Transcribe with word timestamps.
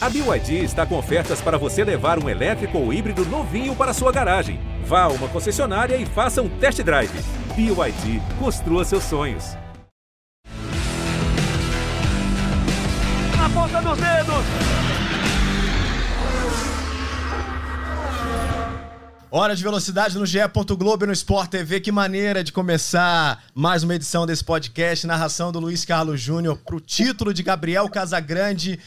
A 0.00 0.08
BYD 0.08 0.62
está 0.62 0.86
com 0.86 0.96
ofertas 0.96 1.40
para 1.40 1.58
você 1.58 1.82
levar 1.82 2.22
um 2.22 2.28
elétrico 2.28 2.78
ou 2.78 2.92
híbrido 2.92 3.24
novinho 3.24 3.74
para 3.74 3.92
sua 3.92 4.12
garagem. 4.12 4.60
Vá 4.84 5.02
a 5.02 5.08
uma 5.08 5.26
concessionária 5.26 5.96
e 5.96 6.06
faça 6.06 6.40
um 6.40 6.48
test 6.48 6.80
drive. 6.82 7.10
BYD, 7.56 8.22
construa 8.38 8.84
seus 8.84 9.02
sonhos. 9.02 9.56
Na 13.36 13.50
ponta 13.52 13.82
dos 13.82 13.98
dedos! 13.98 14.44
Hora 19.32 19.56
de 19.56 19.64
velocidade 19.64 20.16
no 20.16 20.24
GE. 20.24 20.38
Globo 20.78 21.04
e 21.04 21.06
no 21.08 21.12
Sport 21.12 21.50
TV. 21.50 21.80
Que 21.80 21.90
maneira 21.90 22.44
de 22.44 22.52
começar 22.52 23.42
mais 23.52 23.82
uma 23.82 23.96
edição 23.96 24.24
desse 24.24 24.44
podcast. 24.44 25.08
Narração 25.08 25.50
do 25.50 25.58
Luiz 25.58 25.84
Carlos 25.84 26.20
Júnior 26.20 26.56
para 26.56 26.76
o 26.76 26.80
título 26.80 27.34
de 27.34 27.42
Gabriel 27.42 27.88
Casagrande 27.90 28.78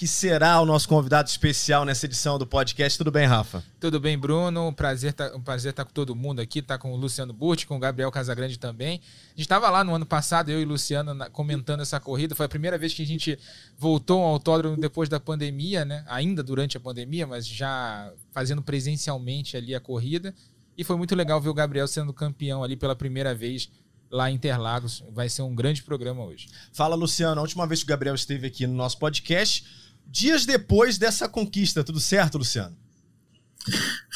que 0.00 0.08
será 0.08 0.58
o 0.62 0.64
nosso 0.64 0.88
convidado 0.88 1.28
especial 1.28 1.84
nessa 1.84 2.06
edição 2.06 2.38
do 2.38 2.46
podcast. 2.46 2.96
Tudo 2.96 3.10
bem, 3.10 3.26
Rafa? 3.26 3.62
Tudo 3.78 4.00
bem, 4.00 4.16
Bruno. 4.16 4.68
Um 4.68 4.72
prazer 4.72 5.12
tá, 5.12 5.30
um 5.36 5.42
prazer 5.42 5.72
estar 5.72 5.84
tá 5.84 5.86
com 5.86 5.92
todo 5.92 6.16
mundo 6.16 6.40
aqui, 6.40 6.62
tá 6.62 6.78
com 6.78 6.94
o 6.94 6.96
Luciano 6.96 7.34
Burti, 7.34 7.66
com 7.66 7.76
o 7.76 7.78
Gabriel 7.78 8.10
Casagrande 8.10 8.58
também. 8.58 8.92
A 8.94 9.30
gente 9.32 9.40
estava 9.40 9.68
lá 9.68 9.84
no 9.84 9.94
ano 9.94 10.06
passado, 10.06 10.48
eu 10.48 10.58
e 10.58 10.64
o 10.64 10.68
Luciano, 10.68 11.14
comentando 11.32 11.82
essa 11.82 12.00
corrida. 12.00 12.34
Foi 12.34 12.46
a 12.46 12.48
primeira 12.48 12.78
vez 12.78 12.94
que 12.94 13.02
a 13.02 13.06
gente 13.06 13.38
voltou 13.76 14.22
ao 14.22 14.28
autódromo 14.28 14.74
depois 14.74 15.06
da 15.06 15.20
pandemia, 15.20 15.84
né? 15.84 16.02
Ainda 16.08 16.42
durante 16.42 16.78
a 16.78 16.80
pandemia, 16.80 17.26
mas 17.26 17.46
já 17.46 18.10
fazendo 18.32 18.62
presencialmente 18.62 19.54
ali 19.54 19.74
a 19.74 19.80
corrida. 19.80 20.34
E 20.78 20.82
foi 20.82 20.96
muito 20.96 21.14
legal 21.14 21.38
ver 21.42 21.50
o 21.50 21.54
Gabriel 21.54 21.86
sendo 21.86 22.14
campeão 22.14 22.64
ali 22.64 22.74
pela 22.74 22.96
primeira 22.96 23.34
vez 23.34 23.68
lá 24.10 24.30
em 24.30 24.34
Interlagos. 24.34 25.04
Vai 25.10 25.28
ser 25.28 25.42
um 25.42 25.54
grande 25.54 25.82
programa 25.82 26.24
hoje. 26.24 26.48
Fala, 26.72 26.94
Luciano. 26.94 27.38
A 27.38 27.42
última 27.42 27.66
vez 27.66 27.80
que 27.80 27.84
o 27.84 27.88
Gabriel 27.88 28.14
esteve 28.14 28.46
aqui 28.46 28.66
no 28.66 28.72
nosso 28.72 28.98
podcast, 28.98 29.64
dias 30.10 30.44
depois 30.44 30.98
dessa 30.98 31.28
conquista. 31.28 31.84
Tudo 31.84 32.00
certo, 32.00 32.38
Luciano? 32.38 32.76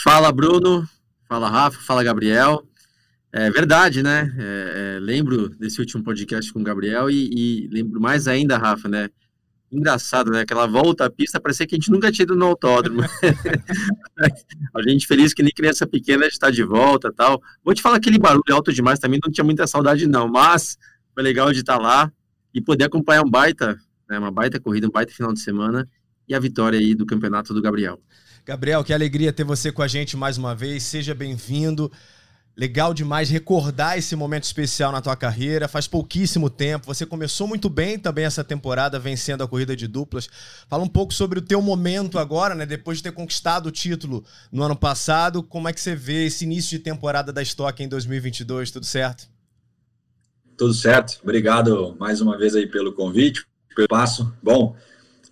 Fala, 0.02 0.32
Bruno. 0.32 0.88
Fala, 1.28 1.48
Rafa. 1.48 1.78
Fala, 1.80 2.02
Gabriel. 2.02 2.66
É 3.32 3.50
verdade, 3.50 4.02
né? 4.02 4.32
É, 4.38 4.96
é, 4.96 5.00
lembro 5.00 5.48
desse 5.48 5.80
último 5.80 6.04
podcast 6.04 6.52
com 6.52 6.60
o 6.60 6.64
Gabriel 6.64 7.10
e, 7.10 7.30
e, 7.32 7.68
lembro 7.68 8.00
mais 8.00 8.28
ainda, 8.28 8.56
Rafa, 8.56 8.88
né? 8.88 9.08
Engraçado, 9.72 10.30
né? 10.30 10.42
Aquela 10.42 10.66
volta 10.66 11.06
à 11.06 11.10
pista, 11.10 11.40
parecia 11.40 11.66
que 11.66 11.74
a 11.74 11.78
gente 11.78 11.90
nunca 11.90 12.12
tinha 12.12 12.22
ido 12.22 12.36
no 12.36 12.46
autódromo. 12.46 13.00
a 14.72 14.82
gente 14.88 15.04
feliz 15.04 15.34
que 15.34 15.42
nem 15.42 15.52
criança 15.52 15.84
pequena 15.84 16.26
está 16.26 16.48
de 16.48 16.62
volta 16.62 17.12
tal. 17.12 17.42
Vou 17.64 17.74
te 17.74 17.82
falar 17.82 17.96
aquele 17.96 18.20
barulho 18.20 18.54
alto 18.54 18.72
demais 18.72 19.00
também, 19.00 19.18
não 19.24 19.32
tinha 19.32 19.44
muita 19.44 19.66
saudade 19.66 20.06
não, 20.06 20.28
mas 20.28 20.78
foi 21.12 21.22
legal 21.24 21.52
de 21.52 21.58
estar 21.58 21.78
lá 21.78 22.12
e 22.54 22.60
poder 22.60 22.84
acompanhar 22.84 23.24
um 23.24 23.30
baita 23.30 23.76
né, 24.08 24.18
uma 24.18 24.30
baita 24.30 24.60
corrida, 24.60 24.86
um 24.86 24.90
baita 24.90 25.12
final 25.12 25.32
de 25.32 25.40
semana 25.40 25.88
e 26.28 26.34
a 26.34 26.38
vitória 26.38 26.78
aí 26.78 26.94
do 26.94 27.06
campeonato 27.06 27.52
do 27.52 27.62
Gabriel. 27.62 28.00
Gabriel, 28.44 28.84
que 28.84 28.92
alegria 28.92 29.32
ter 29.32 29.44
você 29.44 29.72
com 29.72 29.82
a 29.82 29.88
gente 29.88 30.16
mais 30.16 30.36
uma 30.36 30.54
vez. 30.54 30.82
Seja 30.82 31.14
bem-vindo. 31.14 31.90
Legal 32.56 32.94
demais 32.94 33.30
recordar 33.30 33.98
esse 33.98 34.14
momento 34.14 34.44
especial 34.44 34.92
na 34.92 35.00
tua 35.00 35.16
carreira. 35.16 35.66
Faz 35.66 35.88
pouquíssimo 35.88 36.48
tempo. 36.48 36.86
Você 36.86 37.04
começou 37.04 37.48
muito 37.48 37.68
bem 37.68 37.98
também 37.98 38.24
essa 38.24 38.44
temporada, 38.44 38.98
vencendo 38.98 39.42
a 39.42 39.48
corrida 39.48 39.74
de 39.74 39.88
duplas. 39.88 40.28
Fala 40.68 40.84
um 40.84 40.88
pouco 40.88 41.12
sobre 41.12 41.38
o 41.38 41.42
teu 41.42 41.60
momento 41.60 42.18
agora, 42.18 42.54
né? 42.54 42.64
Depois 42.64 42.98
de 42.98 43.04
ter 43.04 43.12
conquistado 43.12 43.66
o 43.66 43.72
título 43.72 44.22
no 44.52 44.62
ano 44.62 44.76
passado, 44.76 45.42
como 45.42 45.68
é 45.68 45.72
que 45.72 45.80
você 45.80 45.96
vê 45.96 46.26
esse 46.26 46.44
início 46.44 46.78
de 46.78 46.84
temporada 46.84 47.32
da 47.32 47.42
Stock 47.42 47.82
em 47.82 47.88
2022? 47.88 48.70
Tudo 48.70 48.86
certo? 48.86 49.28
Tudo 50.56 50.74
certo. 50.74 51.18
Obrigado 51.22 51.96
mais 51.98 52.20
uma 52.20 52.38
vez 52.38 52.54
aí 52.54 52.68
pelo 52.68 52.92
convite 52.92 53.44
passo. 53.88 54.32
Bom, 54.42 54.76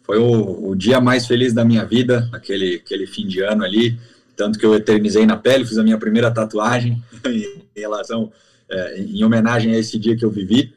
foi 0.03 0.19
o, 0.19 0.71
o, 0.71 0.75
dia 0.75 1.01
mais 1.01 1.27
feliz 1.27 1.53
da 1.53 1.65
minha 1.65 1.85
vida, 1.85 2.29
aquele, 2.33 2.77
aquele 2.77 3.07
fim 3.07 3.27
de 3.27 3.41
ano 3.41 3.65
ali, 3.65 3.99
tanto 4.37 4.59
que 4.59 4.67
eu 4.67 4.75
eternizei 4.75 5.25
na 5.25 5.37
pele, 5.37 5.65
fiz 5.65 5.79
a 5.79 5.83
minha 5.83 5.99
primeira 5.99 6.31
tatuagem 6.31 7.03
em, 7.27 7.63
relação, 7.77 8.33
é, 8.69 9.01
em 9.01 9.25
homenagem 9.25 9.75
a 9.75 9.79
esse 9.79 9.99
dia 9.99 10.17
que 10.17 10.25
eu 10.25 10.31
vivi. 10.31 10.75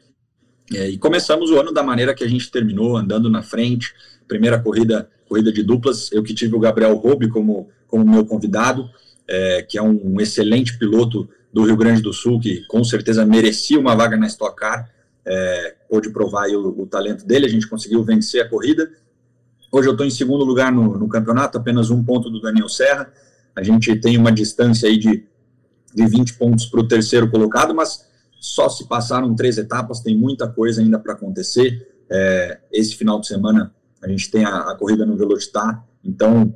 É, 0.74 0.88
e 0.88 0.98
começamos 0.98 1.50
o 1.50 1.58
ano 1.58 1.72
da 1.72 1.82
maneira 1.82 2.14
que 2.14 2.24
a 2.24 2.28
gente 2.28 2.50
terminou, 2.50 2.96
andando 2.96 3.30
na 3.30 3.42
frente. 3.42 3.92
Primeira 4.26 4.58
corrida, 4.58 5.08
corrida 5.28 5.52
de 5.52 5.62
duplas, 5.62 6.10
eu 6.12 6.22
que 6.22 6.34
tive 6.34 6.56
o 6.56 6.60
Gabriel 6.60 6.94
Roube 6.96 7.28
como, 7.28 7.68
como 7.86 8.04
meu 8.04 8.24
convidado, 8.24 8.88
é, 9.28 9.62
que 9.62 9.78
é 9.78 9.82
um, 9.82 10.00
um 10.02 10.20
excelente 10.20 10.78
piloto 10.78 11.28
do 11.52 11.64
Rio 11.64 11.76
Grande 11.76 12.02
do 12.02 12.12
Sul, 12.12 12.40
que 12.40 12.64
com 12.66 12.82
certeza 12.84 13.24
merecia 13.24 13.78
uma 13.78 13.94
vaga 13.94 14.16
na 14.16 14.26
Stock 14.26 14.56
Car 14.56 14.90
é, 15.26 15.74
pôde 15.88 16.10
provar 16.10 16.48
o, 16.50 16.82
o, 16.82 16.86
talento 16.86 17.26
dele, 17.26 17.46
a 17.46 17.48
gente 17.48 17.68
conseguiu 17.68 18.02
vencer 18.04 18.40
a 18.40 18.48
corrida. 18.48 18.88
Hoje 19.72 19.88
eu 19.88 19.92
estou 19.92 20.06
em 20.06 20.10
segundo 20.10 20.44
lugar 20.44 20.70
no, 20.70 20.96
no, 20.96 21.08
campeonato, 21.08 21.58
apenas 21.58 21.90
um 21.90 22.02
ponto 22.02 22.30
do 22.30 22.40
Daniel 22.40 22.68
Serra. 22.68 23.12
A 23.54 23.62
gente 23.62 23.94
tem 23.96 24.16
uma 24.16 24.30
distância 24.30 24.88
aí 24.88 24.96
de, 24.96 25.26
de 25.92 26.06
20 26.06 26.34
pontos 26.34 26.66
para 26.66 26.80
o 26.80 26.86
terceiro 26.86 27.28
colocado, 27.28 27.74
mas 27.74 28.06
só 28.38 28.68
se 28.68 28.86
passaram 28.86 29.34
três 29.34 29.58
etapas, 29.58 30.00
tem 30.00 30.16
muita 30.16 30.46
coisa 30.46 30.80
ainda 30.80 30.98
para 30.98 31.14
acontecer. 31.14 31.88
É, 32.08 32.60
esse 32.72 32.94
final 32.94 33.18
de 33.18 33.26
semana 33.26 33.74
a 34.00 34.08
gente 34.08 34.30
tem 34.30 34.44
a, 34.44 34.70
a 34.70 34.76
corrida 34.76 35.04
no 35.04 35.16
Velocitar, 35.16 35.84
então 36.04 36.54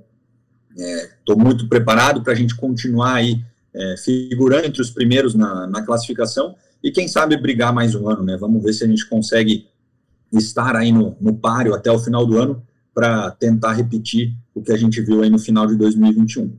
estou 0.76 1.36
é, 1.36 1.42
muito 1.42 1.68
preparado 1.68 2.22
para 2.22 2.32
a 2.32 2.36
gente 2.36 2.54
continuar 2.54 3.14
aí 3.14 3.44
é, 3.74 3.96
figurando 3.96 4.66
entre 4.66 4.80
os 4.80 4.90
primeiros 4.90 5.34
na, 5.34 5.66
na 5.66 5.82
classificação 5.82 6.54
e 6.82 6.90
quem 6.90 7.06
sabe 7.08 7.36
brigar 7.36 7.72
mais 7.72 7.94
um 7.94 8.08
ano, 8.08 8.24
né? 8.24 8.36
Vamos 8.38 8.62
ver 8.62 8.72
se 8.72 8.84
a 8.84 8.86
gente 8.86 9.08
consegue 9.08 9.66
estar 10.32 10.76
aí 10.76 10.92
no, 10.92 11.16
no 11.20 11.34
páreo 11.34 11.74
até 11.74 11.90
o 11.90 11.98
final 11.98 12.26
do 12.26 12.38
ano 12.38 12.62
para 12.94 13.30
tentar 13.32 13.72
repetir 13.72 14.34
o 14.54 14.62
que 14.62 14.72
a 14.72 14.76
gente 14.76 15.00
viu 15.00 15.22
aí 15.22 15.30
no 15.30 15.38
final 15.38 15.66
de 15.66 15.76
2021. 15.76 16.52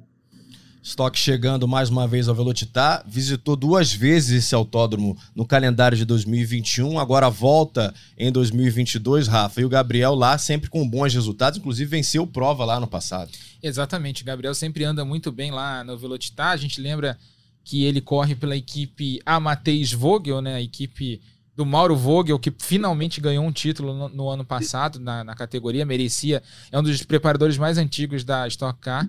Stock 0.84 1.18
chegando 1.18 1.68
mais 1.68 1.92
uma 1.92 2.08
vez 2.08 2.28
ao 2.28 2.34
Velocitar, 2.34 3.04
visitou 3.08 3.56
duas 3.56 3.94
vezes 3.94 4.44
esse 4.44 4.56
autódromo 4.56 5.16
no 5.36 5.46
calendário 5.46 5.96
de 5.96 6.04
2021, 6.06 6.98
agora 6.98 7.30
volta 7.30 7.94
em 8.18 8.32
2022, 8.32 9.28
Rafa, 9.28 9.62
e 9.62 9.66
o 9.66 9.70
Gabriel 9.70 10.16
lá 10.16 10.40
sempre 10.40 10.72
com 10.72 10.88
bons 10.88 11.14
resultados, 11.14 11.60
inclusive 11.60 11.88
venceu 11.88 12.26
prova 12.26 12.66
lá 12.66 12.80
no 12.80 12.88
passado. 12.88 13.30
Exatamente, 13.62 14.24
o 14.24 14.26
Gabriel 14.26 14.56
sempre 14.56 14.84
anda 14.84 15.06
muito 15.06 15.32
bem 15.32 15.52
lá 15.52 15.84
no 15.84 15.96
Velocitar, 15.96 16.50
a 16.50 16.58
gente 16.58 16.82
lembra 16.82 17.16
que 17.64 17.86
ele 17.86 18.02
corre 18.02 18.36
pela 18.36 18.56
equipe 18.56 19.22
Amateus 19.26 19.94
Vogel, 19.94 20.42
né? 20.42 20.56
A 20.56 20.62
equipe 20.62 21.22
do 21.56 21.66
Mauro 21.66 21.96
Vogel, 21.96 22.40
que 22.40 22.52
finalmente 22.58 23.22
ganhou 23.22 23.46
um 23.46 23.52
título 23.52 23.94
no, 23.94 24.10
no 24.10 24.30
ano 24.30 24.46
passado 24.46 25.00
na, 25.00 25.24
na, 25.24 25.36
categoria, 25.36 25.86
merecia, 25.86 26.42
é 26.72 26.80
um 26.80 26.84
dos 26.84 27.04
preparadores 27.04 27.58
mais 27.58 27.78
antigos 27.78 28.24
da 28.24 28.48
Stock 28.48 28.80
Car, 28.80 29.08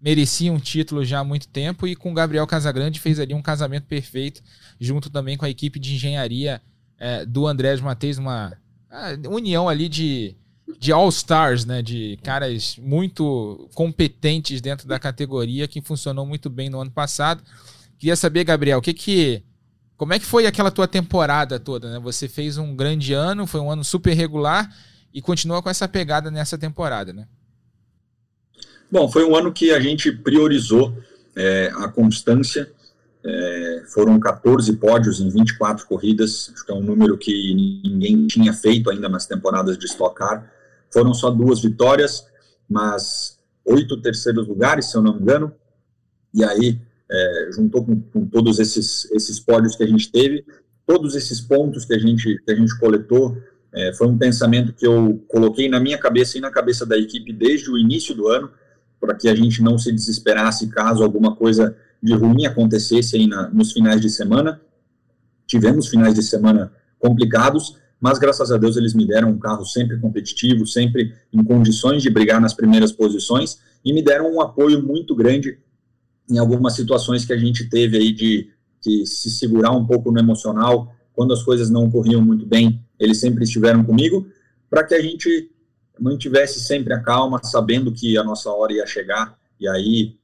merecia 0.00 0.52
um 0.52 0.58
título 0.58 1.04
já 1.04 1.20
há 1.20 1.24
muito 1.24 1.48
tempo 1.48 1.86
e 1.86 1.96
com 1.96 2.10
o 2.10 2.14
Gabriel 2.14 2.46
Casagrande 2.46 3.00
fez 3.00 3.18
ali 3.18 3.32
um 3.32 3.40
casamento 3.40 3.84
perfeito, 3.84 4.42
junto 4.78 5.08
também 5.08 5.36
com 5.36 5.44
a 5.44 5.50
equipe 5.50 5.78
de 5.78 5.94
engenharia 5.94 6.60
é, 6.98 7.24
do 7.24 7.46
Andrés 7.46 7.80
Matheus, 7.80 8.18
uma 8.18 8.52
união 9.30 9.68
ali 9.68 9.88
de, 9.88 10.36
de 10.78 10.92
all-stars, 10.92 11.64
né, 11.64 11.80
de 11.80 12.18
caras 12.22 12.76
muito 12.76 13.68
competentes 13.74 14.60
dentro 14.60 14.86
da 14.86 14.98
categoria, 14.98 15.66
que 15.66 15.80
funcionou 15.80 16.26
muito 16.26 16.50
bem 16.50 16.68
no 16.68 16.80
ano 16.80 16.90
passado. 16.90 17.42
Queria 17.98 18.16
saber, 18.16 18.44
Gabriel, 18.44 18.78
o 18.78 18.82
que 18.82 18.92
que 18.92 19.44
como 19.96 20.12
é 20.12 20.18
que 20.18 20.26
foi 20.26 20.46
aquela 20.46 20.70
tua 20.70 20.88
temporada 20.88 21.58
toda, 21.60 21.90
né? 21.90 21.98
Você 22.00 22.28
fez 22.28 22.58
um 22.58 22.74
grande 22.74 23.12
ano, 23.12 23.46
foi 23.46 23.60
um 23.60 23.70
ano 23.70 23.84
super 23.84 24.12
regular 24.12 24.68
e 25.12 25.22
continua 25.22 25.62
com 25.62 25.70
essa 25.70 25.86
pegada 25.86 26.30
nessa 26.30 26.58
temporada, 26.58 27.12
né? 27.12 27.26
Bom, 28.90 29.08
foi 29.08 29.24
um 29.24 29.36
ano 29.36 29.52
que 29.52 29.70
a 29.70 29.80
gente 29.80 30.10
priorizou 30.10 30.96
é, 31.36 31.72
a 31.76 31.88
constância. 31.88 32.70
É, 33.26 33.84
foram 33.94 34.20
14 34.20 34.76
pódios 34.76 35.20
em 35.20 35.30
24 35.30 35.86
corridas, 35.86 36.50
acho 36.52 36.66
que 36.66 36.70
é 36.70 36.74
um 36.74 36.82
número 36.82 37.16
que 37.16 37.54
ninguém 37.82 38.26
tinha 38.26 38.52
feito 38.52 38.90
ainda 38.90 39.08
nas 39.08 39.26
temporadas 39.26 39.78
de 39.78 39.86
Stock 39.86 40.14
Car. 40.14 40.52
Foram 40.92 41.14
só 41.14 41.30
duas 41.30 41.62
vitórias, 41.62 42.26
mas 42.68 43.38
oito 43.64 44.00
terceiros 44.02 44.46
lugares, 44.46 44.90
se 44.90 44.96
eu 44.96 45.02
não 45.02 45.14
me 45.14 45.22
engano. 45.22 45.52
E 46.34 46.44
aí 46.44 46.78
é, 47.14 47.48
juntou 47.52 47.84
com, 47.84 48.00
com, 48.00 48.26
todos 48.26 48.58
esses, 48.58 49.10
esses 49.12 49.38
pódios 49.38 49.76
que 49.76 49.84
a 49.84 49.86
gente 49.86 50.10
teve, 50.10 50.44
todos 50.86 51.14
esses 51.14 51.40
pontos 51.40 51.84
que 51.84 51.94
a 51.94 51.98
gente, 51.98 52.38
que 52.44 52.52
a 52.52 52.54
gente 52.54 52.78
coletou, 52.78 53.36
é, 53.72 53.92
foi 53.94 54.06
um 54.06 54.18
pensamento 54.18 54.72
que 54.72 54.86
eu 54.86 55.24
coloquei 55.28 55.68
na 55.68 55.80
minha 55.80 55.98
cabeça 55.98 56.38
e 56.38 56.40
na 56.40 56.50
cabeça 56.50 56.84
da 56.84 56.96
equipe 56.96 57.32
desde 57.32 57.70
o 57.70 57.78
início 57.78 58.14
do 58.14 58.28
ano, 58.28 58.50
para 59.00 59.14
que 59.14 59.28
a 59.28 59.34
gente 59.34 59.62
não 59.62 59.76
se 59.78 59.92
desesperasse 59.92 60.68
caso 60.68 61.02
alguma 61.02 61.36
coisa 61.36 61.76
de 62.02 62.14
ruim 62.14 62.46
acontecesse 62.46 63.16
aí 63.16 63.26
na, 63.26 63.48
nos 63.48 63.72
finais 63.72 64.00
de 64.00 64.10
semana. 64.10 64.60
Tivemos 65.46 65.88
finais 65.88 66.14
de 66.14 66.22
semana 66.22 66.72
complicados, 66.98 67.78
mas 68.00 68.18
graças 68.18 68.50
a 68.50 68.56
Deus 68.56 68.76
eles 68.76 68.94
me 68.94 69.06
deram 69.06 69.30
um 69.30 69.38
carro 69.38 69.64
sempre 69.64 69.98
competitivo, 69.98 70.66
sempre 70.66 71.14
em 71.32 71.42
condições 71.42 72.02
de 72.02 72.10
brigar 72.10 72.40
nas 72.40 72.54
primeiras 72.54 72.92
posições 72.92 73.58
e 73.84 73.92
me 73.92 74.02
deram 74.02 74.32
um 74.32 74.40
apoio 74.40 74.82
muito 74.82 75.14
grande 75.14 75.58
em 76.30 76.38
algumas 76.38 76.74
situações 76.74 77.24
que 77.24 77.32
a 77.32 77.38
gente 77.38 77.68
teve 77.68 77.96
aí 77.96 78.12
de, 78.12 78.50
de 78.80 79.06
se 79.06 79.30
segurar 79.30 79.72
um 79.72 79.86
pouco 79.86 80.10
no 80.10 80.18
emocional, 80.18 80.94
quando 81.12 81.32
as 81.32 81.42
coisas 81.42 81.70
não 81.70 81.90
corriam 81.90 82.20
muito 82.20 82.46
bem, 82.46 82.84
eles 82.98 83.20
sempre 83.20 83.44
estiveram 83.44 83.84
comigo, 83.84 84.26
para 84.68 84.84
que 84.84 84.94
a 84.94 85.00
gente 85.00 85.50
mantivesse 85.98 86.60
sempre 86.60 86.92
a 86.92 87.00
calma, 87.00 87.40
sabendo 87.42 87.92
que 87.92 88.18
a 88.18 88.24
nossa 88.24 88.50
hora 88.50 88.72
ia 88.72 88.86
chegar, 88.86 89.38
e 89.60 89.68
aí, 89.68 90.16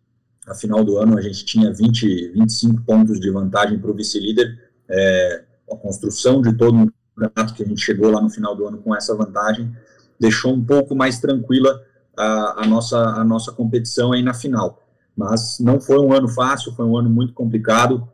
a 0.47 0.55
final 0.55 0.83
do 0.85 0.99
ano, 0.99 1.17
a 1.17 1.23
gente 1.23 1.45
tinha 1.45 1.73
20, 1.73 2.33
25 2.33 2.83
pontos 2.83 3.21
de 3.21 3.31
vantagem 3.31 3.79
para 3.79 3.91
o 3.91 3.95
vice-líder, 3.95 4.59
é, 4.89 5.45
a 5.71 5.77
construção 5.77 6.43
de 6.43 6.53
todo 6.57 6.75
um 6.77 6.91
campeonato 7.17 7.55
que 7.55 7.63
a 7.63 7.67
gente 7.67 7.81
chegou 7.81 8.11
lá 8.11 8.21
no 8.21 8.29
final 8.29 8.57
do 8.57 8.67
ano 8.67 8.79
com 8.79 8.95
essa 8.95 9.15
vantagem, 9.15 9.71
deixou 10.19 10.53
um 10.53 10.65
pouco 10.65 10.95
mais 10.95 11.21
tranquila 11.21 11.81
a, 12.17 12.65
a, 12.65 12.67
nossa, 12.67 12.99
a 12.99 13.25
nossa 13.25 13.53
competição 13.53 14.13
aí 14.13 14.23
na 14.23 14.35
final. 14.35 14.83
Mas 15.21 15.59
não 15.61 15.79
foi 15.79 15.99
um 15.99 16.15
ano 16.15 16.27
fácil, 16.29 16.73
foi 16.73 16.87
um 16.87 16.97
ano 16.97 17.11
muito 17.11 17.35
complicado, 17.35 18.09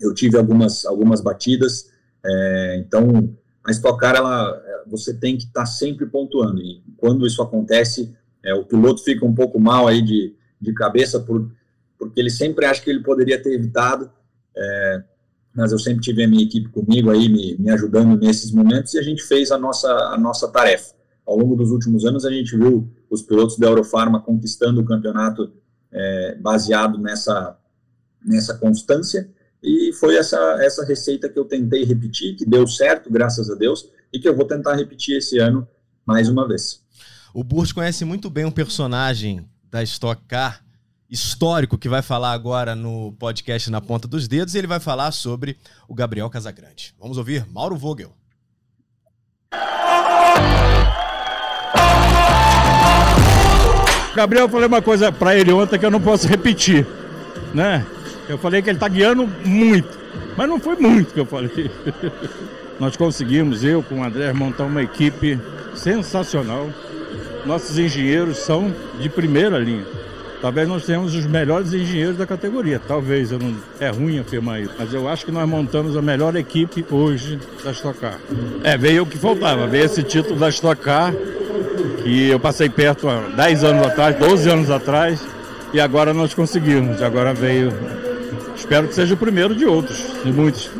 eu 0.00 0.14
tive 0.14 0.38
algumas, 0.38 0.86
algumas 0.86 1.20
batidas, 1.20 1.90
é, 2.24 2.76
então 2.78 3.36
a 3.62 3.70
Stock 3.70 4.00
Car, 4.00 4.16
ela, 4.16 4.58
você 4.86 5.12
tem 5.12 5.36
que 5.36 5.44
estar 5.44 5.60
tá 5.60 5.66
sempre 5.66 6.06
pontuando, 6.06 6.62
e 6.62 6.82
quando 6.96 7.26
isso 7.26 7.42
acontece, 7.42 8.16
é, 8.42 8.54
o 8.54 8.64
piloto 8.64 9.04
fica 9.04 9.26
um 9.26 9.34
pouco 9.34 9.60
mal 9.60 9.86
aí 9.86 10.00
de, 10.00 10.34
de 10.58 10.72
cabeça, 10.72 11.20
por, 11.20 11.46
porque 11.98 12.18
ele 12.18 12.30
sempre 12.30 12.64
acha 12.64 12.80
que 12.80 12.88
ele 12.88 13.02
poderia 13.02 13.40
ter 13.42 13.52
evitado, 13.52 14.10
é, 14.56 15.02
mas 15.54 15.72
eu 15.72 15.78
sempre 15.78 16.00
tive 16.00 16.24
a 16.24 16.28
minha 16.28 16.42
equipe 16.42 16.70
comigo 16.70 17.10
aí, 17.10 17.28
me, 17.28 17.54
me 17.58 17.70
ajudando 17.70 18.18
nesses 18.18 18.50
momentos, 18.50 18.94
e 18.94 18.98
a 18.98 19.02
gente 19.02 19.22
fez 19.22 19.50
a 19.50 19.58
nossa, 19.58 19.92
a 19.92 20.16
nossa 20.16 20.48
tarefa. 20.48 20.94
Ao 21.26 21.36
longo 21.36 21.54
dos 21.54 21.70
últimos 21.70 22.06
anos, 22.06 22.24
a 22.24 22.30
gente 22.30 22.56
viu 22.56 22.90
os 23.10 23.20
pilotos 23.20 23.58
da 23.58 23.66
Eurofarma 23.66 24.22
conquistando 24.22 24.80
o 24.80 24.86
campeonato 24.86 25.59
é, 25.92 26.34
baseado 26.36 26.98
nessa, 26.98 27.56
nessa 28.24 28.56
constância, 28.56 29.28
e 29.62 29.92
foi 29.92 30.16
essa, 30.16 30.38
essa 30.62 30.84
receita 30.84 31.28
que 31.28 31.38
eu 31.38 31.44
tentei 31.44 31.84
repetir, 31.84 32.36
que 32.36 32.46
deu 32.46 32.66
certo, 32.66 33.10
graças 33.10 33.50
a 33.50 33.54
Deus, 33.54 33.90
e 34.12 34.18
que 34.18 34.28
eu 34.28 34.34
vou 34.34 34.46
tentar 34.46 34.74
repetir 34.74 35.18
esse 35.18 35.38
ano 35.38 35.68
mais 36.06 36.28
uma 36.28 36.48
vez. 36.48 36.82
O 37.32 37.44
Burt 37.44 37.72
conhece 37.72 38.04
muito 38.04 38.28
bem 38.28 38.44
um 38.44 38.50
personagem 38.50 39.48
da 39.70 39.82
Stock 39.82 40.22
Car, 40.26 40.64
histórico, 41.08 41.76
que 41.76 41.88
vai 41.88 42.02
falar 42.02 42.32
agora 42.32 42.74
no 42.74 43.12
podcast 43.18 43.70
Na 43.70 43.80
Ponta 43.80 44.08
dos 44.08 44.26
Dedos, 44.26 44.54
e 44.54 44.58
ele 44.58 44.66
vai 44.66 44.80
falar 44.80 45.12
sobre 45.12 45.56
o 45.88 45.94
Gabriel 45.94 46.30
Casagrande. 46.30 46.94
Vamos 46.98 47.18
ouvir 47.18 47.46
Mauro 47.50 47.76
Vogel. 47.76 48.12
Gabriel, 54.14 54.44
eu 54.44 54.48
falei 54.48 54.66
uma 54.66 54.82
coisa 54.82 55.12
para 55.12 55.36
ele 55.36 55.52
ontem 55.52 55.78
que 55.78 55.86
eu 55.86 55.90
não 55.90 56.00
posso 56.00 56.26
repetir, 56.26 56.86
né? 57.54 57.84
Eu 58.28 58.38
falei 58.38 58.60
que 58.60 58.68
ele 58.68 58.76
está 58.76 58.88
guiando 58.88 59.28
muito, 59.44 59.98
mas 60.36 60.48
não 60.48 60.58
foi 60.58 60.76
muito 60.76 61.14
que 61.14 61.20
eu 61.20 61.26
falei. 61.26 61.70
Nós 62.78 62.96
conseguimos, 62.96 63.62
eu 63.62 63.82
com 63.82 64.00
o 64.00 64.04
André, 64.04 64.32
montar 64.32 64.64
uma 64.64 64.82
equipe 64.82 65.38
sensacional. 65.74 66.70
Nossos 67.44 67.78
engenheiros 67.78 68.38
são 68.38 68.74
de 68.98 69.08
primeira 69.08 69.58
linha. 69.58 69.84
Talvez 70.40 70.66
nós 70.66 70.86
tenhamos 70.86 71.14
os 71.14 71.26
melhores 71.26 71.74
engenheiros 71.74 72.16
da 72.16 72.26
categoria. 72.26 72.80
Talvez, 72.80 73.30
não, 73.30 73.54
é 73.78 73.90
ruim 73.90 74.18
afirmar 74.18 74.62
isso. 74.62 74.72
Mas 74.78 74.94
eu 74.94 75.06
acho 75.06 75.26
que 75.26 75.30
nós 75.30 75.46
montamos 75.46 75.94
a 75.94 76.00
melhor 76.00 76.34
equipe 76.34 76.82
hoje 76.90 77.38
da 77.62 77.72
Stock 77.72 77.98
Car. 77.98 78.18
É, 78.64 78.78
veio 78.78 79.02
o 79.02 79.06
que 79.06 79.18
faltava, 79.18 79.66
veio 79.66 79.84
esse 79.84 80.02
título 80.02 80.40
da 80.40 80.48
Stock 80.48 80.80
Car, 80.80 81.12
que 82.02 82.28
eu 82.28 82.40
passei 82.40 82.68
perto 82.68 83.08
há 83.08 83.20
10 83.36 83.64
anos 83.64 83.86
atrás, 83.86 84.16
12 84.16 84.50
anos 84.50 84.70
atrás, 84.70 85.20
e 85.72 85.80
agora 85.80 86.12
nós 86.12 86.34
conseguimos. 86.34 87.02
Agora 87.02 87.32
veio 87.34 87.72
Espero 88.60 88.86
que 88.86 88.94
seja 88.94 89.14
o 89.14 89.16
primeiro 89.16 89.54
de 89.54 89.64
outros, 89.64 89.98
de 90.22 90.30
muitos. 90.30 90.70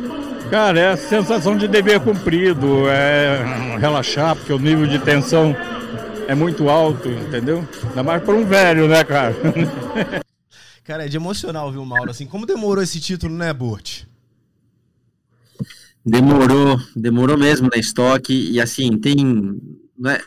Cara, 0.51 0.79
é 0.79 0.87
a 0.89 0.97
sensação 0.97 1.57
de 1.57 1.67
dever 1.67 1.99
cumprido, 1.99 2.87
é 2.87 3.77
relaxar, 3.79 4.35
porque 4.35 4.53
o 4.53 4.59
nível 4.59 4.85
de 4.85 4.99
tensão 4.99 5.55
é 6.27 6.35
muito 6.35 6.69
alto, 6.69 7.09
entendeu? 7.09 7.67
Ainda 7.89 8.03
mais 8.03 8.23
para 8.23 8.35
um 8.35 8.45
velho, 8.45 8.87
né, 8.87 9.03
cara? 9.03 9.35
cara, 10.85 11.05
é 11.05 11.09
de 11.09 11.17
emocional, 11.17 11.71
viu, 11.71 11.83
Mauro? 11.83 12.11
Assim, 12.11 12.27
como 12.27 12.45
demorou 12.45 12.83
esse 12.83 12.99
título, 12.99 13.35
né, 13.35 13.51
Burt? 13.51 14.03
Demorou, 16.05 16.79
demorou 16.95 17.37
mesmo 17.37 17.67
na 17.73 17.79
estoque, 17.79 18.51
e 18.51 18.61
assim, 18.61 18.97
tem. 18.97 19.59
Né, 19.97 20.19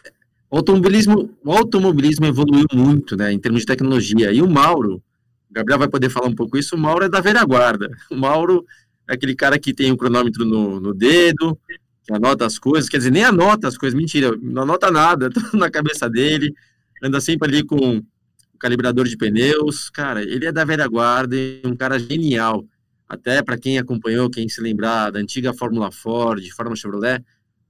o 0.55 0.59
automobilismo, 0.59 1.37
o 1.45 1.53
automobilismo 1.53 2.27
evoluiu 2.27 2.67
muito, 2.73 3.17
né, 3.17 3.33
em 3.33 3.39
termos 3.41 3.62
de 3.62 3.67
tecnologia, 3.67 4.31
e 4.31 4.41
o 4.41 4.49
Mauro 4.49 5.03
Gabriel 5.51 5.81
vai 5.81 5.89
poder 5.89 6.11
falar 6.11 6.29
um 6.29 6.35
pouco 6.35 6.56
isso. 6.56 6.77
O 6.77 6.79
Mauro 6.79 7.05
é 7.05 7.09
da 7.09 7.21
velha 7.21 7.45
guarda. 7.45 7.91
O 8.09 8.15
Mauro 8.17 8.65
é 9.09 9.15
aquele 9.15 9.35
cara 9.35 9.59
que 9.59 9.75
tem 9.75 9.91
o 9.91 9.95
um 9.95 9.97
cronômetro 9.97 10.45
no, 10.45 10.79
no 10.79 10.95
dedo, 10.95 11.59
que 12.05 12.12
anota 12.12 12.47
as 12.47 12.56
coisas, 12.56 12.89
quer 12.89 12.99
dizer, 12.99 13.11
nem 13.11 13.25
anota 13.25 13.67
as 13.67 13.77
coisas, 13.77 13.99
mentira, 13.99 14.37
não 14.41 14.62
anota 14.62 14.93
nada, 14.93 15.29
tudo 15.35 15.56
na 15.56 15.69
cabeça 15.69 16.09
dele, 16.09 16.55
anda 17.03 17.21
sempre 17.21 17.49
ali 17.49 17.65
com 17.65 17.99
o 17.99 18.59
calibrador 18.59 19.09
de 19.09 19.17
pneus. 19.17 19.91
Cara, 19.91 20.23
ele 20.23 20.47
é 20.47 20.53
da 20.53 20.65
velha 20.65 20.87
guarda, 20.87 21.37
um 21.65 21.75
cara 21.75 21.99
genial. 21.99 22.65
Até 23.09 23.43
para 23.43 23.59
quem 23.59 23.77
acompanhou, 23.77 24.31
quem 24.31 24.49
se 24.49 24.61
lembrar 24.61 25.11
da 25.11 25.19
antiga 25.19 25.53
Fórmula 25.53 25.91
Ford, 25.91 26.49
Fórmula 26.51 26.77
Chevrolet, 26.77 27.25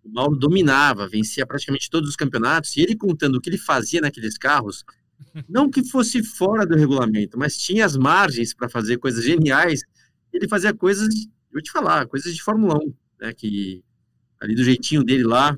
o 0.05 0.13
Mauro 0.13 0.37
dominava, 0.37 1.09
vencia 1.09 1.47
praticamente 1.47 1.89
todos 1.89 2.11
os 2.11 2.17
campeonatos, 2.17 2.77
e 2.77 2.81
ele 2.81 2.95
contando 2.95 3.37
o 3.37 3.41
que 3.41 3.49
ele 3.49 3.59
fazia 3.59 4.01
naqueles 4.01 4.37
carros, 4.37 4.85
não 5.49 5.71
que 5.71 5.83
fosse 5.85 6.23
fora 6.23 6.67
do 6.67 6.77
regulamento, 6.77 7.39
mas 7.39 7.57
tinha 7.57 7.85
as 7.85 7.97
margens 7.97 8.53
para 8.55 8.69
fazer 8.69 8.99
coisas 8.99 9.25
geniais. 9.25 9.83
Ele 10.33 10.49
fazia 10.49 10.75
coisas, 10.75 11.09
vou 11.53 11.63
te 11.63 11.71
falar, 11.71 12.07
coisas 12.07 12.35
de 12.35 12.43
Fórmula 12.43 12.77
1, 12.77 12.95
né? 13.21 13.33
Que 13.33 13.83
ali 14.41 14.55
do 14.55 14.65
jeitinho 14.65 15.03
dele 15.03 15.25
lá, 15.25 15.57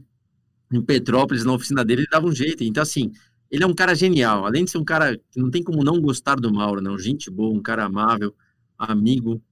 em 0.72 0.82
Petrópolis, 0.82 1.44
na 1.44 1.52
oficina 1.52 1.84
dele, 1.84 2.02
ele 2.02 2.08
dava 2.10 2.26
um 2.26 2.34
jeito. 2.34 2.62
Então, 2.64 2.82
assim, 2.82 3.12
ele 3.50 3.64
é 3.64 3.66
um 3.66 3.74
cara 3.74 3.94
genial. 3.94 4.46
Além 4.46 4.64
de 4.64 4.70
ser 4.70 4.78
um 4.78 4.84
cara 4.84 5.16
que 5.30 5.40
não 5.40 5.50
tem 5.50 5.62
como 5.62 5.82
não 5.84 6.00
gostar 6.00 6.36
do 6.36 6.52
Mauro, 6.52 6.80
não. 6.80 6.98
Gente 6.98 7.30
boa, 7.30 7.56
um 7.56 7.62
cara 7.62 7.84
amável, 7.84 8.34
amigo. 8.78 9.42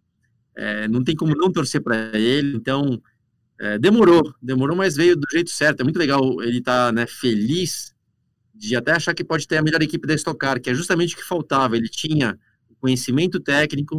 É, 0.57 0.87
não 0.89 1.03
tem 1.03 1.17
como 1.17 1.35
não 1.35 1.51
torcer 1.51 1.83
para 1.83 2.17
ele. 2.19 2.57
Então, 2.57 3.01
é, 3.61 3.79
demorou, 3.79 4.35
demorou, 4.43 4.77
mas 4.77 4.97
veio 4.97 5.17
do 5.17 5.27
jeito 5.31 5.51
certo. 5.51 5.81
É 5.81 5.85
muito 5.85 5.99
legal 5.99 6.43
ele 6.43 6.59
estar 6.59 6.87
tá, 6.87 6.93
né, 6.93 7.07
feliz 7.07 7.95
de 8.55 8.77
até 8.77 8.93
achar 8.93 9.15
que 9.15 9.25
pode 9.25 9.47
ter 9.47 9.57
a 9.57 9.63
melhor 9.63 9.83
equipe 9.83 10.07
da 10.07 10.15
Stock 10.15 10.39
Car, 10.39 10.61
que 10.61 10.71
é 10.71 10.75
justamente 10.75 11.15
o 11.15 11.19
que 11.19 11.25
faltava. 11.25 11.77
Ele 11.77 11.89
tinha 11.89 12.39
conhecimento 12.81 13.41
técnico, 13.41 13.99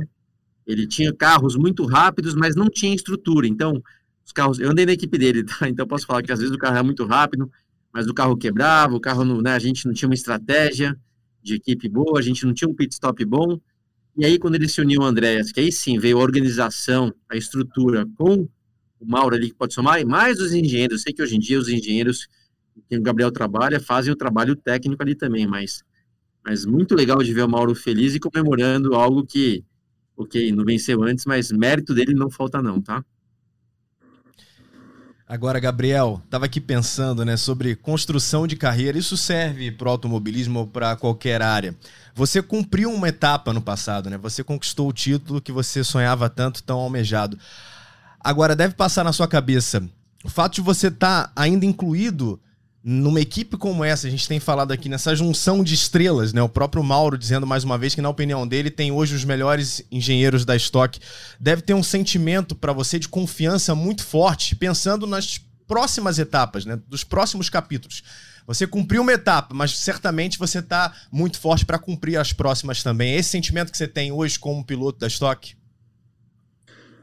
ele 0.66 0.88
tinha 0.88 1.14
carros 1.14 1.56
muito 1.56 1.86
rápidos, 1.86 2.36
mas 2.36 2.56
não 2.56 2.70
tinha 2.70 2.94
estrutura. 2.94 3.48
Então, 3.48 3.82
os 4.26 4.32
carros, 4.32 4.60
eu 4.60 4.72
andei 4.72 4.86
na 4.86 4.94
equipe 4.94 5.18
dele, 5.18 5.44
tá? 5.44 5.68
Então 5.70 5.88
posso 5.88 6.06
falar 6.06 6.24
que 6.24 6.32
às 6.32 6.40
vezes 6.40 6.54
o 6.54 6.58
carro 6.58 6.78
é 6.78 6.84
muito 6.84 7.06
rápido, 7.06 7.52
mas 7.94 8.08
o 8.08 8.14
carro 8.14 8.36
quebrava, 8.36 8.96
o 8.96 9.00
carro, 9.00 9.24
não, 9.24 9.42
né, 9.42 9.54
a 9.54 9.60
gente 9.60 9.86
não 9.86 9.94
tinha 9.94 10.10
uma 10.10 10.16
estratégia 10.16 10.98
de 11.42 11.56
equipe 11.56 11.88
boa, 11.88 12.20
a 12.20 12.22
gente 12.22 12.46
não 12.46 12.54
tinha 12.54 12.70
um 12.70 12.74
pit 12.74 12.94
stop 12.94 13.24
bom. 13.24 13.60
E 14.18 14.26
aí, 14.26 14.40
quando 14.40 14.56
ele 14.56 14.68
se 14.68 14.82
uniu 14.82 15.02
ao 15.02 15.08
Andréas, 15.08 15.52
que 15.52 15.60
aí 15.60 15.72
sim 15.72 16.00
veio 16.00 16.18
a 16.18 16.22
organização, 16.22 17.14
a 17.30 17.36
estrutura 17.36 18.06
com 18.18 18.48
o 19.00 19.06
Mauro 19.06 19.36
ali, 19.36 19.50
que 19.50 19.56
pode 19.56 19.74
somar, 19.74 20.00
e 20.00 20.06
mais 20.06 20.40
os 20.40 20.54
engenheiros. 20.54 21.00
Eu 21.00 21.04
sei 21.04 21.14
que 21.14 21.22
hoje 21.22 21.36
em 21.36 21.40
dia 21.40 21.60
os 21.60 21.70
engenheiros 21.70 22.28
que 22.90 22.98
o 22.98 23.02
Gabriel 23.02 23.32
trabalha, 23.32 23.80
fazem 23.80 24.12
o 24.12 24.16
trabalho 24.16 24.56
técnico 24.56 25.02
ali 25.02 25.16
também, 25.16 25.48
mas, 25.48 25.84
mas 26.44 26.66
muito 26.66 26.96
legal 26.96 27.22
de 27.24 27.34
ver 27.34 27.44
o 27.44 27.50
Mauro 27.50 27.74
feliz 27.74 28.16
e 28.16 28.20
comemorando 28.20 28.96
algo 28.96 29.26
que, 29.26 29.64
ok, 30.18 30.52
não 30.52 30.66
venceu 30.66 31.04
antes, 31.04 31.26
mas 31.26 31.52
mérito 31.52 31.94
dele 31.94 32.14
não 32.14 32.30
falta 32.30 32.62
não, 32.62 32.82
tá? 32.82 33.04
Agora, 35.28 35.60
Gabriel, 35.60 36.22
estava 36.24 36.46
aqui 36.46 36.62
pensando 36.62 37.26
né, 37.26 37.36
sobre 37.36 37.76
construção 37.76 38.46
de 38.46 38.56
carreira. 38.56 38.96
Isso 38.96 39.18
serve 39.18 39.72
para 39.72 39.88
o 39.88 39.92
automobilismo 39.92 40.60
ou 40.60 40.68
para 40.68 40.96
qualquer 40.96 41.42
área. 41.42 41.76
Você 42.14 42.44
cumpriu 42.44 42.92
uma 42.92 43.10
etapa 43.10 43.52
no 43.52 43.60
passado, 43.60 44.08
né? 44.08 44.20
Você 44.20 44.44
conquistou 44.44 44.88
o 44.88 44.94
título 44.94 45.42
que 45.42 45.52
você 45.52 45.84
sonhava 45.84 46.30
tanto, 46.30 46.62
tão 46.62 46.78
almejado. 46.78 47.40
Agora, 48.26 48.56
deve 48.56 48.74
passar 48.74 49.04
na 49.04 49.14
sua 49.14 49.28
cabeça 49.28 49.88
o 50.24 50.30
fato 50.30 50.56
de 50.56 50.62
você 50.62 50.88
estar 50.88 51.28
tá 51.28 51.32
ainda 51.36 51.64
incluído 51.64 52.42
numa 52.84 53.22
equipe 53.22 53.56
como 53.56 53.84
essa, 53.84 54.08
a 54.08 54.10
gente 54.10 54.28
tem 54.28 54.40
falado 54.40 54.72
aqui 54.72 54.90
nessa 54.90 55.16
junção 55.16 55.64
de 55.64 55.76
estrelas, 55.76 56.34
né? 56.34 56.42
O 56.42 56.50
próprio 56.50 56.84
Mauro 56.84 57.20
dizendo 57.20 57.46
mais 57.46 57.64
uma 57.64 57.78
vez 57.78 57.94
que, 57.94 58.02
na 58.02 58.10
opinião 58.10 58.48
dele, 58.48 58.72
tem 58.72 58.92
hoje 58.92 59.14
os 59.14 59.24
melhores 59.24 59.84
engenheiros 59.92 60.44
da 60.44 60.56
Stock. 60.56 61.00
Deve 61.40 61.62
ter 61.62 61.76
um 61.76 61.84
sentimento 61.84 62.56
para 62.56 62.74
você 62.74 62.98
de 62.98 63.08
confiança 63.08 63.76
muito 63.76 64.04
forte, 64.04 64.56
pensando 64.56 65.06
nas 65.06 65.40
próximas 65.68 66.18
etapas, 66.18 66.66
né? 66.66 66.80
Dos 66.88 67.04
próximos 67.04 67.48
capítulos. 67.48 68.02
Você 68.48 68.66
cumpriu 68.66 69.04
uma 69.04 69.14
etapa, 69.14 69.54
mas 69.54 69.78
certamente 69.78 70.40
você 70.40 70.60
está 70.60 70.92
muito 71.12 71.40
forte 71.40 71.64
para 71.64 71.78
cumprir 71.78 72.18
as 72.18 72.34
próximas 72.34 72.82
também. 72.82 73.14
É 73.14 73.18
esse 73.18 73.30
sentimento 73.30 73.72
que 73.72 73.78
você 73.78 73.88
tem 73.88 74.12
hoje 74.12 74.40
como 74.40 74.66
piloto 74.66 74.98
da 74.98 75.06
Stock? 75.06 75.56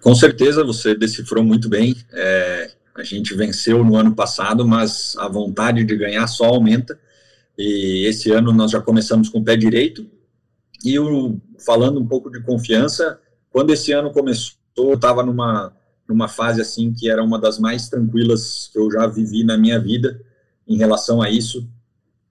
Com 0.02 0.16
certeza, 0.16 0.64
você 0.64 0.96
decifrou 0.96 1.44
muito 1.44 1.68
bem. 1.68 1.96
É, 2.12 2.72
a 2.92 3.04
gente 3.04 3.34
venceu 3.34 3.84
no 3.84 3.96
ano 3.96 4.14
passado, 4.16 4.66
mas 4.66 5.14
a 5.16 5.28
vontade 5.28 5.84
de 5.84 5.96
ganhar 5.96 6.26
só 6.26 6.46
aumenta. 6.46 6.98
E 7.56 8.04
esse 8.06 8.32
ano 8.32 8.52
nós 8.52 8.72
já 8.72 8.80
começamos 8.80 9.28
com 9.28 9.38
o 9.38 9.44
pé 9.44 9.56
direito. 9.56 10.04
E 10.84 10.96
eu, 10.96 11.40
falando 11.64 12.00
um 12.00 12.06
pouco 12.06 12.28
de 12.30 12.42
confiança, 12.42 13.20
quando 13.48 13.72
esse 13.72 13.92
ano 13.92 14.10
começou, 14.10 14.56
eu 14.76 14.94
estava 14.94 15.22
numa, 15.22 15.72
numa 16.08 16.26
fase 16.26 16.60
assim 16.60 16.92
que 16.92 17.08
era 17.08 17.22
uma 17.22 17.38
das 17.38 17.60
mais 17.60 17.88
tranquilas 17.88 18.70
que 18.72 18.80
eu 18.80 18.90
já 18.90 19.06
vivi 19.06 19.44
na 19.44 19.56
minha 19.56 19.78
vida 19.78 20.20
em 20.66 20.76
relação 20.76 21.22
a 21.22 21.30
isso. 21.30 21.68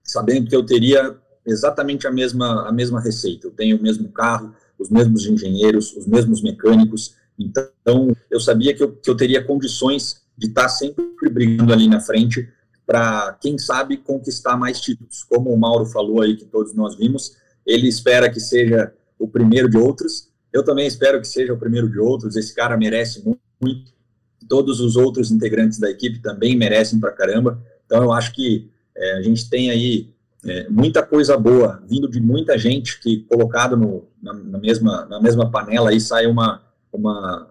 sabendo 0.03 0.49
que 0.49 0.55
eu 0.55 0.65
teria 0.65 1.15
exatamente 1.45 2.05
a 2.05 2.11
mesma, 2.11 2.67
a 2.67 2.71
mesma 2.73 2.99
receita. 2.99 3.47
Eu 3.47 3.51
tenho 3.51 3.77
o 3.77 3.81
mesmo 3.81 4.09
carro, 4.09 4.53
os 4.77 4.89
mesmos 4.89 5.25
engenheiros, 5.25 5.95
os 5.95 6.05
mesmos 6.05 6.41
mecânicos. 6.41 7.15
Então, 7.37 8.15
eu 8.29 8.39
sabia 8.39 8.73
que 8.73 8.83
eu, 8.83 8.91
que 8.95 9.09
eu 9.09 9.15
teria 9.15 9.43
condições 9.43 10.21
de 10.37 10.47
estar 10.47 10.69
sempre 10.69 11.05
brigando 11.29 11.73
ali 11.73 11.87
na 11.87 11.99
frente 11.99 12.49
para, 12.85 13.37
quem 13.41 13.57
sabe, 13.57 13.97
conquistar 13.97 14.57
mais 14.57 14.79
títulos. 14.79 15.23
Como 15.23 15.53
o 15.53 15.57
Mauro 15.57 15.85
falou 15.85 16.21
aí, 16.21 16.35
que 16.35 16.45
todos 16.45 16.73
nós 16.73 16.95
vimos, 16.95 17.37
ele 17.65 17.87
espera 17.87 18.29
que 18.29 18.39
seja 18.39 18.93
o 19.17 19.27
primeiro 19.27 19.69
de 19.69 19.77
outros. 19.77 20.29
Eu 20.51 20.63
também 20.63 20.87
espero 20.87 21.21
que 21.21 21.27
seja 21.27 21.53
o 21.53 21.57
primeiro 21.57 21.89
de 21.89 21.99
outros. 21.99 22.35
Esse 22.35 22.53
cara 22.53 22.75
merece 22.75 23.23
muito. 23.23 23.91
Todos 24.49 24.81
os 24.81 24.97
outros 24.97 25.31
integrantes 25.31 25.79
da 25.79 25.89
equipe 25.89 26.19
também 26.19 26.57
merecem 26.57 26.99
para 26.99 27.11
caramba. 27.11 27.61
Então, 27.85 28.03
eu 28.03 28.11
acho 28.11 28.33
que 28.33 28.69
é, 28.95 29.17
a 29.17 29.21
gente 29.21 29.49
tem 29.49 29.69
aí 29.69 30.13
é, 30.43 30.67
muita 30.69 31.03
coisa 31.03 31.37
boa 31.37 31.81
vindo 31.87 32.09
de 32.09 32.19
muita 32.19 32.57
gente 32.57 32.99
que 32.99 33.19
colocado 33.29 33.77
no, 33.77 34.05
na, 34.21 34.33
na, 34.33 34.57
mesma, 34.57 35.05
na 35.05 35.21
mesma 35.21 35.49
panela 35.49 35.91
aí 35.91 36.01
sai 36.01 36.25
uma, 36.25 36.61
uma, 36.91 37.47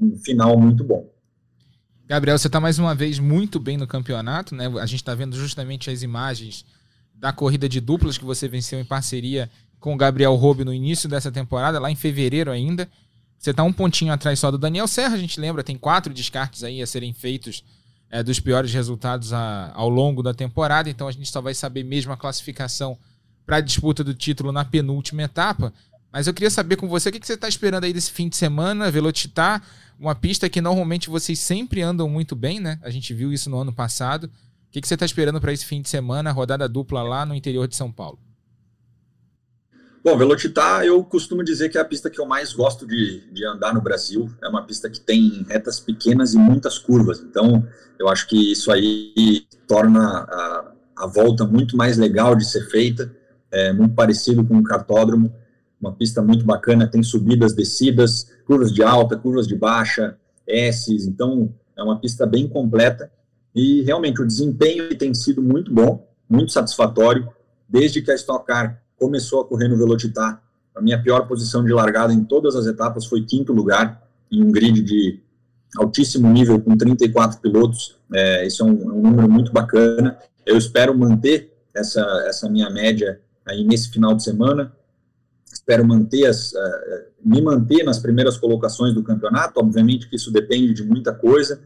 um 0.00 0.16
final 0.18 0.58
muito 0.58 0.84
bom. 0.84 1.10
Gabriel, 2.06 2.36
você 2.36 2.48
está 2.48 2.60
mais 2.60 2.78
uma 2.78 2.94
vez 2.94 3.18
muito 3.18 3.58
bem 3.58 3.76
no 3.76 3.86
campeonato, 3.86 4.54
né? 4.54 4.66
A 4.66 4.86
gente 4.86 5.00
está 5.00 5.14
vendo 5.14 5.36
justamente 5.36 5.90
as 5.90 6.02
imagens 6.02 6.64
da 7.14 7.32
corrida 7.32 7.68
de 7.68 7.80
duplas 7.80 8.18
que 8.18 8.24
você 8.24 8.48
venceu 8.48 8.80
em 8.80 8.84
parceria 8.84 9.48
com 9.78 9.94
o 9.94 9.96
Gabriel 9.96 10.34
Roube 10.34 10.64
no 10.64 10.74
início 10.74 11.08
dessa 11.08 11.30
temporada, 11.30 11.78
lá 11.78 11.90
em 11.90 11.96
fevereiro 11.96 12.50
ainda. 12.50 12.88
Você 13.38 13.50
está 13.50 13.62
um 13.62 13.72
pontinho 13.72 14.12
atrás 14.12 14.38
só 14.38 14.50
do 14.50 14.58
Daniel 14.58 14.86
Serra, 14.86 15.14
a 15.14 15.18
gente 15.18 15.40
lembra, 15.40 15.64
tem 15.64 15.76
quatro 15.76 16.12
descartes 16.12 16.62
aí 16.62 16.82
a 16.82 16.86
serem 16.86 17.12
feitos 17.12 17.64
é, 18.10 18.22
dos 18.22 18.38
piores 18.38 18.72
resultados 18.72 19.32
a, 19.32 19.72
ao 19.74 19.88
longo 19.88 20.22
da 20.22 20.34
temporada, 20.34 20.90
então 20.90 21.08
a 21.08 21.12
gente 21.12 21.28
só 21.30 21.40
vai 21.40 21.54
saber 21.54 21.82
mesmo 21.82 22.12
a 22.12 22.16
classificação 22.16 22.96
para 23.44 23.56
a 23.56 23.60
disputa 23.60 24.04
do 24.04 24.14
título 24.14 24.52
na 24.52 24.64
penúltima 24.64 25.22
etapa. 25.22 25.72
Mas 26.12 26.26
eu 26.26 26.34
queria 26.34 26.50
saber 26.50 26.76
com 26.76 26.86
você 26.86 27.08
o 27.08 27.12
que, 27.12 27.18
que 27.18 27.26
você 27.26 27.32
está 27.32 27.48
esperando 27.48 27.84
aí 27.84 27.92
desse 27.92 28.10
fim 28.10 28.28
de 28.28 28.36
semana, 28.36 28.90
Velocitar, 28.90 29.62
uma 29.98 30.14
pista 30.14 30.48
que 30.48 30.60
normalmente 30.60 31.08
vocês 31.08 31.38
sempre 31.38 31.80
andam 31.80 32.08
muito 32.08 32.36
bem, 32.36 32.60
né? 32.60 32.78
A 32.82 32.90
gente 32.90 33.14
viu 33.14 33.32
isso 33.32 33.48
no 33.48 33.58
ano 33.58 33.72
passado. 33.72 34.24
O 34.24 34.30
que, 34.70 34.80
que 34.80 34.88
você 34.88 34.94
está 34.94 35.06
esperando 35.06 35.40
para 35.40 35.52
esse 35.52 35.64
fim 35.64 35.80
de 35.80 35.88
semana, 35.88 36.30
rodada 36.30 36.68
dupla 36.68 37.02
lá 37.02 37.24
no 37.24 37.34
interior 37.34 37.66
de 37.66 37.76
São 37.76 37.90
Paulo? 37.90 38.18
Bom, 40.04 40.18
Velocitar, 40.18 40.84
eu 40.84 41.02
costumo 41.04 41.44
dizer 41.44 41.68
que 41.68 41.78
é 41.78 41.80
a 41.80 41.84
pista 41.84 42.10
que 42.10 42.20
eu 42.20 42.26
mais 42.26 42.52
gosto 42.52 42.86
de, 42.86 43.20
de 43.32 43.46
andar 43.46 43.72
no 43.72 43.80
Brasil. 43.80 44.28
É 44.42 44.48
uma 44.48 44.66
pista 44.66 44.90
que 44.90 45.00
tem 45.00 45.46
retas 45.48 45.78
pequenas 45.78 46.34
e 46.34 46.38
muitas 46.38 46.76
curvas. 46.76 47.20
Então, 47.20 47.66
eu 47.98 48.08
acho 48.08 48.26
que 48.26 48.52
isso 48.52 48.72
aí 48.72 49.46
torna 49.68 50.02
a, 50.02 50.72
a 50.96 51.06
volta 51.06 51.44
muito 51.46 51.76
mais 51.76 51.96
legal 51.96 52.34
de 52.34 52.44
ser 52.44 52.68
feita. 52.68 53.14
É 53.50 53.72
muito 53.72 53.94
parecido 53.94 54.44
com 54.44 54.56
um 54.56 54.62
cartódromo. 54.62 55.32
Uma 55.82 55.92
pista 55.92 56.22
muito 56.22 56.44
bacana, 56.44 56.86
tem 56.86 57.02
subidas, 57.02 57.52
descidas, 57.54 58.30
curvas 58.46 58.72
de 58.72 58.84
alta, 58.84 59.16
curvas 59.16 59.48
de 59.48 59.56
baixa, 59.56 60.16
S's. 60.46 61.08
Então, 61.08 61.52
é 61.76 61.82
uma 61.82 61.98
pista 61.98 62.24
bem 62.24 62.48
completa. 62.48 63.10
E 63.52 63.82
realmente 63.82 64.22
o 64.22 64.26
desempenho 64.26 64.96
tem 64.96 65.12
sido 65.12 65.42
muito 65.42 65.74
bom, 65.74 66.08
muito 66.30 66.52
satisfatório, 66.52 67.28
desde 67.68 68.00
que 68.00 68.12
a 68.12 68.14
Stock 68.14 68.46
Car 68.46 68.80
começou 68.96 69.40
a 69.40 69.44
correr 69.44 69.66
no 69.66 69.76
Velocitar. 69.76 70.40
A 70.72 70.80
minha 70.80 71.02
pior 71.02 71.26
posição 71.26 71.64
de 71.64 71.72
largada 71.72 72.12
em 72.12 72.22
todas 72.22 72.54
as 72.54 72.66
etapas 72.66 73.04
foi 73.04 73.24
quinto 73.24 73.52
lugar, 73.52 74.08
em 74.30 74.40
um 74.40 74.52
grid 74.52 74.80
de 74.82 75.20
altíssimo 75.76 76.30
nível, 76.30 76.60
com 76.60 76.76
34 76.76 77.40
pilotos. 77.40 77.96
É, 78.14 78.46
isso 78.46 78.62
é 78.62 78.66
um, 78.66 78.82
é 78.82 78.94
um, 78.94 79.02
número 79.02 79.28
muito 79.28 79.52
bacana. 79.52 80.16
Eu 80.46 80.56
espero 80.56 80.96
manter 80.96 81.52
essa, 81.74 82.00
essa 82.28 82.48
minha 82.48 82.70
média 82.70 83.20
aí 83.44 83.64
nesse 83.64 83.90
final 83.90 84.14
de 84.14 84.22
semana. 84.22 84.72
Espero 85.62 85.86
manter 85.86 86.26
as, 86.26 86.52
uh, 86.52 86.58
me 87.24 87.40
manter 87.40 87.84
nas 87.84 87.98
primeiras 87.98 88.36
colocações 88.36 88.94
do 88.94 89.02
campeonato. 89.02 89.58
Obviamente 89.58 90.08
que 90.08 90.16
isso 90.16 90.30
depende 90.30 90.74
de 90.74 90.82
muita 90.82 91.14
coisa. 91.14 91.60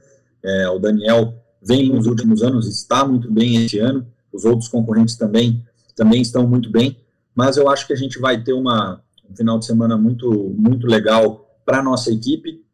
É, 0.44 0.68
o 0.68 0.78
Daniel 0.78 1.34
vem 1.60 1.88
nos 1.90 2.06
últimos 2.06 2.42
anos, 2.42 2.68
está 2.68 3.04
muito 3.04 3.30
bem 3.30 3.64
esse 3.64 3.78
ano. 3.78 4.06
Os 4.32 4.44
outros 4.44 4.68
concorrentes 4.68 5.16
também, 5.16 5.64
também 5.96 6.22
estão 6.22 6.46
muito 6.46 6.70
bem 6.70 6.96
mas 7.36 7.58
eu 7.58 7.68
acho 7.68 7.86
que 7.86 7.92
a 7.92 7.96
gente 7.96 8.18
vai 8.18 8.42
ter 8.42 8.54
uma, 8.54 8.98
um 9.30 9.36
final 9.36 9.58
de 9.58 9.66
semana 9.66 9.98
muito, 9.98 10.32
muito 10.56 10.86
legal 10.86 11.46
para 11.66 11.80
a 11.80 11.82
nossa 11.82 12.10
equipe. 12.10 12.64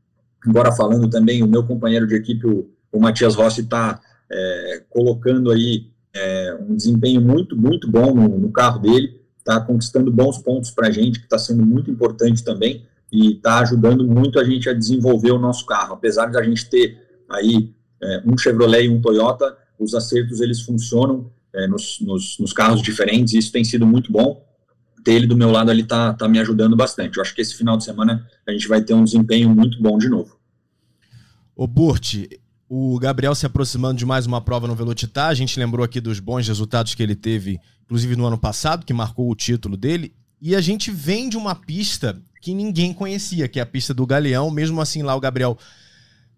Embora 0.46 0.70
falando 0.70 1.10
também, 1.10 1.42
o 1.42 1.48
meu 1.48 1.64
companheiro 1.66 2.06
de 2.06 2.14
equipe, 2.14 2.46
o, 2.46 2.70
o 2.92 3.00
Matias 3.00 3.34
Rossi, 3.34 3.62
está 3.62 4.00
é, 4.30 4.84
colocando 4.88 5.50
aí 5.50 5.90
é, 6.14 6.56
um 6.60 6.76
desempenho 6.76 7.20
muito, 7.20 7.56
muito 7.56 7.90
bom 7.90 8.14
no, 8.14 8.38
no 8.38 8.52
carro 8.52 8.78
dele, 8.78 9.20
está 9.42 9.60
conquistando 9.60 10.10
bons 10.10 10.38
pontos 10.38 10.70
para 10.70 10.88
a 10.88 10.90
gente, 10.90 11.18
que 11.18 11.26
está 11.26 11.38
sendo 11.38 11.64
muito 11.66 11.90
importante 11.90 12.42
também, 12.42 12.86
e 13.10 13.34
está 13.34 13.58
ajudando 13.58 14.06
muito 14.06 14.38
a 14.38 14.44
gente 14.44 14.68
a 14.68 14.72
desenvolver 14.72 15.32
o 15.32 15.38
nosso 15.38 15.66
carro. 15.66 15.94
Apesar 15.94 16.26
de 16.26 16.38
a 16.38 16.42
gente 16.42 16.68
ter 16.70 16.98
aí 17.28 17.74
é, 18.02 18.22
um 18.24 18.38
Chevrolet 18.38 18.86
e 18.86 18.88
um 18.88 19.00
Toyota, 19.00 19.56
os 19.78 19.94
acertos 19.94 20.40
eles 20.40 20.62
funcionam 20.62 21.30
é, 21.54 21.66
nos, 21.66 22.00
nos, 22.00 22.38
nos 22.38 22.52
carros 22.52 22.80
diferentes, 22.80 23.34
e 23.34 23.38
isso 23.38 23.52
tem 23.52 23.64
sido 23.64 23.86
muito 23.86 24.10
bom 24.10 24.42
ter 25.02 25.14
ele 25.14 25.26
do 25.26 25.36
meu 25.36 25.50
lado 25.50 25.70
ali 25.70 25.82
tá, 25.82 26.14
tá 26.14 26.28
me 26.28 26.38
ajudando 26.38 26.76
bastante. 26.76 27.16
Eu 27.16 27.22
acho 27.22 27.34
que 27.34 27.40
esse 27.40 27.54
final 27.54 27.76
de 27.76 27.84
semana 27.84 28.26
a 28.46 28.52
gente 28.52 28.68
vai 28.68 28.80
ter 28.80 28.94
um 28.94 29.04
desempenho 29.04 29.50
muito 29.50 29.80
bom 29.82 29.98
de 29.98 30.08
novo. 30.08 30.38
Ô 31.54 31.66
Burt, 31.66 32.26
o 32.74 32.98
Gabriel 32.98 33.34
se 33.34 33.44
aproximando 33.44 33.98
de 33.98 34.06
mais 34.06 34.24
uma 34.24 34.40
prova 34.40 34.66
no 34.66 34.74
Velocitar, 34.74 35.28
a 35.28 35.34
gente 35.34 35.60
lembrou 35.60 35.84
aqui 35.84 36.00
dos 36.00 36.18
bons 36.18 36.48
resultados 36.48 36.94
que 36.94 37.02
ele 37.02 37.14
teve, 37.14 37.60
inclusive 37.84 38.16
no 38.16 38.24
ano 38.24 38.38
passado, 38.38 38.86
que 38.86 38.94
marcou 38.94 39.30
o 39.30 39.34
título 39.34 39.76
dele, 39.76 40.14
e 40.40 40.56
a 40.56 40.60
gente 40.62 40.90
vem 40.90 41.28
de 41.28 41.36
uma 41.36 41.54
pista 41.54 42.18
que 42.40 42.54
ninguém 42.54 42.94
conhecia, 42.94 43.46
que 43.46 43.58
é 43.58 43.62
a 43.62 43.66
pista 43.66 43.92
do 43.92 44.06
Galeão, 44.06 44.50
mesmo 44.50 44.80
assim 44.80 45.02
lá 45.02 45.14
o 45.14 45.20
Gabriel 45.20 45.58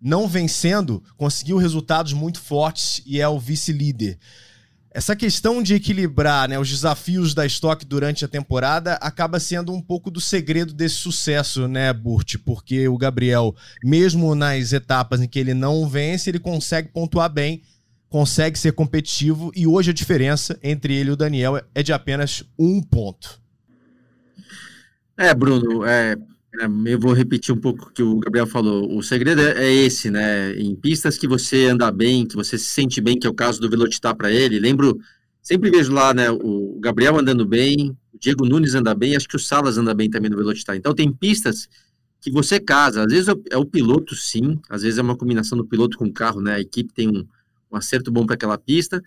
não 0.03 0.27
vencendo, 0.27 1.01
conseguiu 1.17 1.57
resultados 1.57 2.13
muito 2.13 2.41
fortes 2.41 3.01
e 3.07 3.21
é 3.21 3.29
o 3.29 3.39
vice-líder. 3.39 4.19
Essa 4.95 5.17
questão 5.17 5.61
de 5.61 5.75
equilibrar 5.75 6.49
né, 6.49 6.57
os 6.57 6.71
desafios 6.71 7.35
da 7.35 7.45
estoque 7.45 7.85
durante 7.85 8.25
a 8.25 8.29
temporada 8.29 8.95
acaba 8.95 9.41
sendo 9.41 9.73
um 9.73 9.83
pouco 9.83 10.09
do 10.09 10.21
segredo 10.21 10.73
desse 10.73 10.95
sucesso, 10.95 11.67
né, 11.67 11.93
Burt? 11.93 12.37
Porque 12.45 12.87
o 12.87 12.97
Gabriel, 12.97 13.57
mesmo 13.83 14.37
nas 14.37 14.73
etapas 14.73 15.21
em 15.21 15.27
que 15.27 15.41
ele 15.41 15.53
não 15.53 15.89
vence, 15.89 16.31
ele 16.31 16.39
consegue 16.39 16.91
pontuar 16.91 17.29
bem, 17.29 17.61
consegue 18.09 18.57
ser 18.57 18.71
competitivo 18.71 19.51
e 19.57 19.67
hoje 19.67 19.91
a 19.91 19.95
diferença 19.95 20.57
entre 20.63 20.95
ele 20.95 21.11
e 21.11 21.13
o 21.13 21.17
Daniel 21.17 21.61
é 21.75 21.83
de 21.83 21.93
apenas 21.93 22.45
um 22.57 22.81
ponto. 22.81 23.43
É, 25.19 25.35
Bruno, 25.35 25.85
é, 25.85 26.17
eu 26.87 27.01
vou 27.01 27.13
repetir 27.13 27.55
um 27.55 27.59
pouco 27.59 27.87
o 27.87 27.91
que 27.91 28.03
o 28.03 28.19
Gabriel 28.19 28.47
falou. 28.47 28.97
O 28.97 29.03
segredo 29.03 29.41
é, 29.41 29.65
é 29.65 29.73
esse, 29.73 30.11
né? 30.11 30.55
Em 30.55 30.75
pistas 30.75 31.19
que 31.19 31.27
você 31.27 31.67
anda 31.67 31.91
bem, 31.91 32.27
que 32.27 32.37
você 32.37 32.57
se 32.57 32.67
sente 32.67 33.01
bem, 33.01 33.19
que 33.19 33.27
é 33.27 33.31
o 33.31 33.35
caso 33.35 33.61
do 33.61 33.69
Velocitar 33.69 34.17
para 34.17 34.31
ele. 34.31 34.61
Lembro, 34.61 34.99
sempre 35.43 35.71
vejo 35.71 35.93
lá, 35.93 36.15
né? 36.15 36.31
O 36.31 36.79
Gabriel 36.81 37.19
andando 37.19 37.45
bem, 37.45 37.97
o 38.13 38.19
Diego 38.19 38.47
Nunes 38.47 38.75
anda 38.75 38.95
bem, 38.95 39.17
acho 39.17 39.29
que 39.29 39.37
o 39.37 39.39
Salas 39.39 39.77
anda 39.79 39.93
bem 39.95 40.09
também 40.09 40.31
no 40.31 40.37
Velocitar. 40.37 40.77
Então 40.77 40.95
tem 40.95 41.13
pistas 41.13 41.69
que 42.21 42.31
você 42.31 42.61
casa. 42.61 43.05
Às 43.05 43.13
vezes 43.13 43.35
é 43.51 43.57
o 43.57 43.67
piloto, 43.67 44.15
sim. 44.15 44.59
Às 44.71 44.83
vezes 44.83 44.99
é 44.99 45.03
uma 45.03 45.17
combinação 45.17 45.59
do 45.59 45.67
piloto 45.67 45.99
com 45.99 46.07
o 46.07 46.13
carro, 46.13 46.41
né? 46.41 46.55
A 46.55 46.61
equipe 46.61 46.93
tem 46.93 47.09
um, 47.09 47.27
um 47.71 47.77
acerto 47.77 48.13
bom 48.13 48.25
para 48.25 48.35
aquela 48.35 48.57
pista. 48.57 49.03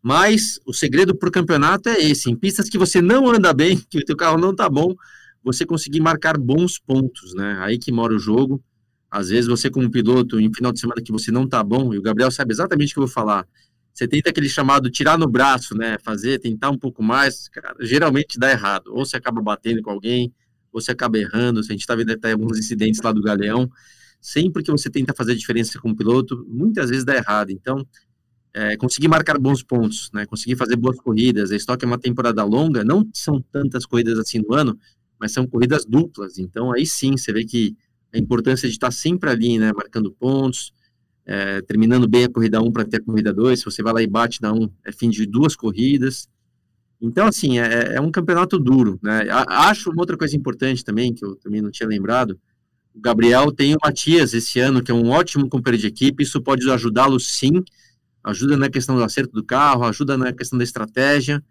Mas 0.00 0.60
o 0.64 0.72
segredo 0.72 1.16
para 1.16 1.28
o 1.28 1.32
campeonato 1.32 1.88
é 1.88 2.00
esse. 2.00 2.30
Em 2.30 2.36
pistas 2.36 2.68
que 2.68 2.78
você 2.78 3.02
não 3.02 3.28
anda 3.28 3.52
bem, 3.52 3.76
que 3.90 3.98
o 3.98 4.04
teu 4.04 4.16
carro 4.16 4.38
não 4.38 4.54
tá 4.54 4.68
bom 4.70 4.94
você 5.46 5.64
conseguir 5.64 6.00
marcar 6.00 6.36
bons 6.36 6.76
pontos, 6.76 7.32
né? 7.32 7.56
Aí 7.60 7.78
que 7.78 7.92
mora 7.92 8.12
o 8.12 8.18
jogo. 8.18 8.60
Às 9.08 9.28
vezes 9.28 9.46
você 9.46 9.70
como 9.70 9.88
piloto, 9.88 10.40
em 10.40 10.52
final 10.52 10.72
de 10.72 10.80
semana 10.80 11.00
que 11.00 11.12
você 11.12 11.30
não 11.30 11.48
tá 11.48 11.62
bom, 11.62 11.94
e 11.94 11.98
o 11.98 12.02
Gabriel 12.02 12.32
sabe 12.32 12.52
exatamente 12.52 12.90
o 12.90 12.94
que 12.94 12.98
eu 12.98 13.06
vou 13.06 13.12
falar, 13.12 13.46
você 13.94 14.08
tenta 14.08 14.28
aquele 14.30 14.48
chamado 14.48 14.90
tirar 14.90 15.16
no 15.16 15.28
braço, 15.28 15.76
né? 15.76 15.98
Fazer, 16.02 16.40
tentar 16.40 16.70
um 16.70 16.76
pouco 16.76 17.00
mais, 17.00 17.48
cara, 17.48 17.76
geralmente 17.80 18.40
dá 18.40 18.50
errado. 18.50 18.88
Ou 18.88 19.06
você 19.06 19.16
acaba 19.16 19.40
batendo 19.40 19.80
com 19.82 19.90
alguém, 19.90 20.34
ou 20.72 20.80
você 20.80 20.90
acaba 20.90 21.16
errando. 21.16 21.60
A 21.60 21.62
gente 21.62 21.80
está 21.80 21.94
vendo 21.94 22.10
até 22.10 22.32
alguns 22.32 22.58
incidentes 22.58 23.00
lá 23.00 23.12
do 23.12 23.22
Galeão. 23.22 23.70
Sempre 24.20 24.64
que 24.64 24.72
você 24.72 24.90
tenta 24.90 25.14
fazer 25.14 25.36
diferença 25.36 25.78
como 25.78 25.96
piloto, 25.96 26.44
muitas 26.48 26.90
vezes 26.90 27.04
dá 27.04 27.14
errado. 27.14 27.50
Então, 27.50 27.86
é, 28.52 28.76
conseguir 28.76 29.06
marcar 29.06 29.38
bons 29.38 29.62
pontos, 29.62 30.10
né? 30.12 30.26
Conseguir 30.26 30.56
fazer 30.56 30.74
boas 30.74 30.98
corridas. 30.98 31.52
A 31.52 31.56
Stock 31.56 31.82
é 31.84 31.86
uma 31.86 31.98
temporada 31.98 32.42
longa, 32.42 32.82
não 32.82 33.08
são 33.14 33.40
tantas 33.40 33.86
corridas 33.86 34.18
assim 34.18 34.40
no 34.40 34.52
ano, 34.52 34.76
mas 35.18 35.32
são 35.32 35.46
corridas 35.46 35.84
duplas. 35.84 36.38
Então, 36.38 36.72
aí 36.72 36.86
sim, 36.86 37.16
você 37.16 37.32
vê 37.32 37.44
que 37.44 37.76
a 38.12 38.18
importância 38.18 38.68
de 38.68 38.74
estar 38.74 38.90
sempre 38.90 39.30
ali, 39.30 39.58
né, 39.58 39.72
marcando 39.74 40.12
pontos, 40.12 40.72
é, 41.24 41.60
terminando 41.62 42.08
bem 42.08 42.24
a 42.24 42.28
corrida 42.28 42.62
1 42.62 42.72
para 42.72 42.84
ter 42.84 42.98
a 42.98 43.04
corrida 43.04 43.32
2. 43.32 43.58
Se 43.58 43.64
você 43.64 43.82
vai 43.82 43.92
lá 43.92 44.02
e 44.02 44.06
bate 44.06 44.40
na 44.40 44.52
1, 44.52 44.70
é 44.84 44.92
fim 44.92 45.10
de 45.10 45.26
duas 45.26 45.56
corridas. 45.56 46.28
Então, 47.00 47.26
assim, 47.26 47.58
é, 47.58 47.94
é 47.96 48.00
um 48.00 48.10
campeonato 48.10 48.58
duro, 48.58 48.98
né? 49.02 49.26
Acho 49.48 49.90
uma 49.90 50.02
outra 50.02 50.16
coisa 50.16 50.36
importante 50.36 50.84
também, 50.84 51.12
que 51.12 51.24
eu 51.24 51.36
também 51.36 51.60
não 51.60 51.70
tinha 51.70 51.88
lembrado, 51.88 52.38
o 52.94 53.00
Gabriel 53.00 53.52
tem 53.52 53.74
o 53.74 53.78
Matias 53.84 54.32
esse 54.32 54.58
ano, 54.58 54.82
que 54.82 54.90
é 54.90 54.94
um 54.94 55.10
ótimo 55.10 55.48
companheiro 55.48 55.82
de 55.82 55.88
equipe, 55.88 56.22
isso 56.22 56.40
pode 56.40 56.70
ajudá-lo 56.70 57.20
sim 57.20 57.62
ajuda 58.26 58.56
na 58.56 58.68
questão 58.68 58.96
do 58.96 59.04
acerto 59.04 59.32
do 59.32 59.44
carro, 59.44 59.84
ajuda 59.84 60.18
na 60.18 60.32
questão 60.32 60.58
da 60.58 60.64
estratégia. 60.64 61.42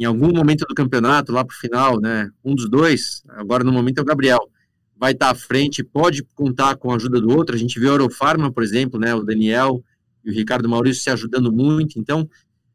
Em 0.00 0.06
algum 0.06 0.32
momento 0.32 0.64
do 0.66 0.74
campeonato, 0.74 1.30
lá 1.30 1.44
para 1.44 1.54
o 1.54 1.58
final, 1.58 2.00
né, 2.00 2.30
um 2.42 2.54
dos 2.54 2.70
dois, 2.70 3.22
agora 3.28 3.62
no 3.62 3.70
momento 3.70 3.98
é 3.98 4.00
o 4.00 4.04
Gabriel, 4.04 4.50
vai 4.96 5.12
estar 5.12 5.26
tá 5.26 5.32
à 5.32 5.34
frente, 5.34 5.84
pode 5.84 6.22
contar 6.34 6.74
com 6.76 6.90
a 6.90 6.96
ajuda 6.96 7.20
do 7.20 7.28
outro. 7.36 7.54
A 7.54 7.58
gente 7.58 7.78
vê 7.78 7.86
a 7.86 7.90
Eurofarma, 7.90 8.50
por 8.50 8.62
exemplo, 8.62 8.98
né, 8.98 9.14
o 9.14 9.22
Daniel 9.22 9.84
e 10.24 10.30
o 10.30 10.32
Ricardo 10.32 10.70
Maurício 10.70 11.02
se 11.02 11.10
ajudando 11.10 11.52
muito. 11.52 11.98
Então, 11.98 12.26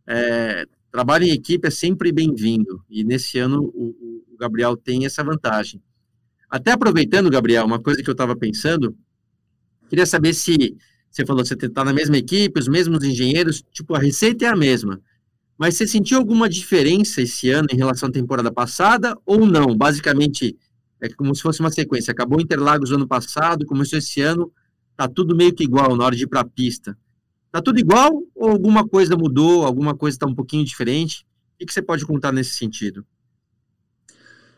é, 0.06 0.68
trabalho 0.92 1.24
em 1.24 1.32
equipe 1.32 1.68
é 1.68 1.72
sempre 1.72 2.12
bem-vindo. 2.12 2.86
E 2.88 3.04
nesse 3.04 3.40
ano 3.40 3.64
o, 3.74 4.24
o, 4.34 4.38
Gabriel 4.38 4.78
tem 4.78 5.04
essa 5.08 5.24
vantagem. 5.24 5.82
Até 6.48 6.74
aproveitando, 6.74 7.32
Gabriel, 7.32 7.66
uma 7.66 7.82
coisa 7.82 8.04
que 8.04 8.10
eu 8.10 8.12
estava 8.12 8.36
pensando, 8.36 8.96
queria 9.90 10.06
saber 10.06 10.36
se 10.36 10.78
você 11.10 11.26
falou, 11.26 11.44
você 11.44 11.56
está 11.56 11.84
na 11.84 11.94
mesma 11.94 12.18
equipe, 12.18 12.60
os 12.60 12.68
mesmos 12.68 13.04
engenheiros, 13.04 13.64
tipo, 13.72 13.96
a 13.96 14.00
receita 14.00 14.46
é 14.46 14.50
a 14.50 14.56
mesma. 14.56 15.02
Mas 15.58 15.76
você 15.76 15.88
sentiu 15.88 16.18
alguma 16.18 16.50
diferença 16.50 17.22
esse 17.22 17.50
ano 17.50 17.68
em 17.72 17.78
relação 17.78 18.10
à 18.10 18.12
temporada 18.12 18.52
passada 18.52 19.18
ou 19.26 19.46
não? 19.46 19.76
Basicamente, 19.76 20.58
é 21.00 21.10
como 21.10 21.34
se 21.34 21.42
fosse 21.42 21.62
uma 21.62 21.72
sequência. 21.72 22.12
Acabou 22.12 22.42
Interlagos 22.42 22.92
ano 22.92 23.08
passado, 23.08 23.66
começou 23.66 23.98
esse 23.98 24.22
ano, 24.22 24.52
tá 24.98 25.08
tudo 25.08 25.36
meio 25.36 25.54
que 25.54 25.64
igual 25.64 25.96
na 25.96 26.06
hora 26.06 26.16
de 26.16 26.24
ir 26.24 26.28
para 26.28 26.42
a 26.42 26.46
pista. 26.46 26.98
Tá 27.52 27.62
tudo 27.62 27.80
igual 27.80 28.22
ou 28.36 28.50
alguma 28.50 28.86
coisa 28.86 29.16
mudou, 29.16 29.66
alguma 29.66 29.96
coisa 29.96 30.16
está 30.16 30.26
um 30.26 30.36
pouquinho 30.36 30.66
diferente? 30.66 31.26
O 31.62 31.66
que 31.66 31.72
você 31.72 31.82
pode 31.82 32.06
contar 32.06 32.34
nesse 32.34 32.58
sentido? 32.58 33.06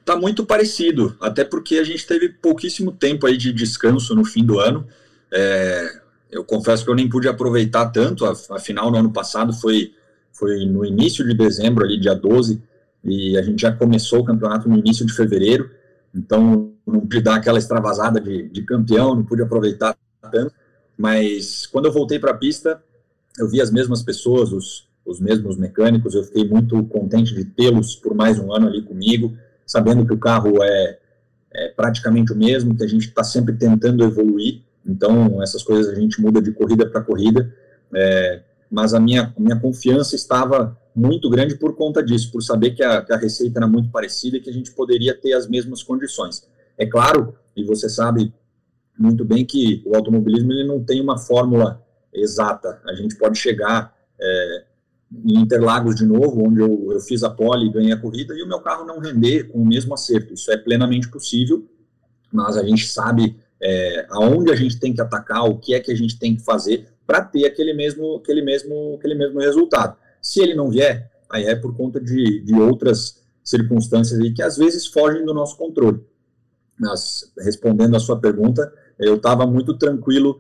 Tá 0.04 0.16
muito 0.16 0.46
parecido, 0.46 1.16
até 1.20 1.44
porque 1.44 1.78
a 1.78 1.84
gente 1.84 2.08
teve 2.08 2.30
pouquíssimo 2.30 2.92
tempo 2.92 3.28
aí 3.28 3.38
de 3.38 3.52
descanso 3.54 4.16
no 4.16 4.26
fim 4.26 4.44
do 4.44 4.58
ano. 4.58 4.88
É, 5.32 6.02
eu 6.32 6.44
confesso 6.44 6.84
que 6.84 6.90
eu 6.90 6.96
nem 6.96 7.10
pude 7.10 7.28
aproveitar 7.28 7.88
tanto, 7.90 8.26
afinal, 8.26 8.90
no 8.90 8.98
ano 8.98 9.12
passado 9.12 9.54
foi, 9.54 9.94
foi 10.38 10.66
no 10.66 10.86
início 10.86 11.26
de 11.26 11.34
dezembro, 11.34 11.84
ali, 11.84 12.00
dia 12.00 12.14
12, 12.14 12.62
e 13.04 13.38
a 13.38 13.42
gente 13.42 13.62
já 13.62 13.72
começou 13.72 14.20
o 14.20 14.26
campeonato 14.26 14.68
no 14.70 14.78
início 14.78 15.06
de 15.06 15.14
fevereiro, 15.14 15.70
então 16.14 16.74
não 16.86 17.02
pude 17.02 17.22
dar 17.22 17.36
aquela 17.36 17.58
extravasada 17.58 18.20
de, 18.20 18.50
de 18.50 18.62
campeão, 18.64 19.16
não 19.16 19.24
pude 19.24 19.42
aproveitar 19.42 19.96
tanto, 20.32 20.54
mas 20.98 21.66
quando 21.66 21.86
eu 21.86 21.92
voltei 21.92 22.20
para 22.20 22.32
a 22.32 22.38
pista, 22.38 22.82
eu 23.38 23.48
vi 23.48 23.62
as 23.62 23.72
mesmas 23.72 24.02
pessoas, 24.02 24.52
os, 24.52 24.88
os 25.06 25.20
mesmos 25.20 25.58
mecânicos, 25.58 26.16
eu 26.16 26.24
fiquei 26.24 26.48
muito 26.48 26.84
contente 26.86 27.34
de 27.34 27.46
tê-los 27.46 27.96
por 27.96 28.16
mais 28.16 28.40
um 28.40 28.54
ano 28.54 28.68
ali 28.68 28.82
comigo, 28.82 29.38
sabendo 29.66 30.06
que 30.06 30.14
o 30.14 30.18
carro 30.18 30.64
é, 30.64 31.00
é 31.54 31.68
praticamente 31.70 32.34
o 32.34 32.36
mesmo, 32.36 32.76
que 32.76 32.84
a 32.84 32.88
gente 32.88 33.08
está 33.08 33.24
sempre 33.24 33.56
tentando 33.56 34.04
evoluir, 34.04 34.62
então, 34.88 35.44
essas 35.44 35.62
coisas 35.64 35.92
a 35.92 36.00
gente 36.00 36.22
muda 36.22 36.42
de 36.42 36.52
corrida 36.52 36.90
para 36.90 37.02
corrida, 37.02 37.54
é, 37.94 38.42
mas 38.70 38.94
a 38.94 39.00
minha, 39.00 39.34
a 39.36 39.40
minha 39.40 39.60
confiança 39.60 40.16
estava 40.16 40.78
muito 40.96 41.30
grande 41.30 41.56
por 41.56 41.76
conta 41.76 42.04
disso, 42.04 42.32
por 42.32 42.42
saber 42.42 42.72
que 42.72 42.84
a, 42.84 43.02
que 43.02 43.14
a 43.14 43.18
receita 43.18 43.60
era 43.60 43.68
muito 43.68 43.90
parecida 43.90 44.38
e 44.38 44.42
que 44.42 44.50
a 44.50 44.54
gente 44.54 44.72
poderia 44.72 45.14
ter 45.14 45.34
as 45.34 45.48
mesmas 45.48 45.84
condições. 45.84 46.48
É 46.78 46.86
claro, 46.86 47.36
e 47.56 47.64
você 47.64 47.88
sabe 47.88 48.34
muito 48.98 49.24
bem 49.24 49.46
que 49.46 49.84
o 49.86 49.96
automobilismo 49.96 50.52
ele 50.52 50.68
não 50.68 50.84
tem 50.84 51.00
uma 51.00 51.18
fórmula 51.18 51.84
exata. 52.12 52.82
A 52.88 52.94
gente 52.94 53.16
pode 53.16 53.38
chegar 53.38 53.96
é, 54.20 54.64
em 55.24 55.40
Interlagos 55.40 55.96
de 55.96 56.06
novo, 56.06 56.48
onde 56.48 56.60
eu, 56.60 56.92
eu 56.92 57.00
fiz 57.00 57.24
a 57.24 57.30
pole 57.30 57.68
e 57.68 57.72
ganhei 57.72 57.92
a 57.92 57.98
corrida, 58.00 58.34
e 58.34 58.42
o 58.42 58.48
meu 58.48 58.60
carro 58.60 58.86
não 58.86 59.00
render 59.00 59.46
com 59.46 59.60
o 59.60 59.66
mesmo 59.66 59.94
acerto. 59.94 60.34
Isso 60.34 60.52
é 60.52 60.58
plenamente 60.58 61.10
possível, 61.10 61.68
mas 62.32 62.58
a 62.58 62.64
gente 62.64 62.88
sabe 62.88 63.40
é, 63.62 64.08
aonde 64.10 64.52
a 64.52 64.56
gente 64.56 64.80
tem 64.80 64.94
que 64.94 65.02
atacar, 65.02 65.44
o 65.44 65.58
que 65.58 65.74
é 65.74 65.80
que 65.80 65.92
a 65.92 65.96
gente 65.96 66.18
tem 66.18 66.36
que 66.36 66.44
fazer 66.44 66.88
para 67.08 67.22
ter 67.22 67.46
aquele 67.46 67.74
mesmo, 67.74 68.18
aquele, 68.18 68.42
mesmo, 68.42 68.96
aquele 69.00 69.16
mesmo 69.16 69.40
resultado. 69.40 69.98
Se 70.22 70.42
ele 70.42 70.54
não 70.54 70.70
vier, 70.70 71.10
aí 71.30 71.46
é 71.46 71.56
por 71.56 71.76
conta 71.76 72.02
de, 72.02 72.42
de 72.42 72.54
outras 72.54 73.24
circunstâncias 73.44 74.20
aí 74.20 74.34
que 74.34 74.44
às 74.44 74.58
vezes 74.58 74.86
fogem 74.86 75.26
do 75.26 75.34
nosso 75.34 75.58
controle. 75.58 76.06
Mas, 76.78 77.32
respondendo 77.40 77.96
a 77.96 78.00
sua 78.00 78.20
pergunta, 78.20 78.72
eu 79.00 79.16
estava 79.16 79.48
muito 79.48 79.78
tranquilo 79.78 80.40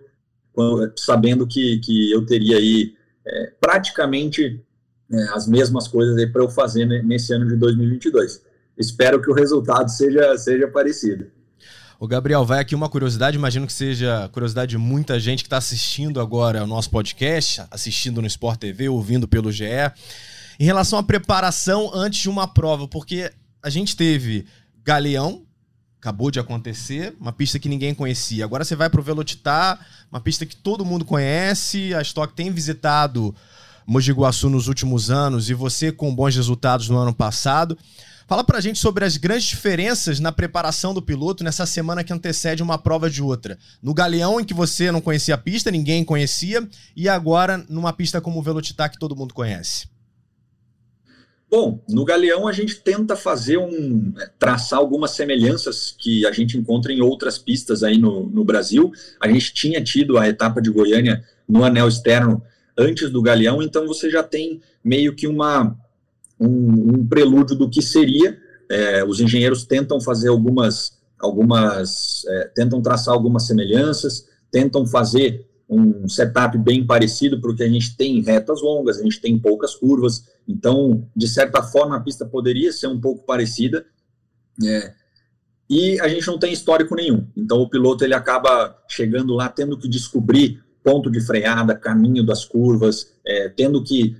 sabendo 0.96 1.48
que, 1.48 1.80
que 1.80 2.12
eu 2.12 2.26
teria 2.26 2.58
aí 2.58 2.96
é, 3.26 3.54
praticamente 3.60 4.63
é, 5.12 5.24
as 5.30 5.48
mesmas 5.48 5.88
coisas 5.88 6.24
para 6.32 6.44
eu 6.44 6.50
fazer 6.50 6.86
nesse 7.04 7.34
ano 7.34 7.48
de 7.48 7.56
2022. 7.56 8.44
Espero 8.78 9.22
que 9.22 9.32
o 9.32 9.34
resultado 9.34 9.89
seja, 9.89 10.38
seja 10.38 10.68
parecido. 10.68 11.28
O 12.00 12.08
Gabriel, 12.08 12.46
vai 12.46 12.60
aqui 12.60 12.76
uma 12.76 12.88
curiosidade, 12.88 13.38
imagino 13.38 13.66
que 13.66 13.74
seja 13.74 14.30
curiosidade 14.32 14.70
de 14.70 14.78
muita 14.78 15.20
gente 15.20 15.42
que 15.42 15.48
está 15.48 15.58
assistindo 15.58 16.22
agora 16.22 16.64
o 16.64 16.68
nosso 16.68 16.92
podcast, 16.92 17.64
assistindo 17.72 18.22
no 18.22 18.28
Sport 18.28 18.60
TV, 18.60 18.88
ouvindo 18.88 19.28
pelo 19.28 19.52
GE, 19.52 19.66
em 20.60 20.64
relação 20.64 21.00
à 21.00 21.04
preparação 21.04 21.90
antes 21.92 22.22
de 22.22 22.30
uma 22.30 22.48
prova, 22.48 22.88
porque 22.88 23.34
a 23.64 23.70
gente 23.72 23.96
teve 23.96 24.46
Galeão, 24.84 25.42
acabou 26.00 26.30
de 26.30 26.40
acontecer, 26.40 27.16
uma 27.20 27.34
pista 27.34 27.58
que 27.58 27.68
ninguém 27.68 27.96
conhecia. 27.96 28.46
Agora 28.46 28.64
você 28.64 28.76
vai 28.76 28.92
para 28.92 29.02
o 29.02 29.04
Velocitar, 29.04 29.84
uma 30.12 30.22
pista 30.22 30.46
que 30.46 30.56
todo 30.56 30.86
mundo 30.86 31.04
conhece, 31.04 31.96
a 31.96 32.02
Stock 32.04 32.32
tem 32.32 32.52
visitado 32.52 33.34
Mogi 33.88 34.12
Guaçu 34.12 34.52
nos 34.52 34.68
últimos 34.68 35.10
anos 35.10 35.50
e 35.50 35.56
você 35.56 35.92
com 35.92 36.14
bons 36.14 36.36
resultados 36.36 36.90
no 36.90 36.98
ano 36.98 37.14
passado. 37.14 37.76
Fala 38.28 38.44
pra 38.44 38.60
gente 38.60 38.78
sobre 38.78 39.06
as 39.06 39.16
grandes 39.16 39.46
diferenças 39.46 40.20
na 40.20 40.34
preparação 40.34 40.94
do 40.94 41.02
piloto 41.02 41.46
nessa 41.46 41.66
semana 41.66 42.04
que 42.04 42.12
antecede 42.12 42.62
uma 42.62 42.78
prova 42.78 43.10
de 43.10 43.24
outra. 43.24 43.58
No 43.82 43.94
Galeão, 43.94 44.42
em 44.42 44.44
que 44.44 44.54
você 44.54 44.92
não 44.92 45.00
conhecia 45.00 45.36
a 45.36 45.38
pista, 45.38 45.72
ninguém 45.72 46.04
conhecia, 46.04 46.68
e 46.94 47.08
agora 47.08 47.63
numa 47.70 47.94
pista 47.94 48.20
como 48.20 48.40
o 48.40 48.44
Velocitar 48.44 48.92
que 48.92 49.00
todo 49.00 49.16
mundo 49.16 49.34
conhece. 49.34 49.88
Bom, 51.50 51.82
no 51.88 52.04
Galeão 52.04 52.50
a 52.50 52.52
gente 52.52 52.76
tenta 52.82 53.16
fazer 53.16 53.58
um. 53.58 54.13
É, 54.20 54.30
traçar 54.38 54.78
algumas 54.78 55.12
semelhanças 55.12 55.96
que 55.98 56.26
a 56.26 56.32
gente 56.34 56.58
encontra 56.58 56.92
em 56.92 57.00
outras 57.00 57.38
pistas 57.38 57.82
aí 57.82 57.98
no, 57.98 58.30
no 58.30 58.44
Brasil. 58.44 58.92
A 59.22 59.30
gente 59.30 59.54
tinha 59.54 59.82
tido 59.82 60.18
a 60.18 60.28
etapa 60.28 60.62
de 60.62 60.70
Goiânia 60.70 61.24
no 61.48 61.63
anel 61.63 61.88
externo 61.88 62.44
antes 62.78 63.10
do 63.10 63.22
Galeão, 63.22 63.63
então 63.63 63.88
você 63.88 64.10
já 64.10 64.22
tem 64.22 64.60
meio 64.84 65.16
que 65.16 65.26
uma 65.26 65.74
um, 66.39 66.95
um 66.95 67.08
prelúdio 67.08 67.56
do 67.56 67.69
que 67.69 67.82
seria. 67.82 68.38
É, 68.69 69.04
os 69.04 69.19
engenheiros 69.19 69.63
tentam 69.65 70.00
fazer 70.02 70.30
algumas, 70.30 70.97
algumas 71.19 72.26
é, 72.28 72.52
tentam 72.56 72.82
traçar 72.82 73.13
algumas 73.13 73.47
semelhanças, 73.47 74.28
tentam 74.52 74.86
fazer 74.86 75.47
um 75.69 76.08
setup 76.08 76.58
bem 76.58 76.86
parecido, 76.86 77.41
porque 77.41 77.63
a 77.63 77.67
gente 77.67 77.95
tem 77.97 78.21
retas 78.21 78.62
longas, 78.62 79.00
a 79.00 79.04
gente 79.04 79.19
tem 79.19 79.38
poucas 79.38 79.76
curvas, 79.76 80.26
então, 80.47 81.08
de 81.15 81.28
certa 81.28 81.62
forma, 81.62 81.97
a 81.97 82.00
pista 82.00 82.26
poderia 82.26 82.71
ser 82.71 82.88
um 82.88 83.00
pouco 83.00 83.26
parecida, 83.26 83.86
é, 84.63 84.93
e 85.69 86.00
a 86.00 86.08
gente 86.08 86.26
não 86.26 86.39
tem 86.39 86.54
histórico 86.54 86.95
nenhum, 86.95 87.28
então 87.36 87.60
o 87.60 87.69
piloto 87.69 88.06
ele 88.06 88.13
acaba 88.13 88.82
chegando 88.88 89.34
lá 89.34 89.50
tendo 89.50 89.78
que 89.78 89.89
descobrir 89.89 90.63
ponto 90.82 91.12
de 91.12 91.19
freada, 91.19 91.76
caminho 91.76 92.26
das 92.26 92.45
curvas, 92.45 93.13
é, 93.26 93.50
tendo 93.50 93.84
que 93.84 94.15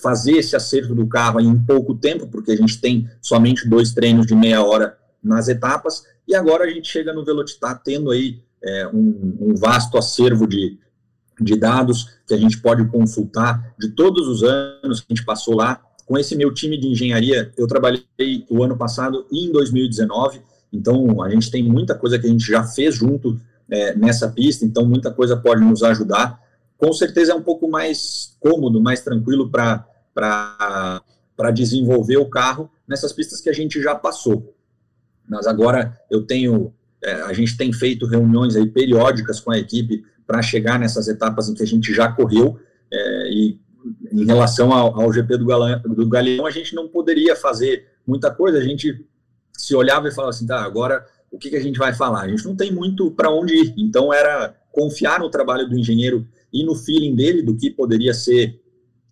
fazer 0.00 0.32
esse 0.32 0.54
acerto 0.54 0.94
do 0.94 1.06
carro 1.06 1.40
em 1.40 1.58
pouco 1.58 1.94
tempo, 1.94 2.26
porque 2.26 2.52
a 2.52 2.56
gente 2.56 2.80
tem 2.80 3.08
somente 3.20 3.68
dois 3.68 3.92
treinos 3.92 4.26
de 4.26 4.34
meia 4.34 4.62
hora 4.62 4.96
nas 5.22 5.48
etapas, 5.48 6.04
e 6.26 6.34
agora 6.34 6.64
a 6.64 6.70
gente 6.70 6.88
chega 6.88 7.12
no 7.12 7.24
Velocitar 7.24 7.80
tendo 7.82 8.10
aí 8.10 8.42
é, 8.62 8.88
um, 8.88 9.36
um, 9.40 9.54
vasto 9.54 9.98
acervo 9.98 10.46
de, 10.46 10.78
de 11.40 11.56
dados 11.56 12.08
que 12.26 12.34
a 12.34 12.38
gente 12.38 12.60
pode 12.60 12.86
consultar 12.86 13.74
de 13.78 13.90
todos 13.90 14.26
os 14.26 14.42
anos 14.42 15.00
que 15.00 15.06
a 15.10 15.14
gente 15.14 15.24
passou 15.24 15.54
lá. 15.56 15.80
Com 16.06 16.18
esse 16.18 16.36
meu 16.36 16.52
time 16.52 16.78
de 16.78 16.86
engenharia, 16.86 17.50
eu 17.56 17.66
trabalhei 17.66 18.04
o 18.50 18.62
ano 18.62 18.76
passado 18.76 19.26
e 19.30 19.46
em 19.46 19.52
2019, 19.52 20.40
então 20.72 21.22
a 21.22 21.30
gente 21.30 21.50
tem 21.50 21.62
muita 21.62 21.94
coisa 21.94 22.18
que 22.18 22.26
a 22.26 22.30
gente 22.30 22.46
já 22.46 22.62
fez 22.62 22.94
junto 22.94 23.40
é, 23.70 23.94
nessa 23.94 24.28
pista, 24.28 24.64
então 24.64 24.84
muita 24.84 25.10
coisa 25.10 25.36
pode 25.36 25.62
nos 25.62 25.82
ajudar 25.82 26.43
com 26.84 26.92
certeza 26.92 27.32
é 27.32 27.34
um 27.34 27.42
pouco 27.42 27.66
mais 27.66 28.36
cômodo, 28.38 28.78
mais 28.78 29.00
tranquilo 29.00 29.50
para 29.50 31.00
desenvolver 31.50 32.18
o 32.18 32.28
carro 32.28 32.70
nessas 32.86 33.10
pistas 33.10 33.40
que 33.40 33.48
a 33.48 33.54
gente 33.54 33.80
já 33.80 33.94
passou. 33.94 34.54
Mas 35.26 35.46
agora 35.46 35.98
eu 36.10 36.26
tenho, 36.26 36.74
é, 37.02 37.22
a 37.22 37.32
gente 37.32 37.56
tem 37.56 37.72
feito 37.72 38.04
reuniões 38.04 38.54
aí 38.54 38.68
periódicas 38.68 39.40
com 39.40 39.50
a 39.50 39.58
equipe 39.58 40.04
para 40.26 40.42
chegar 40.42 40.78
nessas 40.78 41.08
etapas 41.08 41.48
em 41.48 41.54
que 41.54 41.62
a 41.62 41.66
gente 41.66 41.94
já 41.94 42.12
correu 42.12 42.60
é, 42.92 43.30
e 43.30 43.58
em 44.12 44.26
relação 44.26 44.70
ao, 44.70 45.00
ao 45.00 45.10
GP 45.10 45.38
do, 45.38 45.46
Galão, 45.46 45.80
do 45.80 46.06
Galeão, 46.06 46.44
a 46.44 46.50
gente 46.50 46.74
não 46.74 46.86
poderia 46.86 47.34
fazer 47.34 47.86
muita 48.06 48.30
coisa, 48.30 48.58
a 48.58 48.62
gente 48.62 49.06
se 49.54 49.74
olhava 49.74 50.08
e 50.08 50.12
falava 50.12 50.34
assim, 50.34 50.46
tá, 50.46 50.62
agora 50.62 51.06
o 51.30 51.38
que, 51.38 51.48
que 51.48 51.56
a 51.56 51.62
gente 51.62 51.78
vai 51.78 51.94
falar? 51.94 52.24
A 52.24 52.28
gente 52.28 52.44
não 52.44 52.54
tem 52.54 52.70
muito 52.70 53.10
para 53.10 53.30
onde 53.30 53.54
ir, 53.54 53.74
então 53.78 54.12
era 54.12 54.54
confiar 54.70 55.18
no 55.18 55.30
trabalho 55.30 55.66
do 55.66 55.78
engenheiro 55.78 56.26
e 56.54 56.64
no 56.64 56.76
feeling 56.76 57.16
dele 57.16 57.42
do 57.42 57.56
que 57.56 57.68
poderia 57.68 58.14
ser 58.14 58.60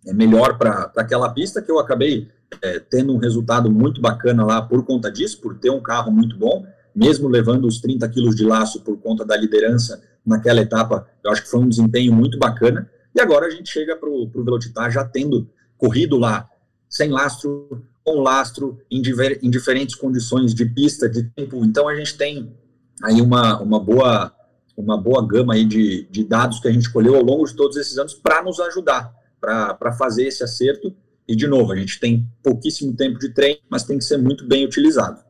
é, 0.07 0.13
melhor 0.13 0.57
para 0.57 0.91
aquela 0.95 1.29
pista, 1.29 1.61
que 1.61 1.69
eu 1.69 1.77
acabei 1.77 2.29
é, 2.61 2.79
tendo 2.79 3.13
um 3.13 3.17
resultado 3.17 3.69
muito 3.69 3.99
bacana 3.99 4.45
lá 4.45 4.61
por 4.61 4.85
conta 4.85 5.11
disso, 5.11 5.41
por 5.41 5.59
ter 5.59 5.69
um 5.69 5.81
carro 5.81 6.09
muito 6.09 6.37
bom, 6.37 6.65
mesmo 6.95 7.27
levando 7.27 7.67
os 7.67 7.81
30 7.81 8.07
quilos 8.07 8.35
de 8.35 8.45
laço 8.45 8.81
por 8.81 8.97
conta 8.97 9.25
da 9.25 9.35
liderança 9.35 10.01
naquela 10.25 10.61
etapa, 10.61 11.05
eu 11.21 11.31
acho 11.31 11.43
que 11.43 11.49
foi 11.49 11.59
um 11.59 11.67
desempenho 11.67 12.13
muito 12.13 12.39
bacana. 12.39 12.89
E 13.13 13.19
agora 13.19 13.47
a 13.47 13.49
gente 13.49 13.69
chega 13.69 13.95
para 13.95 14.09
o 14.09 14.29
Velocitar 14.43 14.89
já 14.89 15.03
tendo 15.03 15.49
corrido 15.77 16.17
lá 16.17 16.49
sem 16.87 17.09
lastro, 17.09 17.83
com 18.03 18.21
lastro, 18.21 18.79
em, 18.89 19.01
diver, 19.01 19.39
em 19.41 19.49
diferentes 19.49 19.95
condições 19.95 20.53
de 20.53 20.65
pista, 20.65 21.09
de 21.09 21.23
tempo. 21.23 21.65
Então 21.65 21.87
a 21.87 21.95
gente 21.95 22.15
tem 22.15 22.55
aí 23.03 23.19
uma, 23.21 23.59
uma 23.59 23.79
boa 23.79 24.33
uma 24.75 24.97
boa 24.97 25.25
gama 25.25 25.53
aí 25.53 25.65
de, 25.65 26.07
de 26.09 26.23
dados 26.23 26.59
que 26.59 26.67
a 26.67 26.71
gente 26.71 26.91
colheu 26.91 27.15
ao 27.15 27.23
longo 27.23 27.45
de 27.45 27.55
todos 27.55 27.77
esses 27.77 27.97
anos 27.97 28.13
para 28.13 28.43
nos 28.43 28.59
ajudar, 28.59 29.13
para 29.39 29.93
fazer 29.97 30.27
esse 30.27 30.43
acerto. 30.43 30.93
E, 31.27 31.35
de 31.35 31.47
novo, 31.47 31.71
a 31.71 31.75
gente 31.75 31.99
tem 31.99 32.27
pouquíssimo 32.41 32.93
tempo 32.93 33.17
de 33.19 33.29
treino, 33.29 33.59
mas 33.69 33.83
tem 33.83 33.97
que 33.97 34.03
ser 34.03 34.17
muito 34.17 34.45
bem 34.45 34.65
utilizado. 34.65 35.21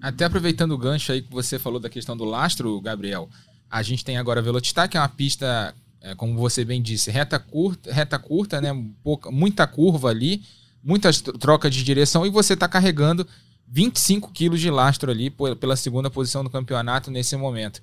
Até 0.00 0.24
aproveitando 0.24 0.72
o 0.72 0.78
gancho 0.78 1.12
aí 1.12 1.22
que 1.22 1.32
você 1.32 1.58
falou 1.58 1.78
da 1.78 1.88
questão 1.88 2.16
do 2.16 2.24
lastro, 2.24 2.80
Gabriel, 2.80 3.28
a 3.70 3.82
gente 3.82 4.04
tem 4.04 4.18
agora 4.18 4.40
a 4.40 4.42
Velocitar, 4.42 4.88
que 4.88 4.96
é 4.96 5.00
uma 5.00 5.08
pista, 5.08 5.74
é, 6.00 6.14
como 6.14 6.36
você 6.36 6.64
bem 6.64 6.82
disse, 6.82 7.10
reta 7.10 7.38
curta, 7.38 7.92
reta 7.92 8.18
curta, 8.18 8.60
né? 8.60 8.70
Pouca, 9.02 9.30
muita 9.30 9.66
curva 9.66 10.10
ali, 10.10 10.42
muitas 10.82 11.20
trocas 11.20 11.72
de 11.72 11.84
direção, 11.84 12.26
e 12.26 12.30
você 12.30 12.54
está 12.54 12.68
carregando 12.68 13.26
25 13.68 14.30
quilos 14.32 14.60
de 14.60 14.70
lastro 14.70 15.10
ali 15.10 15.30
pela 15.30 15.76
segunda 15.76 16.10
posição 16.10 16.44
do 16.44 16.50
campeonato 16.50 17.10
nesse 17.10 17.36
momento. 17.36 17.80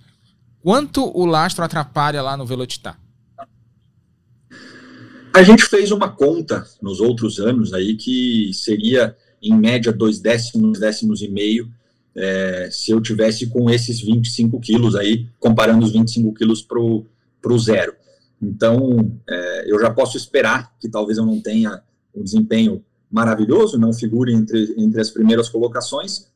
Quanto 0.61 1.05
o 1.17 1.25
lastro 1.25 1.63
atrapalha 1.63 2.21
lá 2.21 2.35
no 2.35 2.45
Velocitar? 2.45 2.99
A 5.33 5.43
gente 5.43 5.63
fez 5.65 5.91
uma 5.91 6.09
conta 6.09 6.65
nos 6.81 6.99
outros 6.99 7.39
anos 7.39 7.73
aí 7.73 7.95
que 7.95 8.51
seria 8.53 9.15
em 9.41 9.55
média 9.55 9.91
dois 9.91 10.19
décimos, 10.19 10.79
décimos 10.79 11.21
e 11.21 11.29
meio 11.29 11.71
é, 12.15 12.69
se 12.71 12.91
eu 12.91 12.99
tivesse 12.99 13.47
com 13.47 13.69
esses 13.69 14.01
25 14.01 14.59
quilos 14.59 14.95
aí, 14.95 15.27
comparando 15.39 15.85
os 15.85 15.93
25 15.93 16.33
quilos 16.33 16.61
para 16.61 16.79
o 16.79 17.59
zero. 17.59 17.93
Então, 18.41 19.17
é, 19.29 19.71
eu 19.71 19.79
já 19.79 19.89
posso 19.91 20.17
esperar 20.17 20.75
que 20.79 20.89
talvez 20.89 21.17
eu 21.17 21.25
não 21.25 21.39
tenha 21.39 21.81
um 22.13 22.23
desempenho 22.23 22.83
maravilhoso, 23.09 23.77
não 23.77 23.93
figure 23.93 24.33
entre, 24.33 24.73
entre 24.77 24.99
as 24.99 25.09
primeiras 25.09 25.47
colocações, 25.47 26.27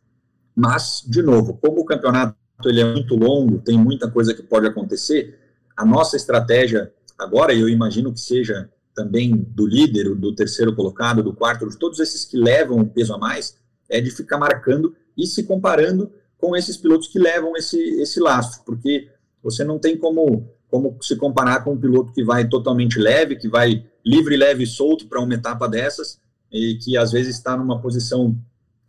mas, 0.56 1.04
de 1.06 1.22
novo, 1.22 1.58
como 1.62 1.82
o 1.82 1.86
campeonato 1.86 2.36
ele 2.70 2.82
é 2.82 2.94
muito 2.94 3.16
longo, 3.16 3.60
tem 3.60 3.78
muita 3.78 4.10
coisa 4.10 4.34
que 4.34 4.44
pode 4.44 4.68
acontecer, 4.68 5.40
a 5.76 5.86
nossa 5.86 6.16
estratégia 6.16 6.92
agora, 7.18 7.54
e 7.54 7.60
eu 7.60 7.70
imagino 7.70 8.12
que 8.14 8.20
seja 8.20 8.70
também 8.94 9.36
do 9.36 9.66
líder, 9.66 10.14
do 10.16 10.36
terceiro 10.36 10.76
colocado, 10.76 11.24
do 11.24 11.34
quarto, 11.34 11.68
de 11.68 11.78
todos 11.78 12.00
esses 12.00 12.26
que 12.26 12.38
levam 12.38 12.80
o 12.80 12.88
peso 12.88 13.14
a 13.14 13.18
mais, 13.18 13.58
é 13.90 14.00
de 14.00 14.12
ficar 14.12 14.38
marcando 14.38 14.96
e 15.18 15.26
se 15.26 15.44
comparando 15.44 16.12
com 16.38 16.56
esses 16.56 16.78
pilotos 16.78 17.08
que 17.08 17.20
levam 17.20 17.56
esse, 17.56 17.78
esse 18.02 18.20
lastro, 18.20 18.64
porque 18.66 19.10
você 19.42 19.64
não 19.64 19.80
tem 19.80 19.98
como, 19.98 20.50
como 20.70 20.98
se 21.02 21.16
comparar 21.16 21.64
com 21.64 21.74
um 21.74 21.80
piloto 21.80 22.14
que 22.14 22.24
vai 22.24 22.48
totalmente 22.48 23.00
leve, 23.00 23.36
que 23.36 23.48
vai 23.48 23.86
livre, 24.06 24.38
leve 24.38 24.64
e 24.64 24.68
solto 24.68 25.08
para 25.08 25.22
uma 25.22 25.34
etapa 25.34 25.68
dessas, 25.68 26.20
e 26.52 26.76
que 26.76 26.98
às 26.98 27.12
vezes 27.12 27.36
está 27.36 27.58
numa 27.58 27.82
posição 27.82 28.38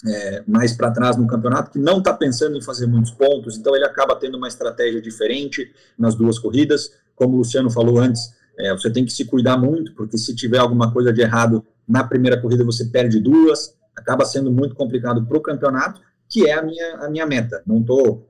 é, 0.06 0.42
mais 0.46 0.72
para 0.72 0.90
trás 0.90 1.16
no 1.16 1.26
campeonato, 1.26 1.70
que 1.70 1.78
não 1.78 1.98
está 1.98 2.12
pensando 2.12 2.56
em 2.56 2.62
fazer 2.62 2.86
muitos 2.86 3.10
pontos, 3.10 3.56
então 3.56 3.74
ele 3.74 3.84
acaba 3.84 4.14
tendo 4.16 4.36
uma 4.36 4.48
estratégia 4.48 5.00
diferente 5.00 5.72
nas 5.98 6.14
duas 6.14 6.38
corridas. 6.38 6.92
Como 7.14 7.34
o 7.34 7.38
Luciano 7.38 7.70
falou 7.70 7.98
antes, 7.98 8.34
é, 8.58 8.72
você 8.72 8.90
tem 8.90 9.04
que 9.04 9.12
se 9.12 9.24
cuidar 9.24 9.56
muito, 9.56 9.94
porque 9.94 10.18
se 10.18 10.34
tiver 10.34 10.58
alguma 10.58 10.92
coisa 10.92 11.12
de 11.12 11.22
errado 11.22 11.64
na 11.86 12.04
primeira 12.04 12.40
corrida, 12.40 12.64
você 12.64 12.84
perde 12.86 13.20
duas, 13.20 13.74
acaba 13.96 14.24
sendo 14.24 14.52
muito 14.52 14.74
complicado 14.74 15.24
para 15.24 15.36
o 15.38 15.40
campeonato, 15.40 16.00
que 16.28 16.48
é 16.48 16.52
a 16.52 16.62
minha, 16.62 16.96
a 16.96 17.10
minha 17.10 17.26
meta. 17.26 17.62
Não 17.66 17.80
estou 17.80 18.28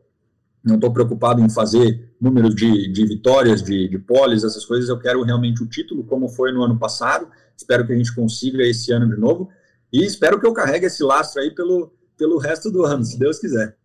não 0.65 0.81
tô 0.81 0.91
preocupado 0.91 1.43
em 1.43 1.51
fazer 1.51 2.09
números 2.19 2.55
de, 2.55 2.91
de 2.91 3.07
vitórias, 3.07 3.63
de, 3.63 3.87
de 3.87 3.99
poles, 3.99 4.45
essas 4.45 4.65
coisas, 4.65 4.89
eu 4.89 4.99
quero 4.99 5.23
realmente 5.23 5.63
o 5.63 5.67
título, 5.67 6.05
como 6.05 6.27
foi 6.27 6.53
no 6.53 6.63
ano 6.63 6.79
passado, 6.79 7.29
espero 7.55 7.87
que 7.87 7.93
a 7.93 7.97
gente 7.97 8.15
consiga 8.15 8.65
esse 8.65 8.91
ano 8.91 9.07
de 9.07 9.21
novo, 9.21 9.51
e 9.95 10.05
espero 10.05 10.41
que 10.41 10.47
eu 10.47 10.53
carregue 10.53 10.87
esse 10.87 11.05
lastro 11.05 11.41
aí 11.41 11.53
pelo, 11.53 11.93
pelo 12.19 12.37
resto 12.39 12.69
do 12.69 12.85
ano, 12.85 13.05
se 13.05 13.17
Deus 13.17 13.39
quiser. 13.39 13.77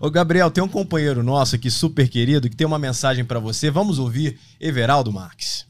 Ô 0.00 0.10
Gabriel, 0.10 0.50
tem 0.50 0.64
um 0.64 0.68
companheiro 0.68 1.22
nosso 1.22 1.54
aqui 1.54 1.70
super 1.70 2.08
querido 2.08 2.48
que 2.48 2.56
tem 2.56 2.66
uma 2.66 2.78
mensagem 2.78 3.26
para 3.26 3.38
você. 3.38 3.70
Vamos 3.70 3.98
ouvir 3.98 4.38
Everaldo 4.58 5.12
Marques. 5.12 5.66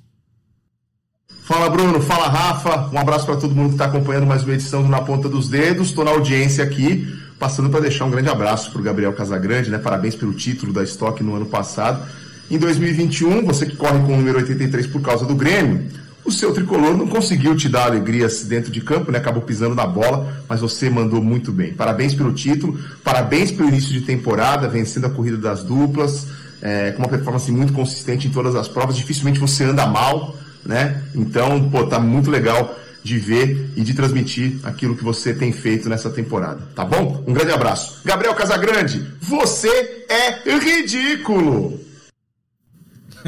Fala 1.42 1.68
Bruno, 1.68 2.00
fala 2.00 2.28
Rafa, 2.28 2.88
um 2.90 2.98
abraço 2.98 3.26
para 3.26 3.37
todo 3.37 3.54
mundo 3.54 3.70
que 3.70 3.74
está 3.74 3.87
acompanhando 3.87 4.26
mais 4.26 4.44
uma 4.44 4.54
edição 4.54 4.80
do 4.80 4.88
Na 4.88 5.02
Ponta 5.02 5.28
dos 5.28 5.48
Dedos. 5.48 5.88
Estou 5.88 6.04
na 6.04 6.12
audiência 6.12 6.62
aqui, 6.62 7.06
passando 7.40 7.68
para 7.68 7.80
deixar 7.80 8.04
um 8.04 8.10
grande 8.10 8.28
abraço 8.28 8.70
para 8.70 8.80
o 8.80 8.84
Gabriel 8.84 9.12
Casagrande, 9.12 9.70
né? 9.70 9.78
Parabéns 9.78 10.14
pelo 10.14 10.32
título 10.32 10.72
da 10.72 10.84
Stock 10.84 11.20
no 11.22 11.34
ano 11.34 11.46
passado. 11.46 12.08
Em 12.48 12.58
2021, 12.58 13.44
você 13.44 13.66
que 13.66 13.76
corre 13.76 13.98
com 14.06 14.14
o 14.14 14.16
número 14.16 14.38
83 14.38 14.87
por 14.87 15.02
causa 15.02 15.26
do 15.26 15.34
Grêmio, 15.34 15.90
o 16.24 16.32
seu 16.32 16.52
tricolor 16.52 16.96
não 16.96 17.06
conseguiu 17.06 17.56
te 17.56 17.68
dar 17.68 17.87
alegrias 17.87 18.44
dentro 18.44 18.70
de 18.70 18.80
campo, 18.80 19.12
né? 19.12 19.18
Acabou 19.18 19.42
pisando 19.42 19.74
na 19.74 19.87
bola, 19.87 20.42
mas 20.48 20.60
você 20.60 20.88
mandou 20.88 21.22
muito 21.22 21.52
bem. 21.52 21.72
Parabéns 21.74 22.14
pelo 22.14 22.32
título, 22.32 22.78
parabéns 23.02 23.52
pelo 23.52 23.68
início 23.68 23.92
de 23.92 24.00
temporada, 24.00 24.68
vencendo 24.68 25.06
a 25.06 25.10
corrida 25.10 25.37
das 25.37 25.62
duplas, 25.62 26.26
é, 26.62 26.92
com 26.92 27.02
uma 27.02 27.08
performance 27.08 27.50
muito 27.52 27.72
consistente 27.72 28.26
em 28.26 28.30
todas 28.30 28.54
as 28.54 28.68
provas. 28.68 28.96
Dificilmente 28.96 29.38
você 29.38 29.64
anda 29.64 29.87
mal 29.87 30.34
né? 30.64 31.02
Então, 31.14 31.68
pô, 31.68 31.84
tá 31.87 31.98
muito 31.98 32.30
legal 32.30 32.76
de 33.02 33.18
ver 33.18 33.70
e 33.76 33.82
de 33.82 33.92
transmitir 33.92 34.58
aquilo 34.62 34.96
que 34.96 35.04
você 35.04 35.34
tem 35.34 35.52
feito 35.52 35.88
nessa 35.88 36.08
temporada, 36.08 36.62
tá 36.74 36.84
bom? 36.84 37.22
Um 37.26 37.34
grande 37.34 37.52
abraço. 37.52 38.00
Gabriel 38.04 38.34
Casagrande, 38.34 39.06
você 39.20 40.06
é 40.08 40.56
ridículo! 40.58 41.83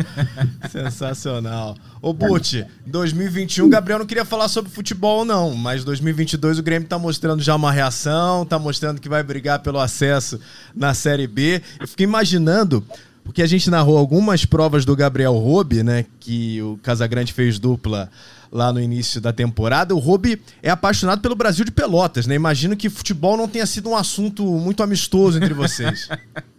Sensacional. 0.71 1.77
Ô, 2.01 2.13
Butch, 2.13 2.63
2021, 2.87 3.69
Gabriel 3.69 3.99
não 3.99 4.07
queria 4.07 4.25
falar 4.25 4.49
sobre 4.49 4.71
futebol, 4.71 5.25
não, 5.25 5.55
mas 5.55 5.85
2022 5.85 6.59
o 6.59 6.63
Grêmio 6.63 6.89
tá 6.89 6.99
mostrando 6.99 7.43
já 7.43 7.55
uma 7.55 7.73
reação, 7.73 8.45
tá 8.45 8.59
mostrando 8.59 9.01
que 9.01 9.09
vai 9.09 9.23
brigar 9.23 9.61
pelo 9.61 9.79
acesso 9.79 10.41
na 10.75 10.95
Série 10.95 11.27
B. 11.27 11.63
Eu 11.81 11.89
fiquei 11.89 12.05
imaginando 12.05 12.85
porque 13.25 13.43
a 13.43 13.47
gente 13.47 13.69
narrou 13.69 13.99
algumas 13.99 14.45
provas 14.45 14.85
do 14.85 14.95
Gabriel 14.95 15.35
Robe, 15.35 15.83
né? 15.83 16.07
Que 16.21 16.63
o 16.63 16.79
Casagrande 16.81 17.33
fez 17.33 17.59
dupla 17.59 18.09
lá 18.53 18.73
no 18.73 18.81
início 18.81 19.21
da 19.21 19.33
temporada. 19.33 19.95
O 19.95 19.99
Robe 19.99 20.41
é 20.63 20.71
apaixonado 20.71 21.21
pelo 21.21 21.35
Brasil 21.35 21.65
de 21.65 21.73
Pelotas, 21.73 22.27
né? 22.27 22.37
Imagino 22.37 22.77
que 22.77 22.89
futebol 22.89 23.37
não 23.37 23.49
tenha 23.49 23.67
sido 23.67 23.91
um 23.91 23.97
assunto 23.97 24.45
muito 24.45 24.83
amistoso 24.83 25.39
entre 25.39 25.53
vocês. 25.53 26.09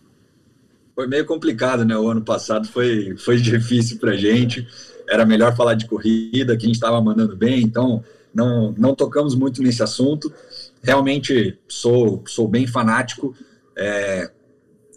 Foi 0.98 1.06
meio 1.06 1.28
complicado, 1.28 1.86
né? 1.86 1.96
O 1.96 2.10
ano 2.10 2.24
passado 2.24 2.68
foi, 2.68 3.16
foi 3.18 3.38
difícil 3.40 4.00
pra 4.00 4.16
gente. 4.16 4.68
Era 5.08 5.28
melhor 5.28 5.56
falar 5.56 5.76
de 5.76 5.86
corrida, 5.86 6.58
que 6.58 6.66
a 6.66 6.68
gente 6.68 6.74
estava 6.74 7.00
mandando 7.00 7.36
bem, 7.36 7.62
então 7.62 8.04
não, 8.34 8.74
não 8.76 8.96
tocamos 8.96 9.36
muito 9.36 9.62
nesse 9.62 9.84
assunto. 9.84 10.34
Realmente 10.82 11.56
sou, 11.68 12.24
sou 12.26 12.48
bem 12.48 12.66
fanático. 12.66 13.36
É, 13.78 14.32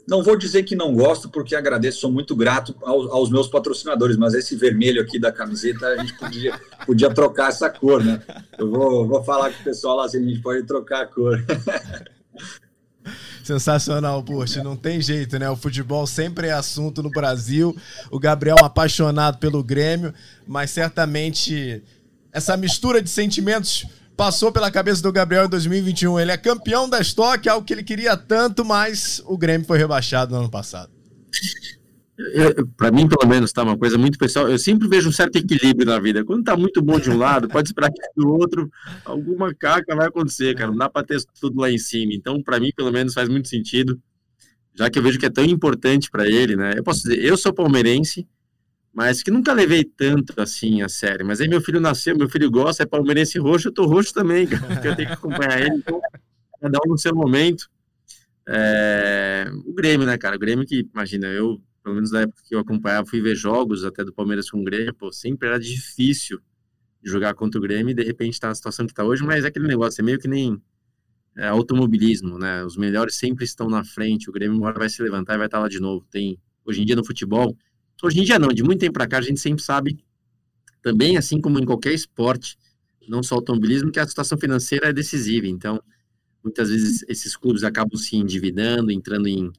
não 0.08 0.22
vou 0.22 0.38
dizer 0.38 0.62
que 0.62 0.74
não 0.74 0.94
gosto, 0.94 1.28
porque 1.28 1.54
agradeço, 1.54 2.00
sou 2.00 2.10
muito 2.10 2.34
grato 2.34 2.74
aos, 2.80 3.10
aos, 3.10 3.30
meus 3.30 3.46
patrocinadores, 3.46 4.16
mas 4.16 4.32
esse 4.32 4.56
vermelho 4.56 5.02
aqui 5.02 5.18
da 5.18 5.30
camiseta 5.30 5.86
a 5.86 5.98
gente 5.98 6.16
podia, 6.18 6.58
podia 6.86 7.12
trocar 7.12 7.50
essa 7.50 7.68
cor, 7.68 8.02
né? 8.02 8.22
Eu 8.56 8.70
vou, 8.70 9.06
vou 9.06 9.22
falar 9.22 9.52
com 9.52 9.60
o 9.60 9.64
pessoal 9.64 9.98
lá 9.98 10.08
se 10.08 10.16
a 10.16 10.20
gente 10.20 10.40
pode 10.40 10.62
trocar 10.62 11.02
a 11.02 11.06
cor. 11.06 11.44
Sensacional, 13.50 14.22
poxa, 14.22 14.62
não 14.62 14.76
tem 14.76 15.00
jeito, 15.00 15.36
né? 15.36 15.50
O 15.50 15.56
futebol 15.56 16.06
sempre 16.06 16.46
é 16.46 16.52
assunto 16.52 17.02
no 17.02 17.10
Brasil. 17.10 17.76
O 18.08 18.16
Gabriel 18.20 18.56
é 18.60 18.62
um 18.62 18.64
apaixonado 18.64 19.38
pelo 19.38 19.64
Grêmio, 19.64 20.14
mas 20.46 20.70
certamente 20.70 21.82
essa 22.32 22.56
mistura 22.56 23.02
de 23.02 23.10
sentimentos 23.10 23.84
passou 24.16 24.52
pela 24.52 24.70
cabeça 24.70 25.02
do 25.02 25.10
Gabriel 25.10 25.46
em 25.46 25.48
2021. 25.48 26.20
Ele 26.20 26.30
é 26.30 26.36
campeão 26.36 26.88
da 26.88 27.00
Stock, 27.00 27.48
algo 27.48 27.66
que 27.66 27.72
ele 27.72 27.82
queria 27.82 28.16
tanto, 28.16 28.64
mas 28.64 29.20
o 29.26 29.36
Grêmio 29.36 29.66
foi 29.66 29.78
rebaixado 29.78 30.32
no 30.32 30.42
ano 30.42 30.50
passado. 30.50 30.92
Para 32.76 32.90
mim, 32.90 33.08
pelo 33.08 33.28
menos, 33.28 33.52
tá 33.52 33.62
uma 33.62 33.78
coisa 33.78 33.96
muito 33.96 34.18
pessoal. 34.18 34.48
Eu 34.48 34.58
sempre 34.58 34.88
vejo 34.88 35.08
um 35.08 35.12
certo 35.12 35.36
equilíbrio 35.36 35.86
na 35.86 35.98
vida. 35.98 36.24
Quando 36.24 36.44
tá 36.44 36.56
muito 36.56 36.82
bom 36.82 36.98
de 36.98 37.10
um 37.10 37.16
lado, 37.16 37.48
pode 37.48 37.68
esperar 37.68 37.90
que 37.90 38.00
do 38.16 38.28
outro 38.28 38.70
alguma 39.04 39.54
caca 39.54 39.94
vai 39.94 40.08
acontecer, 40.08 40.54
cara. 40.54 40.70
Não 40.70 40.78
dá 40.78 40.88
para 40.88 41.06
ter 41.06 41.20
tudo 41.40 41.60
lá 41.60 41.70
em 41.70 41.78
cima. 41.78 42.12
Então, 42.12 42.42
para 42.42 42.58
mim, 42.60 42.70
pelo 42.76 42.92
menos, 42.92 43.14
faz 43.14 43.28
muito 43.28 43.48
sentido, 43.48 44.00
já 44.74 44.90
que 44.90 44.98
eu 44.98 45.02
vejo 45.02 45.18
que 45.18 45.26
é 45.26 45.30
tão 45.30 45.44
importante 45.44 46.10
para 46.10 46.28
ele, 46.28 46.56
né? 46.56 46.74
Eu 46.76 46.82
posso 46.82 47.02
dizer, 47.02 47.24
eu 47.24 47.36
sou 47.36 47.52
palmeirense, 47.52 48.26
mas 48.92 49.22
que 49.22 49.30
nunca 49.30 49.52
levei 49.52 49.84
tanto 49.84 50.34
assim 50.40 50.82
a 50.82 50.88
sério. 50.88 51.24
Mas 51.26 51.40
aí 51.40 51.48
meu 51.48 51.60
filho 51.60 51.80
nasceu, 51.80 52.16
meu 52.16 52.28
filho 52.28 52.50
gosta, 52.50 52.82
é 52.82 52.86
palmeirense 52.86 53.38
roxo, 53.38 53.68
eu 53.68 53.72
tô 53.72 53.86
roxo 53.86 54.12
também, 54.12 54.46
cara, 54.46 54.74
eu 54.84 54.96
tenho 54.96 55.08
que 55.08 55.14
acompanhar 55.14 55.60
ele, 55.60 55.76
então, 55.76 56.00
cada 56.60 56.78
um 56.86 56.90
no 56.90 56.98
seu 56.98 57.14
momento. 57.14 57.68
É, 58.48 59.50
o 59.64 59.72
Grêmio, 59.72 60.06
né, 60.06 60.18
cara? 60.18 60.36
O 60.36 60.38
Grêmio 60.38 60.66
que, 60.66 60.88
imagina, 60.92 61.28
eu, 61.28 61.60
pelo 61.82 61.94
menos 61.94 62.10
na 62.10 62.22
época 62.22 62.42
que 62.46 62.54
eu 62.54 62.58
acompanhava, 62.58 63.06
fui 63.06 63.20
ver 63.20 63.34
jogos 63.34 63.84
até 63.84 64.04
do 64.04 64.12
Palmeiras 64.12 64.50
com 64.50 64.60
o 64.60 64.64
Grêmio, 64.64 64.94
pô, 64.94 65.12
sempre 65.12 65.48
era 65.48 65.58
difícil 65.58 66.40
jogar 67.02 67.34
contra 67.34 67.58
o 67.58 67.62
Grêmio 67.62 67.92
e 67.92 67.94
de 67.94 68.02
repente 68.02 68.38
tá 68.38 68.48
na 68.48 68.54
situação 68.54 68.86
que 68.86 68.92
tá 68.92 69.04
hoje, 69.04 69.22
mas 69.24 69.44
é 69.44 69.48
aquele 69.48 69.66
negócio, 69.66 70.00
é 70.00 70.04
meio 70.04 70.18
que 70.18 70.28
nem 70.28 70.60
é, 71.36 71.48
automobilismo, 71.48 72.38
né? 72.38 72.64
Os 72.64 72.76
melhores 72.76 73.16
sempre 73.16 73.44
estão 73.44 73.68
na 73.68 73.84
frente, 73.84 74.28
o 74.28 74.32
Grêmio 74.32 74.56
uma 74.56 74.66
hora 74.66 74.78
vai 74.78 74.88
se 74.88 75.02
levantar 75.02 75.34
e 75.34 75.38
vai 75.38 75.46
estar 75.46 75.58
tá 75.58 75.62
lá 75.62 75.68
de 75.68 75.80
novo. 75.80 76.04
Tem, 76.10 76.38
hoje 76.64 76.82
em 76.82 76.84
dia 76.84 76.96
no 76.96 77.04
futebol, 77.04 77.56
Hoje 78.02 78.20
em 78.20 78.24
dia 78.24 78.38
não, 78.38 78.48
de 78.48 78.62
muito 78.62 78.80
tempo 78.80 78.94
para 78.94 79.06
cá 79.06 79.18
a 79.18 79.22
gente 79.22 79.40
sempre 79.40 79.62
sabe 79.62 80.02
também, 80.82 81.18
assim 81.18 81.38
como 81.38 81.58
em 81.58 81.66
qualquer 81.66 81.92
esporte, 81.92 82.56
não 83.06 83.22
só 83.22 83.34
automobilismo, 83.34 83.92
que 83.92 84.00
a 84.00 84.06
situação 84.06 84.38
financeira 84.38 84.88
é 84.88 84.92
decisiva. 84.92 85.46
Então, 85.46 85.82
muitas 86.42 86.70
vezes 86.70 87.04
esses 87.08 87.36
clubes 87.36 87.62
acabam 87.62 87.98
se 87.98 88.16
endividando, 88.16 88.90
entrando 88.90 89.28
em 89.28 89.52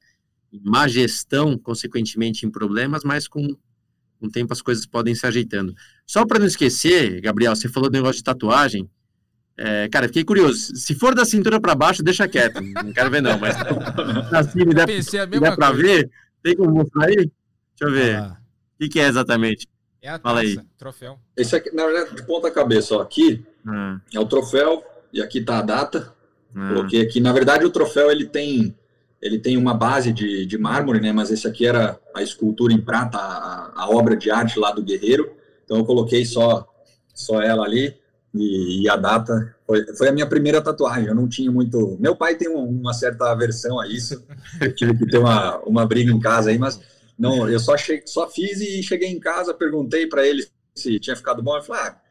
má 0.64 0.88
gestão, 0.88 1.58
consequentemente 1.58 2.46
em 2.46 2.52
problemas, 2.52 3.04
mas 3.04 3.28
com 3.28 3.56
o 4.20 4.30
tempo 4.30 4.54
as 4.54 4.62
coisas 4.62 4.86
podem 4.86 5.16
se 5.16 5.26
ajeitando. 5.26 5.74
Só 6.06 6.26
para 6.26 6.40
não 6.40 6.46
esquecer, 6.46 7.22
Gabriel, 7.22 7.56
você 7.56 7.70
falou 7.70 7.90
do 7.90 7.94
negócio 7.94 8.18
de 8.18 8.24
tatuagem. 8.24 8.90
É, 9.58 9.88
cara, 9.90 10.08
fiquei 10.08 10.24
curioso. 10.24 10.76
Se 10.76 10.96
for 10.96 11.14
da 11.14 11.26
cintura 11.26 11.60
para 11.60 11.76
baixo, 11.76 12.04
deixa 12.04 12.28
quieto. 12.28 12.62
Não 12.62 12.94
quero 12.94 13.10
ver, 13.10 13.22
não. 13.22 13.38
Mas 13.40 13.56
assim, 14.34 14.66
me 14.66 14.74
der, 14.74 14.88
der 14.88 15.56
para 15.56 15.72
ver, 15.72 16.10
tem 16.42 16.56
como 16.56 16.72
mostrar 16.72 17.06
aí? 17.06 17.16
Deixa 17.16 17.32
eu 17.82 17.92
ver. 17.92 18.16
Ah. 18.16 18.38
O 18.76 18.84
que, 18.84 18.90
que, 18.90 19.00
é 19.00 19.08
exatamente? 19.08 19.68
É 20.02 20.10
a 20.10 20.14
taça, 20.14 20.24
Fala 20.24 20.40
aí. 20.42 20.60
troféu. 20.78 21.20
Esse 21.38 21.56
aqui, 21.56 21.74
na 21.76 21.86
verdade, 21.86 22.16
de 22.16 22.26
ponta 22.26 22.50
cabeça, 22.50 22.96
ó, 22.96 23.02
aqui 23.02 23.46
ah. 23.68 24.00
é 24.14 24.20
o 24.20 24.26
troféu 24.26 24.84
e 25.14 25.22
aqui 25.22 25.42
tá 25.42 25.60
a 25.60 25.62
data. 25.62 26.14
Ah. 26.56 26.70
Coloquei 26.70 27.02
aqui. 27.02 27.20
Na 27.20 27.32
verdade, 27.32 27.66
o 27.66 27.70
troféu 27.70 28.10
ele 28.10 28.26
tem 28.26 28.76
ele 29.22 29.38
tem 29.38 29.56
uma 29.56 29.74
base 29.74 30.12
de, 30.12 30.46
de 30.46 30.58
mármore, 30.58 31.00
né? 31.00 31.12
Mas 31.12 31.30
esse 31.30 31.48
aqui 31.48 31.66
era 31.66 32.00
a 32.16 32.24
escultura 32.24 32.74
em 32.74 32.82
prata, 32.82 33.18
a, 33.18 33.72
a 33.76 33.90
obra 33.90 34.16
de 34.16 34.32
arte 34.32 34.60
lá 34.60 34.72
do 34.72 34.84
guerreiro. 34.84 35.32
Então 35.64 35.78
eu 35.78 35.86
coloquei 35.86 36.26
só 36.26 36.68
só 37.14 37.42
ela 37.42 37.66
ali 37.66 37.96
e, 38.34 38.84
e 38.84 38.90
a 38.90 38.96
data 38.96 39.56
foi, 39.68 39.86
foi, 39.96 40.08
a 40.08 40.12
minha 40.12 40.26
primeira 40.26 40.62
tatuagem. 40.62 41.08
Eu 41.08 41.16
não 41.16 41.28
tinha 41.28 41.52
muito. 41.52 41.98
Meu 42.00 42.16
pai 42.16 42.36
tem 42.36 42.48
uma 42.48 42.94
certa 42.94 43.32
aversão 43.32 43.80
a 43.80 43.88
isso. 43.88 44.24
Eu 44.60 44.74
tive 44.74 44.98
que 44.98 45.06
ter 45.06 45.18
uma, 45.18 45.60
uma 45.60 45.86
briga 45.86 46.12
em 46.12 46.20
casa 46.20 46.50
aí, 46.50 46.58
mas 46.58 46.80
não. 47.18 47.48
Eu 47.48 47.60
só 47.60 47.78
cheguei, 47.78 48.04
só 48.08 48.30
fiz 48.30 48.60
e 48.62 48.82
cheguei 48.82 49.10
em 49.10 49.20
casa, 49.20 49.54
perguntei 49.54 50.08
para 50.08 50.26
ele 50.26 50.48
se 50.74 51.00
tinha 51.00 51.16
ficado 51.16 51.44
bom. 51.44 51.56
Ele 51.56 51.66
falou: 51.66 51.82
ah, 51.84 52.02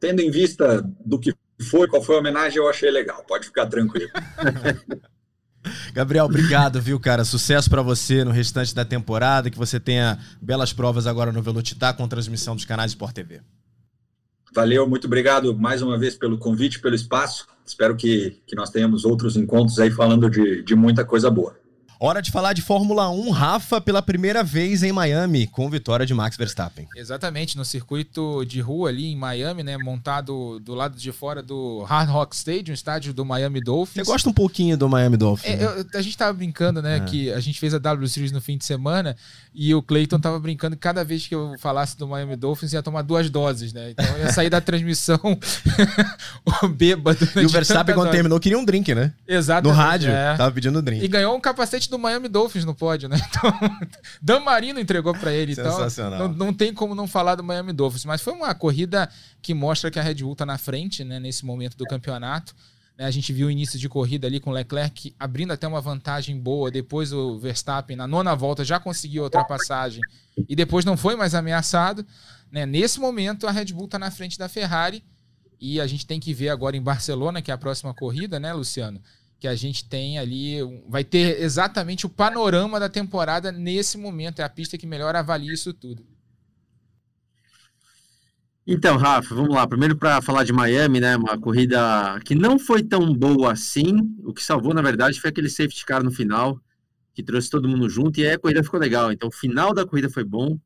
tendo 0.00 0.20
em 0.20 0.30
vista 0.30 0.84
do 1.04 1.18
que 1.18 1.34
foi, 1.70 1.88
qual 1.88 2.02
foi 2.02 2.16
a 2.16 2.18
homenagem, 2.18 2.58
eu 2.58 2.68
achei 2.68 2.90
legal. 2.90 3.24
Pode 3.26 3.46
ficar 3.46 3.66
tranquilo. 3.66 4.10
Gabriel, 5.92 6.24
obrigado, 6.24 6.80
viu, 6.80 6.98
cara? 6.98 7.24
Sucesso 7.24 7.68
para 7.68 7.82
você 7.82 8.24
no 8.24 8.30
restante 8.30 8.74
da 8.74 8.84
temporada, 8.84 9.50
que 9.50 9.58
você 9.58 9.78
tenha 9.78 10.18
belas 10.40 10.72
provas 10.72 11.06
agora 11.06 11.32
no 11.32 11.42
Velocitar 11.42 11.96
com 11.96 12.06
transmissão 12.08 12.54
dos 12.54 12.64
canais 12.64 12.92
Sport 12.92 13.14
TV. 13.14 13.40
Valeu, 14.54 14.88
muito 14.88 15.06
obrigado 15.06 15.56
mais 15.56 15.82
uma 15.82 15.98
vez 15.98 16.16
pelo 16.16 16.38
convite, 16.38 16.80
pelo 16.80 16.94
espaço. 16.94 17.46
Espero 17.66 17.94
que, 17.96 18.40
que 18.46 18.56
nós 18.56 18.70
tenhamos 18.70 19.04
outros 19.04 19.36
encontros 19.36 19.78
aí 19.78 19.90
falando 19.90 20.30
de, 20.30 20.62
de 20.62 20.74
muita 20.74 21.04
coisa 21.04 21.30
boa. 21.30 21.56
Hora 22.00 22.22
de 22.22 22.30
falar 22.30 22.52
de 22.52 22.62
Fórmula 22.62 23.10
1, 23.10 23.30
Rafa 23.30 23.80
pela 23.80 24.00
primeira 24.00 24.44
vez 24.44 24.84
em 24.84 24.92
Miami, 24.92 25.48
com 25.48 25.68
vitória 25.68 26.06
de 26.06 26.14
Max 26.14 26.36
Verstappen. 26.36 26.86
Exatamente, 26.94 27.56
no 27.56 27.64
circuito 27.64 28.44
de 28.44 28.60
rua 28.60 28.90
ali 28.90 29.06
em 29.06 29.16
Miami, 29.16 29.64
né, 29.64 29.76
montado 29.76 30.60
do 30.60 30.74
lado 30.74 30.96
de 30.96 31.10
fora 31.10 31.42
do 31.42 31.82
Hard 31.82 32.08
Rock 32.08 32.36
Stadium, 32.36 32.72
estádio 32.72 33.12
do 33.12 33.24
Miami 33.24 33.60
Dolphins. 33.60 34.06
Você 34.06 34.12
gosta 34.12 34.28
um 34.28 34.32
pouquinho 34.32 34.76
do 34.76 34.88
Miami 34.88 35.16
Dolphins? 35.16 35.52
É, 35.52 35.56
né? 35.56 35.64
eu, 35.64 35.86
a 35.92 36.00
gente 36.00 36.16
tava 36.16 36.32
brincando, 36.32 36.80
né, 36.80 36.98
é. 36.98 37.00
que 37.00 37.32
a 37.32 37.40
gente 37.40 37.58
fez 37.58 37.74
a 37.74 37.78
W 37.78 38.08
Series 38.08 38.30
no 38.30 38.40
fim 38.40 38.56
de 38.56 38.64
semana 38.64 39.16
e 39.52 39.74
o 39.74 39.82
Clayton 39.82 40.20
tava 40.20 40.38
brincando 40.38 40.76
que 40.76 40.82
cada 40.82 41.02
vez 41.02 41.26
que 41.26 41.34
eu 41.34 41.56
falasse 41.58 41.98
do 41.98 42.06
Miami 42.06 42.36
Dolphins 42.36 42.74
ia 42.74 42.82
tomar 42.82 43.02
duas 43.02 43.28
doses, 43.28 43.72
né? 43.72 43.90
Então 43.90 44.06
ia 44.18 44.32
sair 44.32 44.48
da 44.48 44.60
transmissão 44.60 45.18
bêbado. 46.76 47.28
Né, 47.34 47.42
e 47.42 47.46
o 47.46 47.48
Verstappen 47.48 47.92
quando 47.92 48.12
terminou 48.12 48.38
queria 48.38 48.56
um 48.56 48.64
drink, 48.64 48.94
né? 48.94 49.12
Exato. 49.26 49.66
No 49.66 49.74
rádio, 49.74 50.12
é. 50.12 50.36
tava 50.36 50.52
pedindo 50.52 50.78
um 50.78 50.82
drink. 50.82 51.04
E 51.04 51.08
ganhou 51.08 51.36
um 51.36 51.40
capacete 51.40 51.87
do 51.88 51.98
Miami 51.98 52.28
Dolphins 52.28 52.64
no 52.64 52.74
pódio, 52.74 53.08
né? 53.08 53.16
Então, 53.28 53.52
Dan 54.20 54.40
Marino 54.40 54.80
entregou 54.80 55.14
para 55.14 55.32
ele. 55.32 55.54
Sensacional. 55.54 56.14
Então, 56.14 56.28
não, 56.28 56.46
não, 56.46 56.54
tem 56.54 56.72
como 56.72 56.94
não 56.94 57.06
falar 57.06 57.34
do 57.34 57.44
Miami 57.44 57.72
Dolphins. 57.72 58.04
Mas 58.04 58.20
foi 58.20 58.32
uma 58.32 58.54
corrida 58.54 59.08
que 59.40 59.54
mostra 59.54 59.90
que 59.90 59.98
a 59.98 60.02
Red 60.02 60.16
Bull 60.16 60.34
tá 60.34 60.46
na 60.46 60.58
frente, 60.58 61.04
né? 61.04 61.20
Nesse 61.20 61.44
momento 61.44 61.76
do 61.76 61.84
campeonato. 61.84 62.54
Né? 62.98 63.04
A 63.04 63.10
gente 63.10 63.32
viu 63.32 63.46
o 63.46 63.50
início 63.50 63.78
de 63.78 63.88
corrida 63.88 64.26
ali 64.26 64.40
com 64.40 64.50
o 64.50 64.52
Leclerc 64.52 65.14
abrindo 65.18 65.52
até 65.52 65.68
uma 65.68 65.80
vantagem 65.80 66.38
boa. 66.38 66.70
Depois 66.70 67.12
o 67.12 67.38
Verstappen, 67.38 67.96
na 67.96 68.06
nona 68.06 68.34
volta, 68.34 68.64
já 68.64 68.80
conseguiu 68.80 69.22
a 69.22 69.26
ultrapassagem. 69.26 70.02
E 70.48 70.56
depois 70.56 70.84
não 70.84 70.96
foi 70.96 71.14
mais 71.14 71.34
ameaçado. 71.34 72.04
Né? 72.50 72.66
Nesse 72.66 72.98
momento, 72.98 73.46
a 73.46 73.52
Red 73.52 73.66
Bull 73.66 73.84
está 73.84 73.98
na 73.98 74.10
frente 74.10 74.36
da 74.36 74.48
Ferrari. 74.48 75.04
E 75.60 75.80
a 75.80 75.86
gente 75.86 76.06
tem 76.06 76.20
que 76.20 76.32
ver 76.32 76.50
agora 76.50 76.76
em 76.76 76.82
Barcelona, 76.82 77.42
que 77.42 77.50
é 77.50 77.54
a 77.54 77.58
próxima 77.58 77.92
corrida, 77.92 78.38
né, 78.38 78.52
Luciano? 78.52 79.00
Que 79.38 79.46
a 79.46 79.54
gente 79.54 79.88
tem 79.88 80.18
ali, 80.18 80.58
vai 80.88 81.04
ter 81.04 81.40
exatamente 81.40 82.06
o 82.06 82.08
panorama 82.08 82.80
da 82.80 82.88
temporada 82.88 83.52
nesse 83.52 83.96
momento. 83.96 84.40
É 84.40 84.44
a 84.44 84.48
pista 84.48 84.76
que 84.76 84.86
melhor 84.86 85.14
avalia 85.14 85.52
isso 85.52 85.72
tudo. 85.72 86.04
Então, 88.66 88.96
Rafa, 88.98 89.34
vamos 89.34 89.54
lá. 89.54 89.66
Primeiro 89.66 89.96
para 89.96 90.20
falar 90.20 90.44
de 90.44 90.52
Miami, 90.52 91.00
né? 91.00 91.16
Uma 91.16 91.38
corrida 91.38 92.20
que 92.24 92.34
não 92.34 92.58
foi 92.58 92.82
tão 92.82 93.14
boa 93.14 93.52
assim. 93.52 94.14
O 94.24 94.34
que 94.34 94.44
salvou, 94.44 94.74
na 94.74 94.82
verdade, 94.82 95.20
foi 95.20 95.30
aquele 95.30 95.48
safety 95.48 95.86
car 95.86 96.02
no 96.02 96.10
final, 96.10 96.60
que 97.14 97.22
trouxe 97.22 97.48
todo 97.48 97.68
mundo 97.68 97.88
junto 97.88 98.20
e 98.20 98.26
aí 98.26 98.32
a 98.34 98.38
corrida 98.38 98.62
ficou 98.62 98.78
legal. 98.78 99.10
Então, 99.10 99.28
o 99.28 99.32
final 99.32 99.72
da 99.72 99.86
corrida 99.86 100.10
foi 100.10 100.22
bom, 100.22 100.58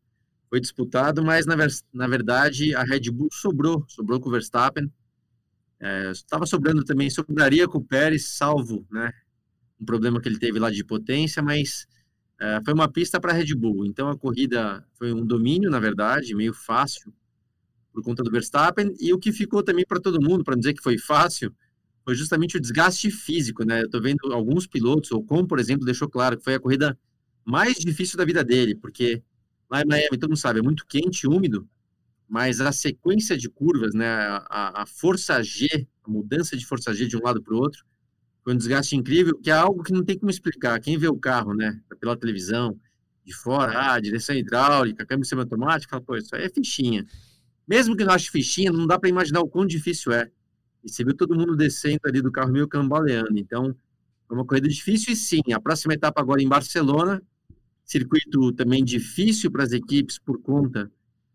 foi 0.48 0.60
disputado, 0.60 1.22
mas 1.22 1.46
na, 1.46 1.54
na 1.94 2.06
verdade 2.08 2.74
a 2.74 2.82
Red 2.82 3.10
Bull 3.10 3.28
sobrou, 3.30 3.84
sobrou 3.86 4.18
com 4.18 4.28
o 4.28 4.32
Verstappen. 4.32 4.90
Estava 6.12 6.44
é, 6.44 6.46
sobrando 6.46 6.84
também, 6.84 7.10
sobraria 7.10 7.66
com 7.66 7.78
o 7.78 7.84
Pérez, 7.84 8.28
salvo 8.28 8.86
né, 8.90 9.12
um 9.80 9.84
problema 9.84 10.20
que 10.20 10.28
ele 10.28 10.38
teve 10.38 10.58
lá 10.58 10.70
de 10.70 10.84
potência, 10.84 11.42
mas 11.42 11.86
é, 12.40 12.60
foi 12.64 12.72
uma 12.72 12.88
pista 12.88 13.20
para 13.20 13.32
Red 13.32 13.54
Bull. 13.54 13.84
Então 13.84 14.08
a 14.08 14.16
corrida 14.16 14.86
foi 14.94 15.12
um 15.12 15.26
domínio, 15.26 15.70
na 15.70 15.80
verdade, 15.80 16.34
meio 16.34 16.54
fácil 16.54 17.12
por 17.92 18.02
conta 18.02 18.22
do 18.22 18.30
Verstappen. 18.30 18.94
E 19.00 19.12
o 19.12 19.18
que 19.18 19.32
ficou 19.32 19.62
também 19.62 19.84
para 19.86 20.00
todo 20.00 20.22
mundo, 20.22 20.44
para 20.44 20.56
dizer 20.56 20.72
que 20.72 20.82
foi 20.82 20.98
fácil, 20.98 21.54
foi 22.04 22.14
justamente 22.14 22.56
o 22.56 22.60
desgaste 22.60 23.10
físico. 23.10 23.64
Né? 23.64 23.80
Eu 23.80 23.86
estou 23.86 24.00
vendo 24.00 24.32
alguns 24.32 24.66
pilotos, 24.66 25.10
o 25.10 25.16
Ocon, 25.16 25.46
por 25.46 25.58
exemplo, 25.58 25.84
deixou 25.84 26.08
claro 26.08 26.36
que 26.38 26.44
foi 26.44 26.54
a 26.54 26.60
corrida 26.60 26.98
mais 27.44 27.74
difícil 27.74 28.16
da 28.16 28.24
vida 28.24 28.44
dele, 28.44 28.74
porque 28.74 29.22
lá 29.70 29.82
em 29.82 29.86
Miami, 29.86 30.18
todo 30.18 30.30
mundo 30.30 30.38
sabe, 30.38 30.60
é 30.60 30.62
muito 30.62 30.86
quente, 30.86 31.26
úmido, 31.26 31.68
mas 32.32 32.62
a 32.62 32.72
sequência 32.72 33.36
de 33.36 33.46
curvas, 33.46 33.92
né, 33.92 34.06
a, 34.08 34.80
a 34.80 34.86
força 34.86 35.42
G, 35.42 35.86
a 36.02 36.10
mudança 36.10 36.56
de 36.56 36.64
força 36.64 36.94
G 36.94 37.06
de 37.06 37.14
um 37.14 37.20
lado 37.22 37.42
para 37.42 37.52
o 37.52 37.58
outro, 37.58 37.84
foi 38.42 38.54
um 38.54 38.56
desgaste 38.56 38.96
incrível, 38.96 39.38
que 39.38 39.50
é 39.50 39.52
algo 39.52 39.82
que 39.82 39.92
não 39.92 40.02
tem 40.02 40.18
como 40.18 40.30
explicar. 40.30 40.80
Quem 40.80 40.96
vê 40.96 41.06
o 41.08 41.18
carro, 41.18 41.52
né, 41.52 41.78
pela 42.00 42.16
televisão, 42.16 42.80
de 43.22 43.34
fora, 43.34 43.92
ah, 43.92 44.00
direção 44.00 44.34
hidráulica, 44.34 45.04
câmbio 45.04 45.26
semiautomático, 45.26 45.90
fala, 45.90 46.02
pô, 46.02 46.16
isso 46.16 46.34
aí 46.34 46.44
é 46.44 46.48
fichinha. 46.48 47.04
Mesmo 47.68 47.94
que 47.94 48.02
não 48.02 48.14
ache 48.14 48.30
fichinha, 48.30 48.72
não 48.72 48.86
dá 48.86 48.98
para 48.98 49.10
imaginar 49.10 49.40
o 49.40 49.46
quão 49.46 49.66
difícil 49.66 50.10
é. 50.10 50.30
E 50.82 50.90
você 50.90 51.04
viu 51.04 51.14
todo 51.14 51.34
mundo 51.34 51.54
descendo 51.54 52.00
ali 52.06 52.22
do 52.22 52.32
carro 52.32 52.50
meio 52.50 52.66
cambaleando. 52.66 53.38
Então, 53.38 53.76
é 54.30 54.32
uma 54.32 54.46
corrida 54.46 54.68
difícil 54.68 55.12
e 55.12 55.16
sim, 55.16 55.42
a 55.54 55.60
próxima 55.60 55.92
etapa 55.92 56.22
agora 56.22 56.40
em 56.40 56.48
Barcelona, 56.48 57.22
circuito 57.84 58.52
também 58.52 58.82
difícil 58.82 59.50
para 59.50 59.64
as 59.64 59.72
equipes 59.72 60.18
por 60.18 60.40
conta 60.40 60.90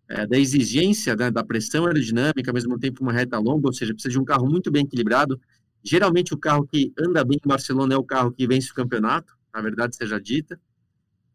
é, 0.09 0.25
da 0.25 0.37
exigência 0.37 1.15
né, 1.15 1.29
da 1.29 1.43
pressão 1.43 1.85
aerodinâmica, 1.85 2.49
ao 2.49 2.53
mesmo 2.53 2.79
tempo 2.79 3.03
uma 3.03 3.11
reta 3.11 3.37
longa, 3.37 3.67
ou 3.67 3.73
seja, 3.73 3.93
precisa 3.93 4.11
de 4.11 4.19
um 4.19 4.25
carro 4.25 4.47
muito 4.47 4.71
bem 4.71 4.83
equilibrado. 4.83 5.39
Geralmente 5.83 6.33
o 6.33 6.37
carro 6.37 6.65
que 6.65 6.93
anda 6.97 7.23
bem 7.23 7.39
em 7.43 7.47
Barcelona 7.47 7.93
é 7.93 7.97
o 7.97 8.03
carro 8.03 8.31
que 8.31 8.47
vence 8.47 8.71
o 8.71 8.73
campeonato, 8.73 9.37
na 9.53 9.61
verdade 9.61 9.95
seja 9.95 10.19
dita. 10.19 10.59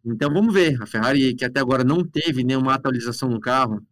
Então 0.04 0.32
vamos 0.32 0.52
ver, 0.52 0.80
a 0.82 0.87
Ferrari 0.87 1.35
que 1.35 1.44
até 1.44 1.61
agora 1.61 1.85
não 1.85 2.04
teve 2.04 2.42
nenhuma 2.42 2.74
atualização 2.74 3.28
no 3.28 3.40
carro, 3.40 3.82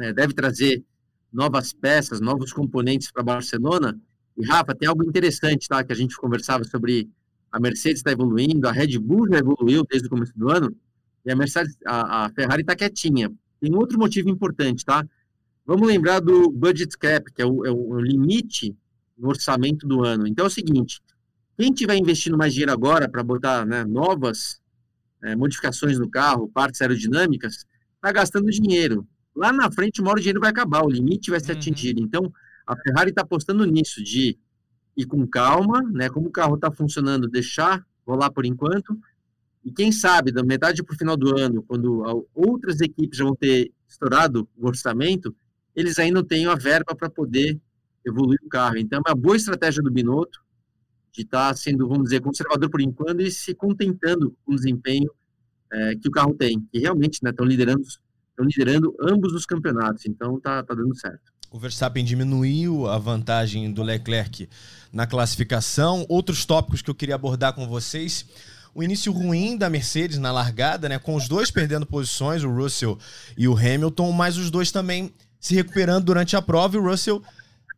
é, 0.00 0.12
deve 0.12 0.34
trazer 0.34 0.84
novas 1.32 1.72
peças, 1.72 2.20
novos 2.20 2.52
componentes 2.52 3.10
para 3.10 3.22
Barcelona. 3.22 3.98
E 4.36 4.44
Rafa, 4.44 4.74
tem 4.74 4.88
algo 4.88 5.04
interessante, 5.04 5.68
tá? 5.68 5.82
Que 5.82 5.92
a 5.92 5.96
gente 5.96 6.16
conversava 6.16 6.64
sobre 6.64 7.08
a 7.50 7.60
Mercedes 7.60 7.98
está 7.98 8.10
evoluindo, 8.10 8.66
a 8.66 8.72
Red 8.72 8.98
Bull 8.98 9.28
já 9.28 9.38
evoluiu 9.38 9.84
desde 9.88 10.06
o 10.06 10.10
começo 10.10 10.32
do 10.34 10.50
ano, 10.50 10.74
e 11.24 11.30
a 11.30 11.36
Mercedes, 11.36 11.76
a, 11.86 12.24
a 12.24 12.30
Ferrari 12.30 12.62
está 12.62 12.74
quietinha. 12.74 13.30
Tem 13.62 13.72
outro 13.76 13.96
motivo 13.96 14.28
importante, 14.28 14.84
tá? 14.84 15.06
Vamos 15.64 15.86
lembrar 15.86 16.18
do 16.18 16.50
budget 16.50 16.98
cap, 16.98 17.32
que 17.32 17.40
é 17.40 17.46
o, 17.46 17.64
é 17.64 17.70
o 17.70 18.00
limite 18.00 18.76
no 19.16 19.28
orçamento 19.28 19.86
do 19.86 20.04
ano. 20.04 20.26
Então 20.26 20.46
é 20.46 20.48
o 20.48 20.50
seguinte: 20.50 21.00
quem 21.56 21.72
tiver 21.72 21.94
investindo 21.94 22.36
mais 22.36 22.52
dinheiro 22.52 22.72
agora 22.72 23.08
para 23.08 23.22
botar 23.22 23.64
né, 23.64 23.84
novas 23.84 24.60
é, 25.22 25.36
modificações 25.36 25.96
no 25.96 26.10
carro, 26.10 26.50
partes 26.52 26.82
aerodinâmicas, 26.82 27.64
está 27.94 28.10
gastando 28.10 28.50
dinheiro. 28.50 29.06
Lá 29.34 29.52
na 29.52 29.70
frente, 29.70 30.00
uma 30.00 30.10
hora 30.10 30.18
o 30.18 30.20
dinheiro 30.20 30.40
vai 30.40 30.50
acabar, 30.50 30.84
o 30.84 30.90
limite 30.90 31.30
vai 31.30 31.38
ser 31.38 31.52
uhum. 31.52 31.58
atingido. 31.58 32.02
Então, 32.02 32.32
a 32.66 32.76
Ferrari 32.76 33.10
está 33.10 33.22
apostando 33.22 33.64
nisso, 33.64 34.02
de 34.02 34.36
ir 34.96 35.06
com 35.06 35.24
calma, 35.24 35.82
né? 35.82 36.10
Como 36.10 36.26
o 36.26 36.32
carro 36.32 36.56
está 36.56 36.68
funcionando, 36.68 37.28
deixar 37.28 37.86
rolar 38.04 38.32
por 38.32 38.44
enquanto, 38.44 38.98
e 39.64 39.70
quem 39.70 39.92
sabe, 39.92 40.32
da 40.32 40.42
metade 40.42 40.82
para 40.82 40.94
o 40.94 40.98
final 40.98 41.16
do 41.16 41.38
ano, 41.38 41.62
quando 41.62 42.26
outras 42.34 42.80
equipes 42.80 43.18
já 43.18 43.24
vão 43.24 43.34
ter 43.34 43.72
estourado 43.88 44.48
o 44.56 44.66
orçamento, 44.66 45.34
eles 45.74 45.98
ainda 45.98 46.22
tenham 46.24 46.50
a 46.50 46.56
verba 46.56 46.94
para 46.94 47.08
poder 47.08 47.60
evoluir 48.04 48.38
o 48.44 48.48
carro. 48.48 48.76
Então, 48.76 49.00
é 49.04 49.10
uma 49.10 49.14
boa 49.14 49.36
estratégia 49.36 49.82
do 49.82 49.90
Binotto 49.90 50.40
de 51.12 51.22
estar 51.22 51.48
tá 51.48 51.54
sendo, 51.54 51.86
vamos 51.86 52.04
dizer, 52.04 52.20
conservador 52.20 52.68
por 52.70 52.80
enquanto 52.80 53.20
e 53.20 53.30
se 53.30 53.54
contentando 53.54 54.36
com 54.44 54.52
o 54.52 54.56
desempenho 54.56 55.10
é, 55.70 55.94
que 55.96 56.08
o 56.08 56.10
carro 56.10 56.34
tem, 56.34 56.60
que 56.72 56.78
realmente 56.78 57.14
estão 57.14 57.46
né, 57.46 57.50
liderando, 57.50 57.82
liderando 58.40 58.96
ambos 59.00 59.32
os 59.32 59.46
campeonatos, 59.46 60.06
então 60.06 60.40
tá, 60.40 60.62
tá 60.62 60.74
dando 60.74 60.94
certo. 60.96 61.32
O 61.50 61.58
Verstappen 61.58 62.02
diminuiu 62.02 62.88
a 62.88 62.96
vantagem 62.96 63.70
do 63.70 63.82
Leclerc 63.82 64.48
na 64.90 65.06
classificação. 65.06 66.06
Outros 66.08 66.46
tópicos 66.46 66.80
que 66.80 66.88
eu 66.88 66.94
queria 66.94 67.14
abordar 67.14 67.52
com 67.52 67.68
vocês 67.68 68.26
o 68.74 68.82
início 68.82 69.12
ruim 69.12 69.56
da 69.56 69.68
Mercedes 69.68 70.18
na 70.18 70.32
largada, 70.32 70.88
né? 70.88 70.98
Com 70.98 71.14
os 71.14 71.28
dois 71.28 71.50
perdendo 71.50 71.86
posições, 71.86 72.42
o 72.42 72.50
Russell 72.50 72.98
e 73.36 73.46
o 73.46 73.56
Hamilton, 73.56 74.12
mas 74.12 74.36
os 74.36 74.50
dois 74.50 74.70
também 74.70 75.12
se 75.38 75.54
recuperando 75.54 76.04
durante 76.04 76.36
a 76.36 76.42
prova 76.42 76.76
e 76.76 76.78
o 76.78 76.84
Russell 76.84 77.22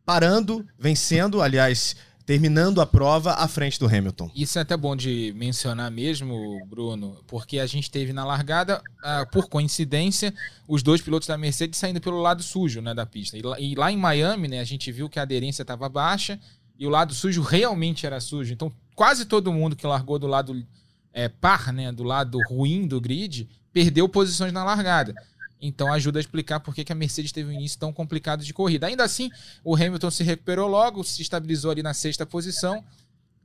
parando, 0.05 0.65
vencendo, 0.77 1.41
aliás, 1.41 1.95
terminando 2.25 2.81
a 2.81 2.85
prova 2.85 3.33
à 3.33 3.47
frente 3.47 3.79
do 3.79 3.87
Hamilton. 3.87 4.31
Isso 4.35 4.57
é 4.57 4.61
até 4.61 4.75
bom 4.75 4.95
de 4.95 5.33
mencionar 5.35 5.91
mesmo, 5.91 6.59
Bruno, 6.67 7.17
porque 7.27 7.59
a 7.59 7.67
gente 7.67 7.89
teve 7.89 8.13
na 8.13 8.25
largada, 8.25 8.79
uh, 8.79 9.29
por 9.31 9.47
coincidência, 9.47 10.33
os 10.67 10.81
dois 10.81 11.01
pilotos 11.01 11.27
da 11.27 11.37
Mercedes 11.37 11.79
saindo 11.79 12.01
pelo 12.01 12.21
lado 12.21 12.41
sujo 12.41 12.81
né, 12.81 12.93
da 12.93 13.05
pista. 13.05 13.37
E 13.37 13.41
lá, 13.41 13.59
e 13.59 13.75
lá 13.75 13.91
em 13.91 13.97
Miami, 13.97 14.47
né, 14.47 14.59
a 14.59 14.63
gente 14.63 14.91
viu 14.91 15.07
que 15.07 15.19
a 15.19 15.21
aderência 15.21 15.61
estava 15.61 15.87
baixa 15.87 16.39
e 16.79 16.87
o 16.87 16.89
lado 16.89 17.13
sujo 17.13 17.41
realmente 17.41 18.05
era 18.05 18.19
sujo. 18.19 18.51
Então, 18.53 18.71
quase 18.95 19.25
todo 19.25 19.53
mundo 19.53 19.75
que 19.75 19.85
largou 19.85 20.17
do 20.17 20.27
lado 20.27 20.65
é, 21.15 21.29
par, 21.29 21.71
né, 21.71 21.93
do 21.93 22.03
lado 22.03 22.37
ruim 22.49 22.85
do 22.85 22.99
grid, 22.99 23.49
perdeu 23.71 24.07
posições 24.07 24.51
na 24.51 24.65
largada. 24.65 25.15
Então 25.61 25.91
ajuda 25.91 26.19
a 26.19 26.21
explicar 26.21 26.59
por 26.59 26.75
que 26.75 26.91
a 26.91 26.95
Mercedes 26.95 27.31
teve 27.31 27.49
um 27.49 27.53
início 27.53 27.79
tão 27.79 27.93
complicado 27.93 28.43
de 28.43 28.53
corrida. 28.53 28.87
Ainda 28.87 29.05
assim, 29.05 29.31
o 29.63 29.73
Hamilton 29.73 30.11
se 30.11 30.23
recuperou 30.23 30.67
logo, 30.67 31.01
se 31.05 31.21
estabilizou 31.21 31.71
ali 31.71 31.81
na 31.81 31.93
sexta 31.93 32.25
posição, 32.25 32.83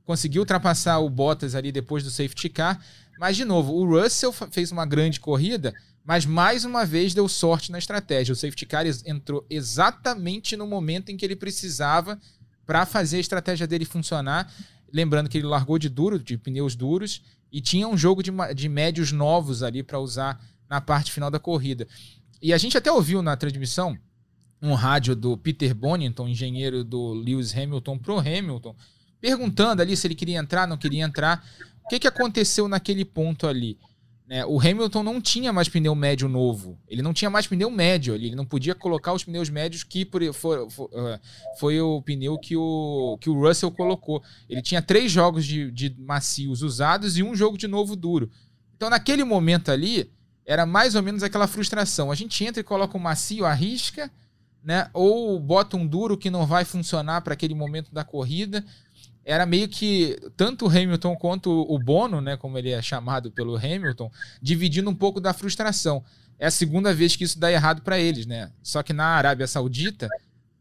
conseguiu 0.03 0.41
ultrapassar 0.41 0.99
o 0.99 1.09
Bottas 1.09 1.55
ali 1.55 1.71
depois 1.71 2.03
do 2.03 2.11
safety 2.11 2.49
car. 2.49 2.83
Mas, 3.17 3.37
de 3.37 3.45
novo, 3.45 3.73
o 3.73 3.85
Russell 3.85 4.33
fez 4.33 4.71
uma 4.71 4.85
grande 4.85 5.19
corrida, 5.19 5.73
mas 6.03 6.25
mais 6.25 6.65
uma 6.65 6.85
vez 6.85 7.13
deu 7.13 7.29
sorte 7.29 7.71
na 7.71 7.77
estratégia. 7.77 8.33
O 8.33 8.35
safety 8.35 8.65
car 8.65 8.85
entrou 9.05 9.45
exatamente 9.49 10.57
no 10.57 10.67
momento 10.67 11.09
em 11.09 11.15
que 11.15 11.23
ele 11.23 11.37
precisava 11.37 12.19
para 12.65 12.85
fazer 12.85 13.17
a 13.17 13.21
estratégia 13.21 13.65
dele 13.65 13.85
funcionar. 13.85 14.51
Lembrando 14.91 15.29
que 15.29 15.37
ele 15.37 15.47
largou 15.47 15.79
de 15.79 15.87
duro, 15.87 16.19
de 16.19 16.37
pneus 16.37 16.75
duros, 16.75 17.21
e 17.51 17.59
tinha 17.59 17.87
um 17.87 17.97
jogo 17.97 18.23
de, 18.23 18.31
de 18.55 18.69
médios 18.69 19.11
novos 19.11 19.61
ali 19.61 19.83
para 19.83 19.99
usar 19.99 20.39
na 20.69 20.79
parte 20.79 21.11
final 21.11 21.29
da 21.29 21.39
corrida. 21.39 21.87
E 22.41 22.53
a 22.53 22.57
gente 22.57 22.77
até 22.77 22.91
ouviu 22.91 23.21
na 23.21 23.35
transmissão 23.35 23.97
um 24.61 24.73
rádio 24.73 25.15
do 25.15 25.35
Peter 25.37 25.73
Bonington, 25.73 26.27
engenheiro 26.27 26.83
do 26.83 27.13
Lewis 27.13 27.55
Hamilton, 27.55 27.97
pro 27.97 28.19
Hamilton, 28.19 28.75
perguntando 29.19 29.81
ali 29.81 29.97
se 29.97 30.07
ele 30.07 30.15
queria 30.15 30.39
entrar, 30.39 30.67
não 30.67 30.77
queria 30.77 31.03
entrar. 31.03 31.45
O 31.83 31.89
que, 31.89 31.99
que 31.99 32.07
aconteceu 32.07 32.67
naquele 32.67 33.03
ponto 33.03 33.47
ali? 33.47 33.77
Né, 34.31 34.45
o 34.45 34.61
Hamilton 34.61 35.03
não 35.03 35.19
tinha 35.19 35.51
mais 35.51 35.67
pneu 35.67 35.93
médio 35.93 36.29
novo. 36.29 36.79
Ele 36.87 37.01
não 37.01 37.11
tinha 37.11 37.29
mais 37.29 37.47
pneu 37.47 37.69
médio. 37.69 38.15
Ele 38.15 38.33
não 38.33 38.45
podia 38.45 38.73
colocar 38.73 39.11
os 39.11 39.25
pneus 39.25 39.49
médios 39.49 39.83
que 39.83 40.05
por, 40.05 40.21
for, 40.33 40.71
for, 40.71 40.85
uh, 40.85 41.19
foi 41.59 41.81
o 41.81 42.01
pneu 42.01 42.39
que 42.39 42.55
o, 42.55 43.17
que 43.19 43.29
o 43.29 43.33
Russell 43.33 43.69
colocou. 43.71 44.23
Ele 44.47 44.61
tinha 44.61 44.81
três 44.81 45.11
jogos 45.11 45.45
de, 45.45 45.69
de 45.69 45.93
macios 45.99 46.61
usados 46.61 47.17
e 47.17 47.23
um 47.23 47.35
jogo 47.35 47.57
de 47.57 47.67
novo 47.67 47.93
duro. 47.93 48.31
Então, 48.73 48.89
naquele 48.89 49.25
momento 49.25 49.69
ali, 49.69 50.09
era 50.45 50.65
mais 50.65 50.95
ou 50.95 51.03
menos 51.03 51.23
aquela 51.23 51.45
frustração. 51.45 52.09
A 52.09 52.15
gente 52.15 52.41
entra 52.45 52.61
e 52.61 52.63
coloca 52.63 52.97
um 52.97 53.01
macio, 53.01 53.43
arrisca, 53.43 54.09
né? 54.63 54.89
Ou 54.93 55.37
bota 55.41 55.75
um 55.75 55.85
duro 55.85 56.17
que 56.17 56.29
não 56.29 56.45
vai 56.45 56.63
funcionar 56.63 57.19
para 57.19 57.33
aquele 57.33 57.53
momento 57.53 57.93
da 57.93 58.05
corrida. 58.05 58.63
Era 59.23 59.45
meio 59.45 59.67
que 59.67 60.17
tanto 60.35 60.65
o 60.65 60.69
Hamilton 60.69 61.15
quanto 61.15 61.51
o 61.51 61.77
Bono, 61.77 62.21
né, 62.21 62.35
como 62.37 62.57
ele 62.57 62.71
é 62.71 62.81
chamado 62.81 63.31
pelo 63.31 63.55
Hamilton, 63.55 64.11
dividindo 64.41 64.89
um 64.89 64.95
pouco 64.95 65.21
da 65.21 65.33
frustração. 65.33 66.03
É 66.39 66.47
a 66.47 66.51
segunda 66.51 66.93
vez 66.93 67.15
que 67.15 67.23
isso 67.23 67.39
dá 67.39 67.51
errado 67.51 67.81
para 67.83 67.99
eles, 67.99 68.25
né? 68.25 68.51
Só 68.63 68.81
que 68.81 68.93
na 68.93 69.05
Arábia 69.05 69.45
Saudita, 69.45 70.09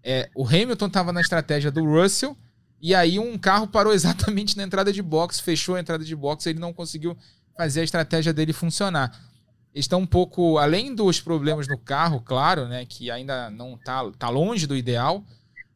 é, 0.02 0.28
o 0.34 0.46
Hamilton 0.46 0.86
estava 0.86 1.12
na 1.12 1.22
estratégia 1.22 1.70
do 1.70 1.84
Russell 1.84 2.36
e 2.82 2.94
aí 2.94 3.18
um 3.18 3.38
carro 3.38 3.66
parou 3.66 3.92
exatamente 3.94 4.56
na 4.56 4.62
entrada 4.62 4.92
de 4.92 5.02
box, 5.02 5.40
fechou 5.40 5.76
a 5.76 5.80
entrada 5.80 6.04
de 6.04 6.14
box, 6.14 6.46
ele 6.46 6.58
não 6.58 6.72
conseguiu 6.72 7.16
fazer 7.56 7.80
a 7.80 7.84
estratégia 7.84 8.32
dele 8.32 8.52
funcionar 8.52 9.30
estão 9.74 10.00
um 10.00 10.06
pouco 10.06 10.58
além 10.58 10.94
dos 10.94 11.20
problemas 11.20 11.68
no 11.68 11.78
carro, 11.78 12.20
claro, 12.20 12.66
né, 12.66 12.84
que 12.84 13.10
ainda 13.10 13.50
não 13.50 13.76
tá, 13.76 14.02
tá 14.18 14.28
longe 14.28 14.66
do 14.66 14.76
ideal. 14.76 15.24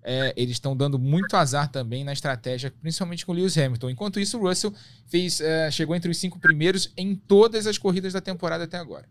É, 0.04 0.34
eles 0.36 0.56
estão 0.56 0.76
dando 0.76 0.98
muito 0.98 1.34
azar 1.34 1.68
também 1.68 2.04
na 2.04 2.12
estratégia, 2.12 2.70
principalmente 2.82 3.24
com 3.24 3.32
o 3.32 3.34
Lewis 3.34 3.56
Hamilton. 3.56 3.88
Enquanto 3.88 4.20
isso, 4.20 4.38
o 4.38 4.46
Russell 4.46 4.74
fez, 5.06 5.40
é, 5.40 5.70
chegou 5.70 5.96
entre 5.96 6.10
os 6.10 6.18
cinco 6.18 6.38
primeiros 6.38 6.92
em 6.96 7.16
todas 7.16 7.66
as 7.66 7.78
corridas 7.78 8.12
da 8.12 8.20
temporada 8.20 8.64
até 8.64 8.76
agora. 8.76 9.08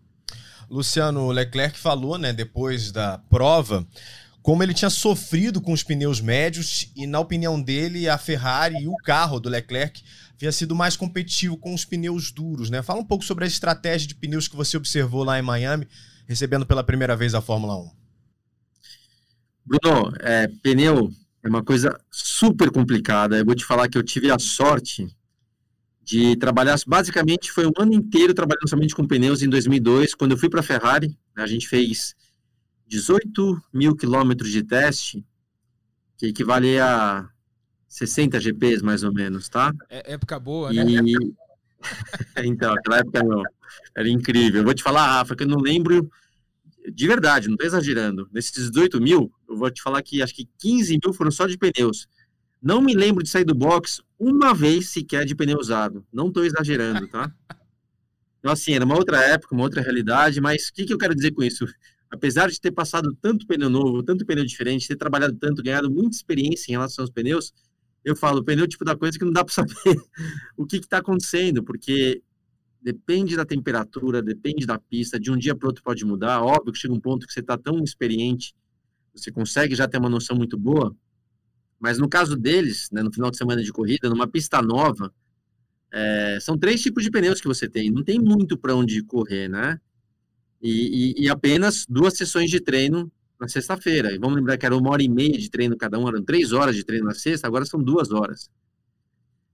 Luciano 0.70 1.32
Leclerc 1.32 1.78
falou, 1.78 2.18
né, 2.18 2.32
depois 2.32 2.92
da 2.92 3.18
prova, 3.30 3.86
como 4.42 4.62
ele 4.62 4.74
tinha 4.74 4.90
sofrido 4.90 5.62
com 5.62 5.72
os 5.72 5.84
pneus 5.84 6.20
médios 6.22 6.92
e, 6.96 7.08
na 7.08 7.20
opinião 7.20 7.62
dele, 7.62 8.08
a 8.10 8.18
Ferrari 8.18 8.76
e 8.84 8.88
o 8.88 8.96
carro 9.04 9.40
do 9.40 9.50
Leclerc 9.50 10.04
havia 10.36 10.52
sido 10.52 10.76
mais 10.76 10.98
competitivo 10.98 11.58
com 11.58 11.74
os 11.74 11.86
pneus 11.86 12.32
duros, 12.32 12.70
né? 12.70 12.82
Fala 12.82 13.00
um 13.00 13.06
pouco 13.06 13.24
sobre 13.24 13.46
a 13.46 13.48
estratégia 13.48 14.08
de 14.08 14.16
pneus 14.16 14.48
que 14.48 14.56
você 14.56 14.76
observou 14.76 15.24
lá 15.24 15.40
em 15.40 15.42
Miami, 15.42 15.88
recebendo 16.28 16.66
pela 16.66 16.84
primeira 16.84 17.16
vez 17.16 17.34
a 17.34 17.42
Fórmula 17.42 17.78
1. 17.78 18.03
Bruno, 19.74 20.14
é, 20.20 20.48
pneu 20.62 21.12
é 21.42 21.50
uma 21.50 21.64
coisa 21.64 22.00
super 22.12 22.70
complicada. 22.72 23.38
Eu 23.38 23.46
vou 23.46 23.56
te 23.56 23.66
falar 23.66 23.90
que 23.90 23.98
eu 23.98 24.04
tive 24.04 24.30
a 24.30 24.38
sorte 24.38 25.08
de 26.04 26.36
trabalhar, 26.36 26.78
basicamente 26.86 27.52
foi 27.52 27.66
um 27.66 27.72
ano 27.78 27.94
inteiro 27.94 28.34
trabalhando 28.34 28.70
somente 28.70 28.94
com 28.94 29.08
pneus 29.08 29.42
em 29.42 29.50
2002, 29.50 30.14
quando 30.14 30.32
eu 30.32 30.38
fui 30.38 30.50
para 30.50 30.60
a 30.60 30.64
Ferrari, 30.64 31.18
a 31.34 31.48
gente 31.48 31.68
fez 31.68 32.14
18 32.88 33.62
mil 33.74 33.96
quilômetros 33.96 34.52
de 34.52 34.64
teste, 34.64 35.26
que 36.18 36.28
equivale 36.28 36.78
a 36.78 37.28
60 37.88 38.40
GPs, 38.40 38.84
mais 38.84 39.02
ou 39.04 39.14
menos, 39.14 39.48
tá? 39.48 39.74
É 39.90 40.14
época 40.14 40.38
boa, 40.40 40.74
né? 40.74 40.84
E... 40.84 41.16
então, 42.46 42.74
aquela 42.74 43.00
época 43.00 43.24
não, 43.24 43.42
era 43.96 44.10
incrível. 44.10 44.60
Eu 44.60 44.66
vou 44.66 44.74
te 44.74 44.84
falar, 44.84 45.06
Rafa, 45.06 45.36
que 45.38 45.44
eu 45.44 45.48
não 45.48 45.60
lembro 45.60 46.12
de 46.92 47.08
verdade, 47.08 47.48
não 47.48 47.56
estou 47.56 47.68
exagerando. 47.68 48.28
Nesses 48.32 48.70
18 48.72 49.00
mil, 49.02 49.32
eu 49.48 49.58
vou 49.58 49.70
te 49.72 49.82
falar 49.82 50.02
que 50.02 50.22
acho 50.22 50.34
que 50.34 50.48
15 50.60 51.00
mil 51.04 51.14
foram 51.14 51.32
só 51.32 51.48
de 51.48 51.58
pneus. 51.58 52.08
Não 52.62 52.82
me 52.82 52.94
lembro 52.94 53.24
de 53.24 53.30
sair 53.30 53.44
do 53.44 53.54
box 53.54 54.02
uma 54.18 54.54
vez 54.54 54.90
sequer 54.90 55.26
de 55.26 55.36
pneu 55.36 55.58
usado. 55.58 56.06
Não 56.12 56.28
estou 56.28 56.46
exagerando, 56.46 57.08
tá? 57.08 57.32
Então, 58.40 58.52
assim, 58.52 58.74
era 58.74 58.86
uma 58.86 58.96
outra 58.96 59.22
época, 59.22 59.56
uma 59.56 59.64
outra 59.64 59.82
realidade, 59.82 60.42
mas 60.42 60.68
o 60.68 60.74
que, 60.74 60.86
que 60.86 60.94
eu 60.94 60.98
quero 60.98 61.16
dizer 61.16 61.32
com 61.32 61.44
isso? 61.44 61.66
Apesar 62.10 62.50
de 62.50 62.60
ter 62.60 62.72
passado 62.72 63.18
tanto 63.22 63.48
pneu 63.48 63.70
novo, 63.70 64.04
tanto 64.04 64.26
pneu 64.26 64.46
diferente, 64.46 64.88
ter 64.88 64.96
trabalhado 64.96 65.36
tanto, 65.36 65.64
ganhado 65.64 65.90
muita 65.90 66.16
experiência 66.16 66.70
em 66.70 66.74
relação 66.74 67.04
aos 67.04 67.10
pneus, 67.10 67.54
eu 68.04 68.16
falo, 68.16 68.44
pneu 68.44 68.64
é 68.64 68.66
o 68.66 68.70
tipo 68.70 68.84
da 68.84 68.96
coisa 68.96 69.18
que 69.18 69.26
não 69.26 69.32
dá 69.32 69.44
para 69.44 69.54
saber 69.54 69.74
o 70.58 70.66
que 70.66 70.78
está 70.78 70.98
acontecendo, 70.98 71.64
porque 71.64 72.22
depende 72.84 73.36
da 73.38 73.46
temperatura, 73.46 74.22
depende 74.22 74.66
da 74.66 74.78
pista, 74.78 75.20
de 75.20 75.32
um 75.32 75.38
dia 75.38 75.56
para 75.56 75.68
outro 75.68 75.82
pode 75.82 76.04
mudar. 76.06 76.42
Óbvio 76.42 76.74
que 76.74 76.80
chega 76.80 76.94
um 76.94 77.00
ponto 77.00 77.26
que 77.26 77.32
você 77.32 77.40
está 77.40 77.58
tão 77.58 77.82
experiente, 77.82 78.54
você 79.16 79.32
consegue 79.32 79.74
já 79.74 79.88
ter 79.88 79.98
uma 79.98 80.10
noção 80.10 80.36
muito 80.36 80.58
boa, 80.58 80.94
mas 81.80 81.98
no 81.98 82.10
caso 82.10 82.36
deles, 82.36 82.90
né, 82.92 83.02
no 83.02 83.14
final 83.14 83.32
de 83.32 83.38
semana 83.38 83.64
de 83.64 83.72
corrida, 83.72 84.10
numa 84.10 84.28
pista 84.28 84.62
nova, 84.62 85.14
é, 85.92 86.40
são 86.42 86.58
três 86.58 86.82
tipos 86.82 87.04
de 87.04 87.12
pneus 87.12 87.40
que 87.40 87.48
você 87.48 87.70
tem, 87.70 87.90
não 87.90 88.04
tem 88.04 88.20
muito 88.20 88.58
para 88.58 88.76
onde 88.76 89.02
correr, 89.04 89.48
né? 89.48 89.80
E, 90.62 91.16
e, 91.20 91.24
e 91.26 91.30
apenas 91.30 91.86
duas 91.88 92.16
sessões 92.16 92.50
de 92.50 92.60
treino 92.60 93.12
na 93.40 93.48
sexta-feira. 93.48 94.12
E 94.14 94.18
vamos 94.18 94.38
lembrar 94.38 94.58
que 94.58 94.66
era 94.66 94.76
uma 94.76 94.90
hora 94.90 95.04
e 95.04 95.10
meia 95.10 95.38
de 95.38 95.50
treino 95.50 95.78
cada 95.78 96.00
um, 96.00 96.08
eram 96.08 96.24
três 96.24 96.52
horas 96.52 96.76
de 96.76 96.84
treino 96.84 97.06
na 97.06 97.14
sexta, 97.14 97.48
agora 97.48 97.66
são 97.66 97.82
duas 97.82 98.12
horas. 98.12 98.50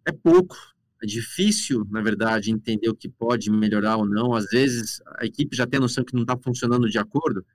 É 0.05 0.11
pouco, 0.11 0.55
é 1.01 1.05
difícil, 1.05 1.85
na 1.89 2.01
verdade, 2.01 2.51
entender 2.51 2.89
o 2.89 2.95
que 2.95 3.07
pode 3.07 3.49
melhorar 3.49 3.97
ou 3.97 4.05
não. 4.05 4.33
Às 4.33 4.45
vezes 4.45 5.01
a 5.17 5.25
equipe 5.25 5.55
já 5.55 5.65
tem 5.65 5.77
a 5.77 5.81
noção 5.81 6.03
que 6.03 6.13
não 6.13 6.23
está 6.23 6.38
funcionando 6.38 6.89
de 6.89 6.97
acordo, 6.97 7.45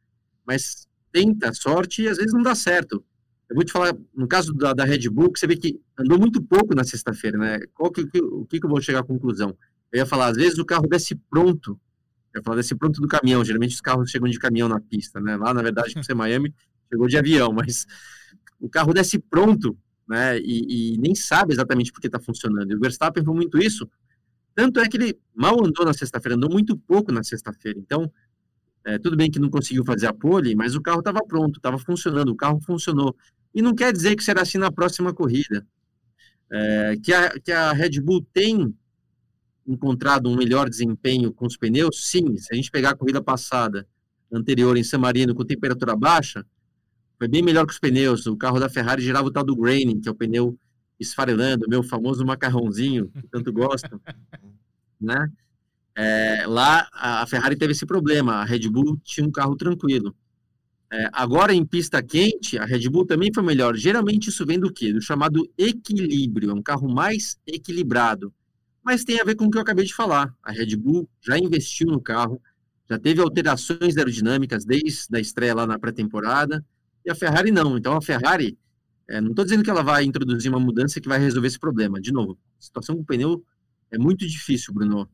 mas 0.47 0.87
tenta 1.13 1.51
a 1.51 1.55
sorte 1.55 2.03
e 2.03 2.09
às 2.09 2.17
vezes 2.17 2.33
não 2.33 2.43
dá 2.43 2.55
certo. 2.55 3.05
Eu 3.49 3.57
vou 3.57 3.65
te 3.65 3.73
falar, 3.73 3.95
no 4.15 4.27
caso 4.27 4.55
da, 4.55 4.73
da 4.73 4.85
Red 4.85 5.09
Bull, 5.11 5.31
que 5.31 5.39
você 5.39 5.47
vê 5.47 5.57
que 5.57 5.79
andou 5.99 6.19
muito 6.19 6.43
pouco 6.43 6.75
na 6.75 6.83
sexta-feira, 6.83 7.37
né? 7.37 7.61
Qual 7.75 7.91
que, 7.91 8.01
o 8.19 8.47
que, 8.47 8.59
que 8.59 8.67
eu 8.67 8.71
vou 8.71 8.81
chegar 8.81 9.01
à 9.01 9.05
conclusão? 9.05 9.57
Eu 9.93 9.99
ia 9.99 10.07
falar, 10.07 10.29
às 10.29 10.37
vezes 10.37 10.59
o 10.59 10.65
carro 10.65 10.89
desce 10.89 11.15
pronto 11.31 11.79
eu 12.35 12.43
falo 12.43 12.57
desse 12.57 12.75
pronto 12.75 13.01
do 13.01 13.07
caminhão. 13.07 13.45
Geralmente 13.45 13.75
os 13.75 13.81
carros 13.81 14.11
chegam 14.11 14.29
de 14.29 14.39
caminhão 14.39 14.69
na 14.69 14.81
pista, 14.81 15.21
né? 15.21 15.37
Lá, 15.37 15.55
na 15.55 15.63
verdade, 15.63 15.95
por 15.95 16.05
ser 16.05 16.15
Miami, 16.15 16.53
chegou 16.91 17.07
de 17.07 17.17
avião, 17.17 17.53
mas 17.55 17.87
o 18.59 18.69
carro 18.69 18.93
desce 18.93 19.19
pronto, 19.19 19.79
né? 20.09 20.39
E, 20.39 20.95
e 20.95 20.99
nem 20.99 21.15
sabe 21.15 21.53
exatamente 21.53 21.93
por 21.93 22.01
que 22.01 22.07
está 22.07 22.21
funcionando. 22.21 22.71
E 22.71 22.77
o 22.77 22.81
Verstappen 22.81 23.25
foi 23.25 23.35
muito 23.35 23.59
isso. 23.59 23.89
Tanto 24.55 24.79
é 24.81 24.89
que 24.89 24.97
ele 24.97 25.19
mal 25.35 25.65
andou 25.65 25.85
na 25.85 25.93
sexta-feira, 25.93 26.37
andou 26.37 26.51
muito 26.51 26.77
pouco 26.77 27.11
na 27.11 27.25
sexta-feira. 27.25 27.79
Então, 27.79 28.11
é, 28.85 28.99
tudo 28.99 29.17
bem 29.17 29.31
que 29.31 29.41
não 29.41 29.51
conseguiu 29.51 29.85
fazer 29.85 30.07
a 30.07 30.13
pole, 30.13 30.55
mas 30.55 30.75
o 30.75 30.81
carro 30.81 31.01
estava 31.01 31.21
pronto, 31.27 31.57
estava 31.57 31.79
funcionando, 31.79 32.29
o 32.31 32.37
carro 32.37 32.61
funcionou. 32.61 33.17
E 33.55 33.63
não 33.63 33.75
quer 33.75 33.93
dizer 33.93 34.15
que 34.15 34.23
será 34.23 34.43
assim 34.43 34.59
na 34.59 34.71
próxima 34.71 35.13
corrida. 35.13 35.67
É, 36.51 36.97
que, 37.03 37.13
a, 37.13 37.41
que 37.41 37.51
a 37.51 37.73
Red 37.73 38.01
Bull 38.01 38.25
tem 38.33 38.75
encontrado 39.67 40.29
um 40.29 40.37
melhor 40.37 40.69
desempenho 40.69 41.33
com 41.33 41.47
os 41.47 41.57
pneus? 41.57 42.09
Sim, 42.09 42.37
se 42.37 42.49
a 42.53 42.55
gente 42.55 42.71
pegar 42.71 42.91
a 42.91 42.97
corrida 42.97 43.23
passada, 43.23 43.87
anterior 44.31 44.77
em 44.77 44.85
San 44.85 44.99
Marino 44.99 45.35
com 45.35 45.45
temperatura 45.45 45.97
baixa, 45.97 46.45
foi 47.19 47.29
bem 47.29 47.43
melhor 47.43 47.67
que 47.67 47.73
os 47.73 47.79
pneus. 47.79 48.27
O 48.27 48.37
carro 48.37 48.59
da 48.59 48.69
Ferrari 48.69 49.03
girava 49.03 49.29
o 49.29 49.31
tal 49.31 49.45
do 49.45 49.57
graining, 49.57 50.01
que 50.01 50.09
é 50.09 50.13
o 50.13 50.15
pneu 50.15 50.59
esfarelando, 50.99 51.69
meu 51.69 51.83
famoso 51.83 52.25
macarrãozinho, 52.25 53.09
que 53.09 53.29
tanto 53.29 53.53
gostam, 53.53 54.01
né? 55.01 55.31
É, 55.97 56.45
lá 56.47 56.89
a 56.93 57.27
Ferrari 57.27 57.57
teve 57.57 57.73
esse 57.73 57.87
problema, 57.87 58.35
a 58.35 58.45
Red 58.45 58.69
Bull 58.69 58.99
tinha 59.05 59.27
um 59.27 59.31
carro 59.31 59.55
tranquilo. 59.57 60.15
É, 60.93 61.09
agora 61.13 61.55
em 61.55 61.65
pista 61.65 62.03
quente, 62.03 62.59
a 62.59 62.65
Red 62.65 62.89
Bull 62.89 63.07
também 63.07 63.33
foi 63.33 63.43
melhor. 63.43 63.77
Geralmente 63.77 64.29
isso 64.29 64.45
vem 64.45 64.59
do 64.59 64.73
quê? 64.73 64.93
Do 64.93 65.01
chamado 65.01 65.49
equilíbrio, 65.57 66.51
é 66.51 66.55
um 66.55 66.63
carro 66.63 66.89
mais 66.89 67.39
equilibrado. 67.47 68.33
Mas 68.83 69.05
tem 69.05 69.21
a 69.21 69.25
ver 69.25 69.35
com 69.35 69.47
o 69.47 69.51
que 69.51 69.57
eu 69.57 69.63
acabei 69.63 69.85
de 69.85 69.95
falar. 69.95 70.35
A 70.43 70.53
Red 70.53 70.77
Bull 70.77 71.09
já 71.21 71.39
investiu 71.39 71.87
no 71.87 72.01
carro, 72.01 72.41
já 72.89 72.99
teve 72.99 73.21
alterações 73.21 73.97
aerodinâmicas 73.97 74.65
desde 74.65 75.17
a 75.17 75.21
estreia 75.21 75.55
lá 75.55 75.67
na 75.67 75.79
pré-temporada, 75.79 76.65
e 77.05 77.11
a 77.11 77.15
Ferrari 77.15 77.51
não. 77.51 77.77
Então 77.77 77.97
a 77.97 78.03
Ferrari, 78.03 78.59
é, 79.09 79.21
não 79.21 79.31
estou 79.31 79.45
dizendo 79.45 79.63
que 79.63 79.71
ela 79.71 79.83
vai 79.83 80.05
introduzir 80.05 80.51
uma 80.51 80.61
mudança 80.61 81.01
que 81.01 81.09
vai 81.09 81.19
resolver 81.19 81.49
esse 81.49 81.59
problema. 81.59 82.01
De 82.01 82.13
novo, 82.13 82.39
a 82.59 82.63
situação 82.63 82.97
com 82.97 83.03
o 83.03 83.05
pneu 83.05 83.45
é 83.91 83.99
muito 83.99 84.27
difícil, 84.27 84.73
Bruno. 84.73 85.09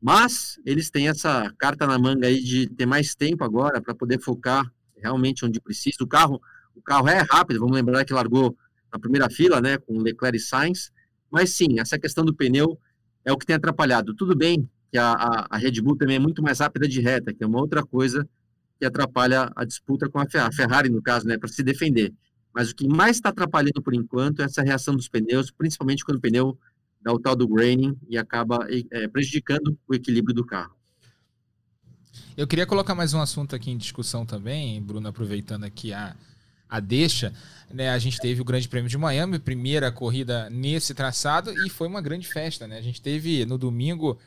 Mas 0.00 0.60
eles 0.64 0.90
têm 0.90 1.08
essa 1.08 1.52
carta 1.58 1.86
na 1.86 1.98
manga 1.98 2.26
aí 2.26 2.42
de 2.42 2.68
ter 2.68 2.86
mais 2.86 3.14
tempo 3.14 3.42
agora 3.42 3.80
para 3.80 3.94
poder 3.94 4.20
focar 4.20 4.70
realmente 4.96 5.44
onde 5.44 5.60
precisa. 5.60 5.96
O 6.02 6.06
carro, 6.06 6.40
o 6.74 6.82
carro 6.82 7.08
é 7.08 7.18
rápido, 7.28 7.60
vamos 7.60 7.74
lembrar 7.74 8.04
que 8.04 8.12
largou 8.12 8.56
na 8.92 8.98
primeira 8.98 9.28
fila, 9.28 9.60
né, 9.60 9.78
com 9.78 9.98
Leclerc 9.98 10.36
e 10.36 10.40
Sainz. 10.40 10.92
Mas 11.30 11.50
sim, 11.50 11.80
essa 11.80 11.98
questão 11.98 12.24
do 12.24 12.34
pneu 12.34 12.78
é 13.24 13.32
o 13.32 13.36
que 13.38 13.46
tem 13.46 13.56
atrapalhado. 13.56 14.14
Tudo 14.14 14.36
bem 14.36 14.68
que 14.92 14.98
a, 14.98 15.12
a, 15.12 15.46
a 15.50 15.56
Red 15.56 15.80
Bull 15.80 15.96
também 15.96 16.16
é 16.16 16.20
muito 16.20 16.42
mais 16.42 16.60
rápida 16.60 16.86
de 16.86 17.00
reta, 17.00 17.32
que 17.34 17.42
é 17.42 17.46
uma 17.46 17.60
outra 17.60 17.82
coisa 17.82 18.28
que 18.84 18.86
atrapalha 18.86 19.50
a 19.56 19.64
disputa 19.64 20.10
com 20.10 20.18
a 20.18 20.26
Ferrari, 20.52 20.90
no 20.90 21.00
caso, 21.00 21.26
né, 21.26 21.38
para 21.38 21.48
se 21.48 21.62
defender. 21.62 22.12
Mas 22.52 22.70
o 22.70 22.74
que 22.74 22.86
mais 22.86 23.16
está 23.16 23.30
atrapalhando 23.30 23.82
por 23.82 23.94
enquanto 23.94 24.42
é 24.42 24.44
essa 24.44 24.62
reação 24.62 24.94
dos 24.94 25.08
pneus, 25.08 25.50
principalmente 25.50 26.04
quando 26.04 26.18
o 26.18 26.20
pneu 26.20 26.58
dá 27.00 27.10
o 27.12 27.18
tal 27.18 27.34
do 27.34 27.48
graining 27.48 27.96
e 28.08 28.18
acaba 28.18 28.66
é, 28.90 29.08
prejudicando 29.08 29.76
o 29.88 29.94
equilíbrio 29.94 30.34
do 30.34 30.44
carro. 30.44 30.76
Eu 32.36 32.46
queria 32.46 32.66
colocar 32.66 32.94
mais 32.94 33.14
um 33.14 33.20
assunto 33.20 33.56
aqui 33.56 33.70
em 33.70 33.78
discussão 33.78 34.26
também, 34.26 34.82
Bruno, 34.82 35.08
aproveitando 35.08 35.64
aqui 35.64 35.92
a, 35.92 36.14
a 36.68 36.78
deixa. 36.78 37.32
Né, 37.72 37.88
a 37.88 37.98
gente 37.98 38.20
teve 38.20 38.40
o 38.40 38.44
Grande 38.44 38.68
Prêmio 38.68 38.90
de 38.90 38.98
Miami, 38.98 39.38
primeira 39.38 39.90
corrida 39.90 40.50
nesse 40.50 40.92
traçado, 40.92 41.52
e 41.64 41.70
foi 41.70 41.88
uma 41.88 42.02
grande 42.02 42.28
festa. 42.28 42.66
Né? 42.68 42.76
A 42.76 42.82
gente 42.82 43.00
teve 43.00 43.46
no 43.46 43.56
domingo 43.56 44.18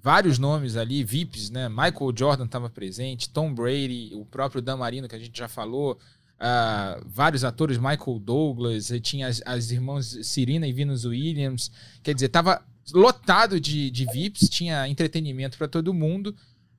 vários 0.00 0.38
nomes 0.38 0.76
ali, 0.76 1.02
VIPs, 1.02 1.50
né? 1.50 1.68
Michael 1.68 2.12
Jordan 2.16 2.44
estava 2.44 2.70
presente, 2.70 3.28
Tom 3.28 3.52
Brady, 3.52 4.10
o 4.14 4.24
próprio 4.24 4.62
Dan 4.62 4.76
Marino, 4.76 5.08
que 5.08 5.16
a 5.16 5.18
gente 5.18 5.36
já 5.36 5.48
falou, 5.48 5.98
uh, 6.38 7.04
vários 7.06 7.44
atores, 7.44 7.78
Michael 7.78 8.18
Douglas, 8.20 8.92
tinha 9.02 9.26
as, 9.26 9.42
as 9.44 9.70
irmãs 9.70 10.18
Serena 10.22 10.66
e 10.66 10.72
Venus 10.72 11.04
Williams. 11.04 11.70
Quer 12.02 12.14
dizer, 12.14 12.26
estava 12.26 12.62
lotado 12.92 13.60
de, 13.60 13.90
de 13.90 14.06
VIPs, 14.06 14.48
tinha 14.48 14.88
entretenimento 14.88 15.58
para 15.58 15.68
todo 15.68 15.92
mundo. 15.92 16.34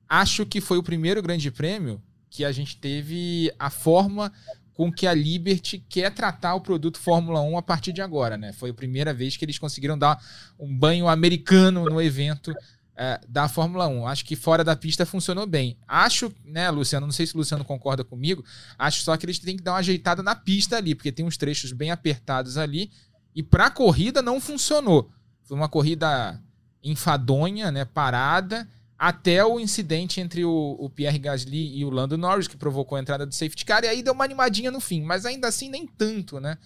Acho 0.08 0.44
que 0.44 0.60
foi 0.60 0.78
o 0.78 0.82
primeiro 0.82 1.22
grande 1.22 1.50
prêmio 1.50 2.02
que 2.28 2.44
a 2.44 2.52
gente 2.52 2.76
teve 2.76 3.52
a 3.58 3.70
forma 3.70 4.32
com 4.72 4.90
que 4.90 5.06
a 5.06 5.12
Liberty 5.12 5.84
quer 5.88 6.10
tratar 6.10 6.54
o 6.54 6.60
produto 6.60 6.98
Fórmula 6.98 7.42
1 7.42 7.58
a 7.58 7.62
partir 7.62 7.92
de 7.92 8.00
agora, 8.00 8.38
né? 8.38 8.52
Foi 8.52 8.70
a 8.70 8.74
primeira 8.74 9.12
vez 9.12 9.36
que 9.36 9.44
eles 9.44 9.58
conseguiram 9.58 9.98
dar 9.98 10.18
um 10.58 10.74
banho 10.74 11.06
americano 11.06 11.84
no 11.84 12.00
evento 12.00 12.54
é, 13.02 13.18
da 13.26 13.48
Fórmula 13.48 13.88
1. 13.88 14.06
Acho 14.06 14.26
que 14.26 14.36
fora 14.36 14.62
da 14.62 14.76
pista 14.76 15.06
funcionou 15.06 15.46
bem. 15.46 15.78
Acho, 15.88 16.30
né, 16.44 16.68
Luciano, 16.70 17.06
não 17.06 17.12
sei 17.12 17.26
se 17.26 17.34
o 17.34 17.38
Luciano 17.38 17.64
concorda 17.64 18.04
comigo, 18.04 18.44
acho 18.78 19.02
só 19.02 19.16
que 19.16 19.24
eles 19.24 19.38
têm 19.38 19.56
que 19.56 19.62
dar 19.62 19.72
uma 19.72 19.78
ajeitada 19.78 20.22
na 20.22 20.34
pista 20.34 20.76
ali, 20.76 20.94
porque 20.94 21.10
tem 21.10 21.24
uns 21.24 21.38
trechos 21.38 21.72
bem 21.72 21.90
apertados 21.90 22.58
ali, 22.58 22.90
e 23.34 23.42
para 23.42 23.66
a 23.66 23.70
corrida 23.70 24.20
não 24.20 24.38
funcionou. 24.38 25.10
Foi 25.44 25.56
uma 25.56 25.66
corrida 25.66 26.38
enfadonha, 26.84 27.70
né, 27.72 27.86
parada, 27.86 28.68
até 28.98 29.42
o 29.42 29.58
incidente 29.58 30.20
entre 30.20 30.44
o, 30.44 30.76
o, 30.78 30.90
Pierre 30.90 31.18
Gasly 31.18 31.78
e 31.78 31.86
o 31.86 31.90
Lando 31.90 32.18
Norris, 32.18 32.46
que 32.46 32.56
provocou 32.56 32.98
a 32.98 33.00
entrada 33.00 33.24
do 33.24 33.34
safety 33.34 33.64
car, 33.64 33.82
e 33.82 33.88
aí 33.88 34.02
deu 34.02 34.12
uma 34.12 34.24
animadinha 34.24 34.70
no 34.70 34.78
fim, 34.78 35.02
mas 35.02 35.24
ainda 35.24 35.48
assim 35.48 35.70
nem 35.70 35.86
tanto, 35.86 36.38
né? 36.38 36.58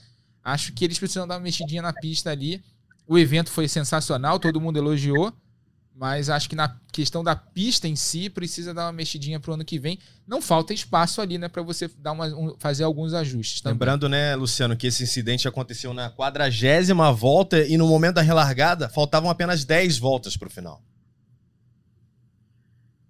Acho 0.42 0.72
que 0.72 0.84
eles 0.84 0.98
precisam 0.98 1.28
dar 1.28 1.36
uma 1.36 1.40
mexidinha 1.40 1.80
na 1.80 1.92
pista 1.92 2.32
ali. 2.32 2.60
O 3.06 3.16
evento 3.16 3.50
foi 3.50 3.68
sensacional, 3.68 4.40
todo 4.40 4.60
mundo 4.60 4.76
elogiou. 4.76 5.32
Mas 5.96 6.28
acho 6.28 6.48
que 6.48 6.56
na 6.56 6.76
questão 6.92 7.22
da 7.22 7.36
pista 7.36 7.86
em 7.86 7.94
si, 7.94 8.28
precisa 8.28 8.74
dar 8.74 8.86
uma 8.86 8.92
mexidinha 8.92 9.38
pro 9.38 9.54
ano 9.54 9.64
que 9.64 9.78
vem. 9.78 9.98
Não 10.26 10.42
falta 10.42 10.74
espaço 10.74 11.20
ali, 11.20 11.38
né, 11.38 11.48
para 11.48 11.62
você 11.62 11.88
dar 11.98 12.12
uma, 12.12 12.26
um, 12.26 12.56
fazer 12.58 12.82
alguns 12.82 13.14
ajustes. 13.14 13.60
Também. 13.60 13.74
Lembrando, 13.74 14.08
né, 14.08 14.34
Luciano, 14.34 14.76
que 14.76 14.88
esse 14.88 15.04
incidente 15.04 15.46
aconteceu 15.46 15.94
na 15.94 16.10
quadragésima 16.10 17.12
volta 17.12 17.64
e 17.64 17.76
no 17.76 17.86
momento 17.86 18.16
da 18.16 18.22
relargada 18.22 18.88
faltavam 18.88 19.30
apenas 19.30 19.64
10 19.64 19.98
voltas 19.98 20.36
para 20.36 20.48
o 20.48 20.50
final. 20.50 20.82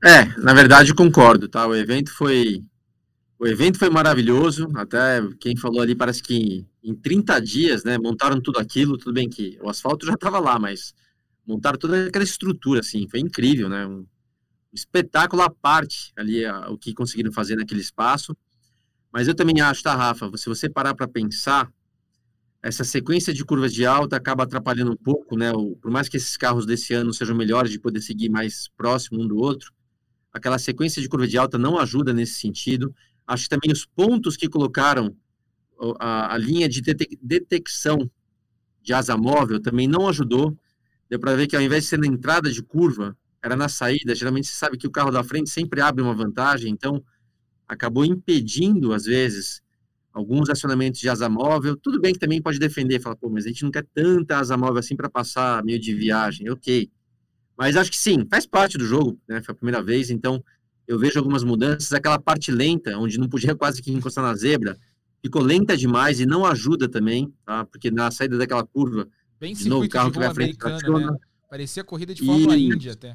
É, 0.05 0.27
na 0.39 0.53
verdade 0.53 0.93
concordo, 0.93 1.49
tá? 1.49 1.67
O 1.67 1.75
evento 1.75 2.13
foi 2.13 2.63
o 3.39 3.47
evento 3.47 3.79
foi 3.79 3.89
maravilhoso, 3.89 4.69
até 4.77 5.23
quem 5.41 5.57
falou 5.57 5.81
ali 5.81 5.95
parece 5.95 6.23
que 6.23 6.67
em 6.83 6.95
30 6.95 7.41
dias, 7.41 7.83
né, 7.83 7.97
montaram 7.97 8.41
tudo 8.41 8.59
aquilo, 8.59 8.99
tudo 8.99 9.15
bem 9.15 9.29
que 9.29 9.59
o 9.63 9.71
asfalto 9.71 10.05
já 10.07 10.13
estava 10.13 10.39
lá, 10.39 10.59
mas 10.59 10.95
montaram 11.47 11.79
toda 11.79 12.07
aquela 12.07 12.25
estrutura, 12.25 12.81
assim, 12.81 13.09
foi 13.09 13.21
incrível, 13.21 13.69
né? 13.69 13.87
Um 13.87 14.07
espetáculo 14.73 15.43
à 15.43 15.51
parte 15.51 16.13
ali, 16.17 16.45
a, 16.45 16.69
o 16.71 16.77
que 16.77 16.93
conseguiram 16.93 17.33
fazer 17.33 17.57
naquele 17.57 17.81
espaço. 17.81 18.37
Mas 19.13 19.29
eu 19.29 19.35
também 19.35 19.61
acho, 19.61 19.83
tá, 19.83 19.95
Rafa, 19.95 20.31
se 20.37 20.49
você 20.49 20.69
parar 20.69 20.95
para 20.95 21.07
pensar, 21.07 21.71
essa 22.61 22.83
sequência 22.83 23.33
de 23.33 23.45
curvas 23.45 23.73
de 23.73 23.85
alta 23.85 24.17
acaba 24.17 24.45
atrapalhando 24.45 24.93
um 24.93 24.97
pouco, 24.97 25.37
né? 25.37 25.53
O, 25.53 25.77
por 25.77 25.91
mais 25.91 26.09
que 26.09 26.17
esses 26.17 26.37
carros 26.37 26.67
desse 26.67 26.95
ano 26.95 27.13
sejam 27.13 27.37
melhores 27.37 27.71
de 27.71 27.79
poder 27.79 28.01
seguir 28.01 28.29
mais 28.29 28.69
próximo 28.77 29.23
um 29.23 29.29
do 29.29 29.37
outro, 29.37 29.73
aquela 30.33 30.59
sequência 30.59 31.01
de 31.01 31.09
curva 31.09 31.29
de 31.29 31.39
alta 31.39 31.57
não 31.59 31.79
ajuda 31.79 32.13
nesse 32.13 32.35
sentido. 32.35 32.95
Acho 33.27 33.45
que 33.45 33.51
também 33.51 33.71
os 33.71 33.87
pontos 33.87 34.37
que 34.37 34.49
colocaram 34.49 35.15
a, 36.01 36.35
a 36.35 36.39
linha 36.39 36.69
de 36.69 36.81
detecção 37.23 38.11
de 38.83 38.93
asa 38.93 39.17
móvel 39.17 39.61
também 39.61 39.87
não 39.87 40.09
ajudou 40.09 40.57
deu 41.09 41.19
para 41.19 41.35
ver 41.35 41.47
que 41.47 41.57
ao 41.57 41.63
invés 41.63 41.85
de 41.85 41.91
ser 41.91 41.99
na 41.99 42.07
entrada 42.07 42.51
de 42.51 42.63
curva, 42.63 43.17
era 43.43 43.55
na 43.55 43.69
saída. 43.69 44.15
Geralmente 44.15 44.49
você 44.49 44.55
sabe 44.55 44.79
que 44.79 44.87
o 44.87 44.91
carro 44.91 45.11
da 45.11 45.23
frente 45.23 45.51
sempre 45.51 45.81
abre 45.81 46.03
uma 46.03 46.15
vantagem, 46.15 46.73
então 46.73 47.05
acabou 47.69 48.05
impedindo, 48.05 48.93
às 48.93 49.05
vezes, 49.05 49.63
alguns 50.13 50.49
acionamentos 50.49 51.01
de 51.01 51.09
asa 51.09 51.29
móvel. 51.29 51.77
Tudo 51.77 52.01
bem 52.01 52.13
que 52.13 52.19
também 52.19 52.41
pode 52.41 52.59
defender, 52.59 53.01
falar, 53.01 53.17
pô, 53.17 53.29
mas 53.29 53.45
a 53.45 53.49
gente 53.49 53.65
não 53.65 53.71
quer 53.71 53.85
tanta 53.93 54.39
asa 54.39 54.57
móvel 54.57 54.79
assim 54.79 54.97
para 54.97 55.11
passar 55.11 55.63
meio 55.65 55.79
de 55.79 55.95
viagem, 55.95 56.49
ok. 56.51 56.91
Mas 57.57 57.77
acho 57.77 57.91
que 57.91 57.97
sim, 57.97 58.27
faz 58.31 58.47
parte 58.47 58.79
do 58.79 58.85
jogo, 58.85 59.21
né? 59.29 59.43
Foi 59.43 59.53
a 59.53 59.57
primeira 59.57 59.83
vez, 59.83 60.11
então 60.11 60.43
eu 60.87 60.99
vejo 60.99 61.19
algumas 61.19 61.45
mudanças. 61.45 61.93
Aquela 61.93 62.19
parte 62.19 62.51
lenta, 62.51 62.97
onde 62.99 63.19
não 63.19 63.29
podia 63.29 63.55
quase 63.57 63.83
que 63.83 63.93
encostar 63.93 64.25
na 64.25 64.35
zebra, 64.35 64.79
ficou 65.23 65.43
lenta 65.43 65.77
demais 65.77 66.19
e 66.21 66.27
não 66.27 66.47
ajuda 66.47 66.89
também, 66.89 67.33
tá? 67.45 67.65
Porque 67.67 67.91
na 67.91 68.11
saída 68.11 68.39
daquela 68.39 68.65
curva 68.65 69.07
Bem 69.45 69.53
de 69.53 69.69
novo, 69.69 69.87
carro 69.91 70.09
de 70.11 70.15
que 70.15 70.25
vai 70.25 70.35
frente 70.35 70.57
né? 70.57 71.17
Parecia 71.51 71.85
corrida 71.85 72.15
de 72.15 72.25
Fórmula 72.25 72.57
e... 72.57 72.65
Indy 72.65 72.89
até. 72.89 73.15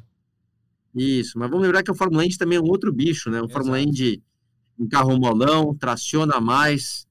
Isso, 0.94 1.36
mas 1.36 1.50
vamos 1.50 1.64
lembrar 1.64 1.82
que 1.82 1.90
o 1.90 1.94
Fórmula 1.94 2.24
Indy 2.24 2.38
também 2.38 2.56
é 2.56 2.60
um 2.60 2.68
outro 2.68 2.92
bicho, 2.92 3.30
né? 3.30 3.38
O 3.38 3.46
Exato. 3.46 3.52
Fórmula 3.52 3.80
Indy, 3.80 4.22
um 4.78 4.88
carro 4.88 5.18
molão, 5.18 5.74
traciona 5.74 6.40
mais, 6.40 7.04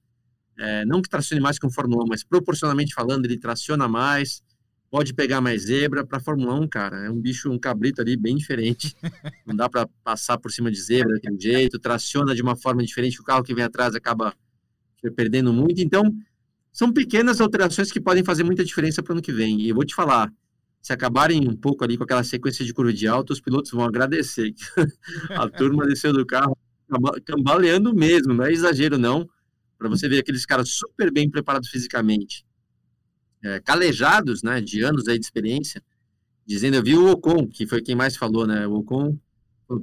é, 0.58 0.86
não 0.86 1.02
que 1.02 1.10
tracione 1.10 1.42
mais 1.42 1.60
que 1.60 1.68
o 1.68 1.70
Fórmula 1.70 2.06
1, 2.06 2.08
mas 2.08 2.24
proporcionalmente 2.24 2.94
falando, 2.94 3.26
ele 3.26 3.38
traciona 3.38 3.90
mais, 3.90 4.42
pode 4.90 5.14
pegar 5.14 5.42
mais 5.42 5.64
zebra. 5.64 6.06
Para 6.06 6.22
Fórmula 6.22 6.56
1, 6.56 6.70
cara, 6.70 7.06
é 7.06 7.12
um 7.12 7.20
bicho, 7.20 7.52
um 7.52 7.60
cabrito 7.60 8.00
ali 8.00 8.16
bem 8.16 8.38
diferente. 8.38 8.96
Não 9.46 9.54
dá 9.54 9.68
para 9.68 9.86
passar 10.02 10.38
por 10.38 10.50
cima 10.50 10.72
de 10.72 10.80
zebra 10.80 11.16
daquele 11.16 11.38
jeito, 11.38 11.78
traciona 11.78 12.34
de 12.34 12.42
uma 12.42 12.56
forma 12.56 12.82
diferente, 12.82 13.20
o 13.20 13.24
carro 13.26 13.44
que 13.44 13.54
vem 13.54 13.66
atrás 13.66 13.96
acaba 13.96 14.34
perdendo 15.14 15.52
muito. 15.52 15.82
Então, 15.82 16.10
são 16.72 16.92
pequenas 16.92 17.42
alterações 17.42 17.92
que 17.92 18.00
podem 18.00 18.24
fazer 18.24 18.44
muita 18.44 18.64
diferença 18.64 19.02
para 19.02 19.12
o 19.12 19.14
ano 19.16 19.22
que 19.22 19.32
vem. 19.32 19.62
E 19.62 19.70
eu 19.70 19.76
vou 19.76 19.86
te 19.86 19.96
falar, 19.96 20.32
se 20.82 20.94
acabarem 20.94 21.48
um 21.48 21.56
pouco 21.56 21.84
ali 21.84 21.98
com 21.98 22.04
aquela 22.04 22.24
sequência 22.24 22.64
de 22.64 22.74
curva 22.74 22.94
de 22.94 23.08
alta, 23.08 23.34
os 23.34 23.42
pilotos 23.42 23.72
vão 23.72 23.84
agradecer. 23.84 24.54
a 25.32 25.50
turma 25.50 25.86
desceu 25.86 26.14
do 26.14 26.26
carro 26.26 26.58
cambaleando 27.26 27.94
mesmo, 27.94 28.34
não 28.34 28.46
é 28.46 28.52
exagero 28.52 28.98
não, 28.98 29.30
para 29.78 29.88
você 29.88 30.10
ver 30.10 30.20
aqueles 30.20 30.46
caras 30.46 30.70
super 30.70 31.12
bem 31.12 31.30
preparados 31.30 31.70
fisicamente, 31.70 32.46
é, 33.44 33.60
calejados, 33.60 34.42
né, 34.42 34.60
de 34.60 34.82
anos 34.82 35.08
aí 35.08 35.20
de 35.20 35.26
experiência, 35.26 35.84
dizendo, 36.46 36.76
eu 36.76 36.84
vi 36.84 36.96
o 36.96 37.12
Ocon, 37.12 37.48
que 37.48 37.68
foi 37.68 37.82
quem 37.82 37.96
mais 37.96 38.18
falou, 38.18 38.48
né, 38.48 38.66
o 38.68 38.74
Ocon, 38.74 39.18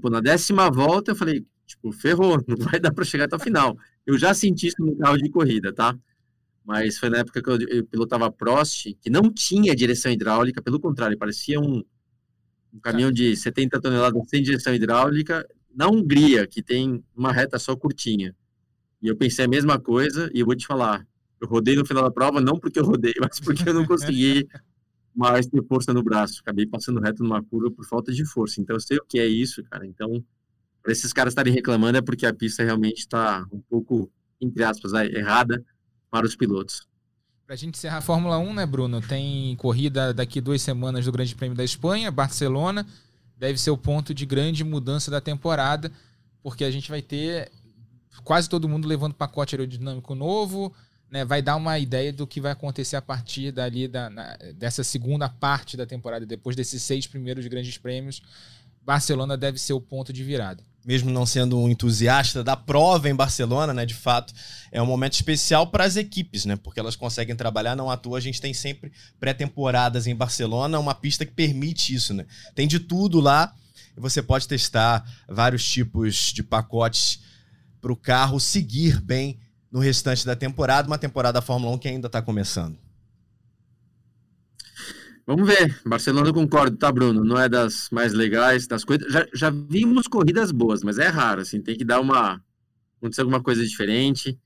pô, 0.00 0.10
na 0.10 0.20
décima 0.20 0.70
volta 0.70 1.12
eu 1.12 1.16
falei, 1.16 1.46
tipo, 1.64 1.92
ferrou, 1.92 2.42
não 2.46 2.56
vai 2.56 2.80
dar 2.80 2.92
para 2.92 3.04
chegar 3.04 3.26
até 3.26 3.36
o 3.36 3.40
final. 3.40 3.78
Eu 4.04 4.18
já 4.18 4.34
senti 4.34 4.68
isso 4.68 4.76
no 4.80 4.96
carro 4.96 5.16
de 5.16 5.30
corrida, 5.30 5.72
tá? 5.72 5.96
Mas 6.66 6.98
foi 6.98 7.08
na 7.08 7.18
época 7.18 7.40
que 7.40 7.48
eu, 7.48 7.60
eu 7.68 7.86
pilotava 7.86 8.30
Prost, 8.30 8.92
que 9.00 9.08
não 9.08 9.32
tinha 9.32 9.74
direção 9.74 10.10
hidráulica, 10.10 10.60
pelo 10.60 10.80
contrário, 10.80 11.16
parecia 11.16 11.60
um, 11.60 11.84
um 12.74 12.80
caminhão 12.80 13.12
de 13.12 13.36
70 13.36 13.80
toneladas 13.80 14.20
sem 14.28 14.42
direção 14.42 14.74
hidráulica, 14.74 15.46
na 15.72 15.88
Hungria, 15.88 16.44
que 16.44 16.60
tem 16.60 17.04
uma 17.14 17.32
reta 17.32 17.56
só 17.56 17.76
curtinha. 17.76 18.34
E 19.00 19.06
eu 19.06 19.16
pensei 19.16 19.44
a 19.44 19.48
mesma 19.48 19.78
coisa, 19.78 20.28
e 20.34 20.40
eu 20.40 20.46
vou 20.46 20.56
te 20.56 20.66
falar, 20.66 21.06
eu 21.40 21.46
rodei 21.46 21.76
no 21.76 21.86
final 21.86 22.02
da 22.02 22.10
prova, 22.10 22.40
não 22.40 22.58
porque 22.58 22.80
eu 22.80 22.84
rodei, 22.84 23.14
mas 23.20 23.38
porque 23.38 23.68
eu 23.68 23.74
não 23.74 23.86
consegui 23.86 24.48
mais 25.14 25.46
ter 25.46 25.62
força 25.68 25.94
no 25.94 26.02
braço. 26.02 26.40
Acabei 26.40 26.66
passando 26.66 27.00
reto 27.00 27.22
numa 27.22 27.44
curva 27.44 27.70
por 27.70 27.86
falta 27.86 28.12
de 28.12 28.24
força. 28.26 28.60
Então 28.60 28.74
eu 28.74 28.80
sei 28.80 28.96
o 28.96 29.04
que 29.06 29.20
é 29.20 29.26
isso, 29.26 29.62
cara. 29.64 29.86
Então, 29.86 30.22
para 30.82 30.90
esses 30.90 31.12
caras 31.12 31.30
estarem 31.30 31.52
reclamando 31.52 31.96
é 31.96 32.02
porque 32.02 32.26
a 32.26 32.34
pista 32.34 32.64
realmente 32.64 32.98
está 32.98 33.46
um 33.52 33.60
pouco, 33.60 34.10
entre 34.40 34.64
aspas, 34.64 34.92
errada 34.92 35.64
para 36.10 36.26
os 36.26 36.36
pilotos. 36.36 36.86
Para 37.46 37.54
a 37.54 37.56
gente 37.56 37.76
encerrar 37.76 37.98
a 37.98 38.02
Fórmula 38.02 38.38
1, 38.38 38.54
né, 38.54 38.66
Bruno? 38.66 39.00
Tem 39.00 39.54
corrida 39.56 40.12
daqui 40.12 40.40
duas 40.40 40.60
semanas 40.62 41.04
do 41.04 41.12
Grande 41.12 41.34
Prêmio 41.34 41.56
da 41.56 41.62
Espanha, 41.62 42.10
Barcelona. 42.10 42.86
Deve 43.36 43.58
ser 43.58 43.70
o 43.70 43.78
ponto 43.78 44.12
de 44.12 44.26
grande 44.26 44.64
mudança 44.64 45.10
da 45.10 45.20
temporada, 45.20 45.92
porque 46.42 46.64
a 46.64 46.70
gente 46.70 46.90
vai 46.90 47.02
ter 47.02 47.52
quase 48.24 48.48
todo 48.48 48.68
mundo 48.68 48.88
levando 48.88 49.14
pacote 49.14 49.54
aerodinâmico 49.54 50.14
novo, 50.14 50.74
né? 51.10 51.24
Vai 51.24 51.40
dar 51.40 51.54
uma 51.54 51.78
ideia 51.78 52.12
do 52.12 52.26
que 52.26 52.40
vai 52.40 52.50
acontecer 52.50 52.96
a 52.96 53.02
partir 53.02 53.52
dali 53.52 53.86
da, 53.86 54.10
na, 54.10 54.36
dessa 54.54 54.82
segunda 54.82 55.28
parte 55.28 55.76
da 55.76 55.86
temporada, 55.86 56.26
depois 56.26 56.56
desses 56.56 56.82
seis 56.82 57.06
primeiros 57.06 57.46
grandes 57.46 57.78
prêmios. 57.78 58.22
Barcelona 58.82 59.36
deve 59.36 59.58
ser 59.58 59.74
o 59.74 59.80
ponto 59.80 60.12
de 60.12 60.24
virada 60.24 60.62
mesmo 60.86 61.10
não 61.10 61.26
sendo 61.26 61.58
um 61.58 61.68
entusiasta 61.68 62.44
da 62.44 62.56
prova 62.56 63.10
em 63.10 63.14
Barcelona, 63.14 63.74
né, 63.74 63.84
de 63.84 63.94
fato, 63.94 64.32
é 64.70 64.80
um 64.80 64.86
momento 64.86 65.14
especial 65.14 65.66
para 65.66 65.84
as 65.84 65.96
equipes, 65.96 66.44
né, 66.44 66.54
porque 66.54 66.78
elas 66.78 66.94
conseguem 66.94 67.34
trabalhar, 67.34 67.74
não 67.74 67.90
à 67.90 67.96
toa 67.96 68.18
a 68.18 68.20
gente 68.20 68.40
tem 68.40 68.54
sempre 68.54 68.92
pré-temporadas 69.18 70.06
em 70.06 70.14
Barcelona, 70.14 70.78
uma 70.78 70.94
pista 70.94 71.26
que 71.26 71.32
permite 71.32 71.92
isso, 71.92 72.14
né. 72.14 72.24
Tem 72.54 72.68
de 72.68 72.78
tudo 72.78 73.18
lá, 73.18 73.52
você 73.96 74.22
pode 74.22 74.46
testar 74.46 75.04
vários 75.28 75.68
tipos 75.68 76.32
de 76.32 76.44
pacotes 76.44 77.20
para 77.80 77.92
o 77.92 77.96
carro 77.96 78.38
seguir 78.38 79.00
bem 79.00 79.40
no 79.72 79.80
restante 79.80 80.24
da 80.24 80.36
temporada, 80.36 80.86
uma 80.86 80.98
temporada 80.98 81.40
da 81.40 81.42
Fórmula 81.42 81.74
1 81.74 81.78
que 81.78 81.88
ainda 81.88 82.06
está 82.06 82.22
começando. 82.22 82.85
Vamos 85.26 85.48
ver. 85.48 85.80
Barcelona, 85.84 86.32
concordo, 86.32 86.76
tá, 86.76 86.90
Bruno? 86.92 87.24
Não 87.24 87.36
é 87.36 87.48
das 87.48 87.88
mais 87.90 88.12
legais, 88.12 88.68
das 88.68 88.84
coisas. 88.84 89.12
Já, 89.12 89.26
já 89.34 89.50
vimos 89.50 90.06
corridas 90.06 90.52
boas, 90.52 90.84
mas 90.84 90.98
é 90.98 91.08
raro, 91.08 91.40
assim, 91.40 91.60
tem 91.60 91.76
que 91.76 91.84
dar 91.84 92.00
uma. 92.00 92.40
acontecer 92.98 93.22
alguma 93.22 93.42
coisa 93.42 93.66
diferente. 93.66 94.38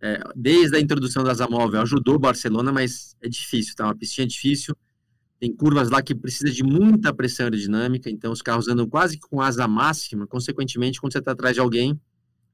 É, 0.00 0.22
desde 0.34 0.76
a 0.76 0.80
introdução 0.80 1.22
das 1.22 1.40
Amóvel 1.40 1.80
ajudou 1.82 2.16
o 2.16 2.18
Barcelona, 2.18 2.72
mas 2.72 3.16
é 3.22 3.28
difícil, 3.28 3.74
tá? 3.76 3.84
Uma 3.84 3.94
pistinha 3.94 4.26
difícil. 4.26 4.74
Tem 5.38 5.54
curvas 5.54 5.90
lá 5.90 6.00
que 6.00 6.14
precisa 6.14 6.50
de 6.50 6.62
muita 6.62 7.12
pressão 7.12 7.44
aerodinâmica, 7.44 8.08
então 8.08 8.32
os 8.32 8.40
carros 8.40 8.66
andam 8.66 8.88
quase 8.88 9.18
com 9.18 9.42
asa 9.42 9.68
máxima. 9.68 10.26
Consequentemente, 10.26 11.00
quando 11.00 11.12
você 11.12 11.18
está 11.18 11.32
atrás 11.32 11.54
de 11.54 11.60
alguém, 11.60 12.00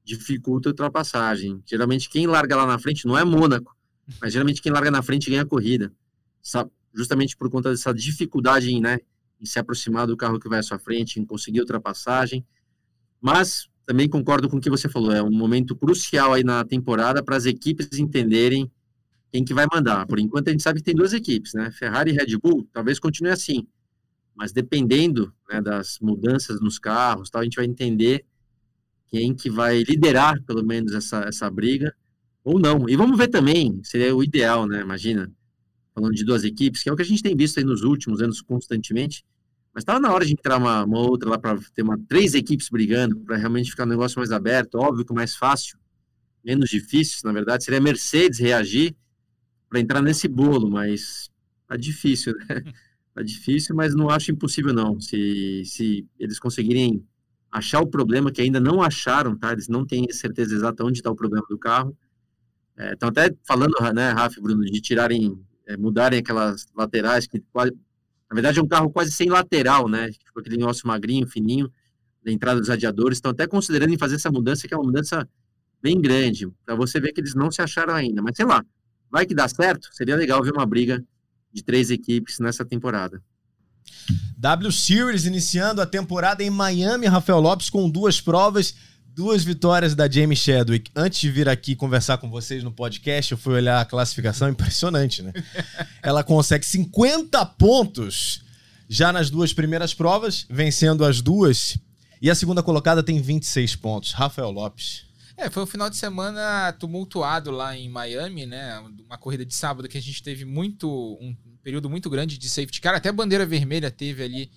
dificulta 0.04 0.68
a 0.68 0.70
ultrapassagem. 0.70 1.62
Geralmente, 1.64 2.08
quem 2.08 2.26
larga 2.26 2.56
lá 2.56 2.66
na 2.66 2.78
frente 2.80 3.06
não 3.06 3.16
é 3.16 3.24
Mônaco, 3.24 3.76
mas 4.20 4.32
geralmente 4.32 4.60
quem 4.60 4.72
larga 4.72 4.90
na 4.90 5.02
frente 5.02 5.30
ganha 5.30 5.42
a 5.42 5.46
corrida. 5.46 5.92
Sabe? 6.42 6.70
Justamente 6.94 7.36
por 7.36 7.50
conta 7.50 7.70
dessa 7.70 7.92
dificuldade 7.92 8.70
em, 8.70 8.80
né, 8.80 8.98
em 9.40 9.46
se 9.46 9.58
aproximar 9.58 10.06
do 10.06 10.16
carro 10.16 10.38
que 10.38 10.48
vai 10.48 10.58
à 10.58 10.62
sua 10.62 10.78
frente, 10.78 11.20
em 11.20 11.24
conseguir 11.24 11.60
ultrapassagem. 11.60 12.44
Mas 13.20 13.68
também 13.86 14.08
concordo 14.08 14.48
com 14.48 14.58
o 14.58 14.60
que 14.60 14.70
você 14.70 14.88
falou, 14.88 15.12
é 15.12 15.22
um 15.22 15.32
momento 15.32 15.74
crucial 15.74 16.32
aí 16.32 16.44
na 16.44 16.64
temporada 16.64 17.22
para 17.22 17.36
as 17.36 17.46
equipes 17.46 17.98
entenderem 17.98 18.70
quem 19.32 19.44
que 19.44 19.54
vai 19.54 19.66
mandar. 19.72 20.06
Por 20.06 20.18
enquanto 20.18 20.48
a 20.48 20.50
gente 20.50 20.62
sabe 20.62 20.80
que 20.80 20.84
tem 20.84 20.94
duas 20.94 21.12
equipes, 21.12 21.54
né? 21.54 21.70
Ferrari 21.70 22.10
e 22.10 22.14
Red 22.14 22.36
Bull, 22.38 22.68
talvez 22.72 22.98
continue 22.98 23.30
assim. 23.30 23.66
Mas 24.34 24.52
dependendo 24.52 25.32
né, 25.50 25.60
das 25.60 25.98
mudanças 26.00 26.60
nos 26.60 26.78
carros, 26.78 27.30
tal, 27.30 27.40
a 27.40 27.44
gente 27.44 27.56
vai 27.56 27.64
entender 27.64 28.24
quem 29.08 29.34
que 29.34 29.50
vai 29.50 29.82
liderar, 29.82 30.40
pelo 30.44 30.64
menos, 30.64 30.92
essa, 30.92 31.24
essa 31.24 31.50
briga, 31.50 31.94
ou 32.44 32.58
não. 32.58 32.88
E 32.88 32.96
vamos 32.96 33.18
ver 33.18 33.28
também, 33.28 33.80
seria 33.82 34.14
o 34.14 34.22
ideal, 34.22 34.66
né? 34.66 34.80
Imagina, 34.80 35.30
falando 35.94 36.14
de 36.14 36.24
duas 36.24 36.44
equipes, 36.44 36.82
que 36.82 36.88
é 36.88 36.92
o 36.92 36.96
que 36.96 37.02
a 37.02 37.06
gente 37.06 37.22
tem 37.22 37.36
visto 37.36 37.58
aí 37.58 37.64
nos 37.64 37.82
últimos 37.82 38.20
anos 38.20 38.40
constantemente. 38.40 39.24
Mas 39.72 39.82
estava 39.82 40.00
na 40.00 40.12
hora 40.12 40.24
de 40.24 40.32
entrar 40.32 40.56
uma, 40.56 40.84
uma 40.84 40.98
outra 40.98 41.30
lá 41.30 41.38
para 41.38 41.58
ter 41.74 41.82
uma, 41.82 41.98
três 42.08 42.34
equipes 42.34 42.68
brigando, 42.68 43.20
para 43.20 43.36
realmente 43.36 43.70
ficar 43.70 43.84
um 43.84 43.88
negócio 43.88 44.18
mais 44.18 44.32
aberto, 44.32 44.76
óbvio 44.76 45.04
que 45.04 45.12
mais 45.12 45.36
fácil, 45.36 45.78
menos 46.44 46.70
difícil, 46.70 47.20
na 47.24 47.32
verdade, 47.32 47.64
seria 47.64 47.78
a 47.78 47.82
Mercedes 47.82 48.38
reagir 48.38 48.96
para 49.68 49.78
entrar 49.78 50.02
nesse 50.02 50.26
bolo, 50.26 50.68
mas 50.68 51.30
tá 51.66 51.76
difícil, 51.76 52.34
né? 52.36 52.62
Tá 53.12 53.22
difícil, 53.22 53.74
mas 53.74 53.92
não 53.92 54.08
acho 54.08 54.30
impossível 54.30 54.72
não. 54.72 55.00
Se, 55.00 55.64
se 55.64 56.06
eles 56.16 56.38
conseguirem 56.38 57.04
achar 57.50 57.80
o 57.80 57.86
problema, 57.86 58.30
que 58.30 58.40
ainda 58.40 58.60
não 58.60 58.80
acharam, 58.80 59.36
tá? 59.36 59.52
Eles 59.52 59.66
não 59.66 59.84
têm 59.84 60.06
certeza 60.12 60.54
exata 60.54 60.84
onde 60.84 61.00
está 61.00 61.10
o 61.10 61.16
problema 61.16 61.44
do 61.50 61.58
carro. 61.58 61.96
Estão 62.78 63.08
é, 63.08 63.10
até 63.10 63.36
falando, 63.44 63.74
né, 63.92 64.10
Rafa 64.10 64.38
e 64.38 64.42
Bruno, 64.42 64.64
de 64.64 64.80
tirarem 64.80 65.38
é, 65.70 65.76
mudarem 65.76 66.18
aquelas 66.18 66.66
laterais, 66.76 67.26
que 67.26 67.40
quase, 67.52 67.72
na 68.28 68.34
verdade 68.34 68.58
é 68.58 68.62
um 68.62 68.66
carro 68.66 68.90
quase 68.90 69.12
sem 69.12 69.28
lateral, 69.28 69.88
né? 69.88 70.10
Tipo 70.10 70.40
aquele 70.40 70.56
negócio 70.56 70.86
magrinho, 70.86 71.26
fininho, 71.28 71.70
da 72.24 72.32
entrada 72.32 72.58
dos 72.58 72.68
radiadores. 72.68 73.18
Estão 73.18 73.30
até 73.30 73.46
considerando 73.46 73.92
em 73.92 73.98
fazer 73.98 74.16
essa 74.16 74.30
mudança, 74.30 74.66
que 74.66 74.74
é 74.74 74.76
uma 74.76 74.84
mudança 74.84 75.28
bem 75.80 76.00
grande, 76.00 76.48
para 76.64 76.74
você 76.74 77.00
ver 77.00 77.12
que 77.12 77.20
eles 77.20 77.34
não 77.34 77.50
se 77.50 77.62
acharam 77.62 77.94
ainda. 77.94 78.20
Mas 78.20 78.36
sei 78.36 78.44
lá, 78.44 78.64
vai 79.10 79.24
que 79.24 79.34
dá 79.34 79.48
certo? 79.48 79.88
Seria 79.92 80.16
legal 80.16 80.42
ver 80.42 80.52
uma 80.52 80.66
briga 80.66 81.02
de 81.52 81.62
três 81.62 81.90
equipes 81.90 82.38
nessa 82.38 82.64
temporada. 82.64 83.22
W 84.36 84.72
Series 84.72 85.24
iniciando 85.24 85.80
a 85.80 85.86
temporada 85.86 86.42
em 86.42 86.50
Miami, 86.50 87.06
Rafael 87.06 87.40
Lopes 87.40 87.70
com 87.70 87.88
duas 87.88 88.20
provas 88.20 88.74
duas 89.14 89.44
vitórias 89.44 89.94
da 89.94 90.08
Jamie 90.08 90.36
Chadwick. 90.36 90.90
Antes 90.94 91.20
de 91.20 91.30
vir 91.30 91.48
aqui 91.48 91.74
conversar 91.74 92.18
com 92.18 92.30
vocês 92.30 92.62
no 92.62 92.72
podcast, 92.72 93.32
eu 93.32 93.38
fui 93.38 93.54
olhar 93.54 93.80
a 93.80 93.84
classificação, 93.84 94.48
impressionante, 94.50 95.22
né? 95.22 95.32
Ela 96.02 96.22
consegue 96.22 96.64
50 96.64 97.44
pontos 97.46 98.42
já 98.88 99.12
nas 99.12 99.30
duas 99.30 99.52
primeiras 99.52 99.94
provas, 99.94 100.46
vencendo 100.48 101.04
as 101.04 101.20
duas. 101.20 101.78
E 102.22 102.30
a 102.30 102.34
segunda 102.34 102.62
colocada 102.62 103.02
tem 103.02 103.20
26 103.20 103.76
pontos. 103.76 104.12
Rafael 104.12 104.50
Lopes. 104.50 105.04
É, 105.36 105.48
foi 105.48 105.62
um 105.62 105.66
final 105.66 105.88
de 105.88 105.96
semana 105.96 106.72
tumultuado 106.72 107.50
lá 107.50 107.76
em 107.76 107.88
Miami, 107.88 108.44
né? 108.44 108.78
Uma 109.06 109.16
corrida 109.16 109.44
de 109.44 109.54
sábado 109.54 109.88
que 109.88 109.96
a 109.96 110.02
gente 110.02 110.22
teve 110.22 110.44
muito 110.44 110.88
um 111.20 111.34
período 111.62 111.88
muito 111.88 112.10
grande 112.10 112.36
de 112.36 112.48
safety 112.48 112.80
car, 112.80 112.94
até 112.94 113.10
bandeira 113.10 113.46
vermelha 113.46 113.90
teve 113.90 114.22
ali 114.22 114.50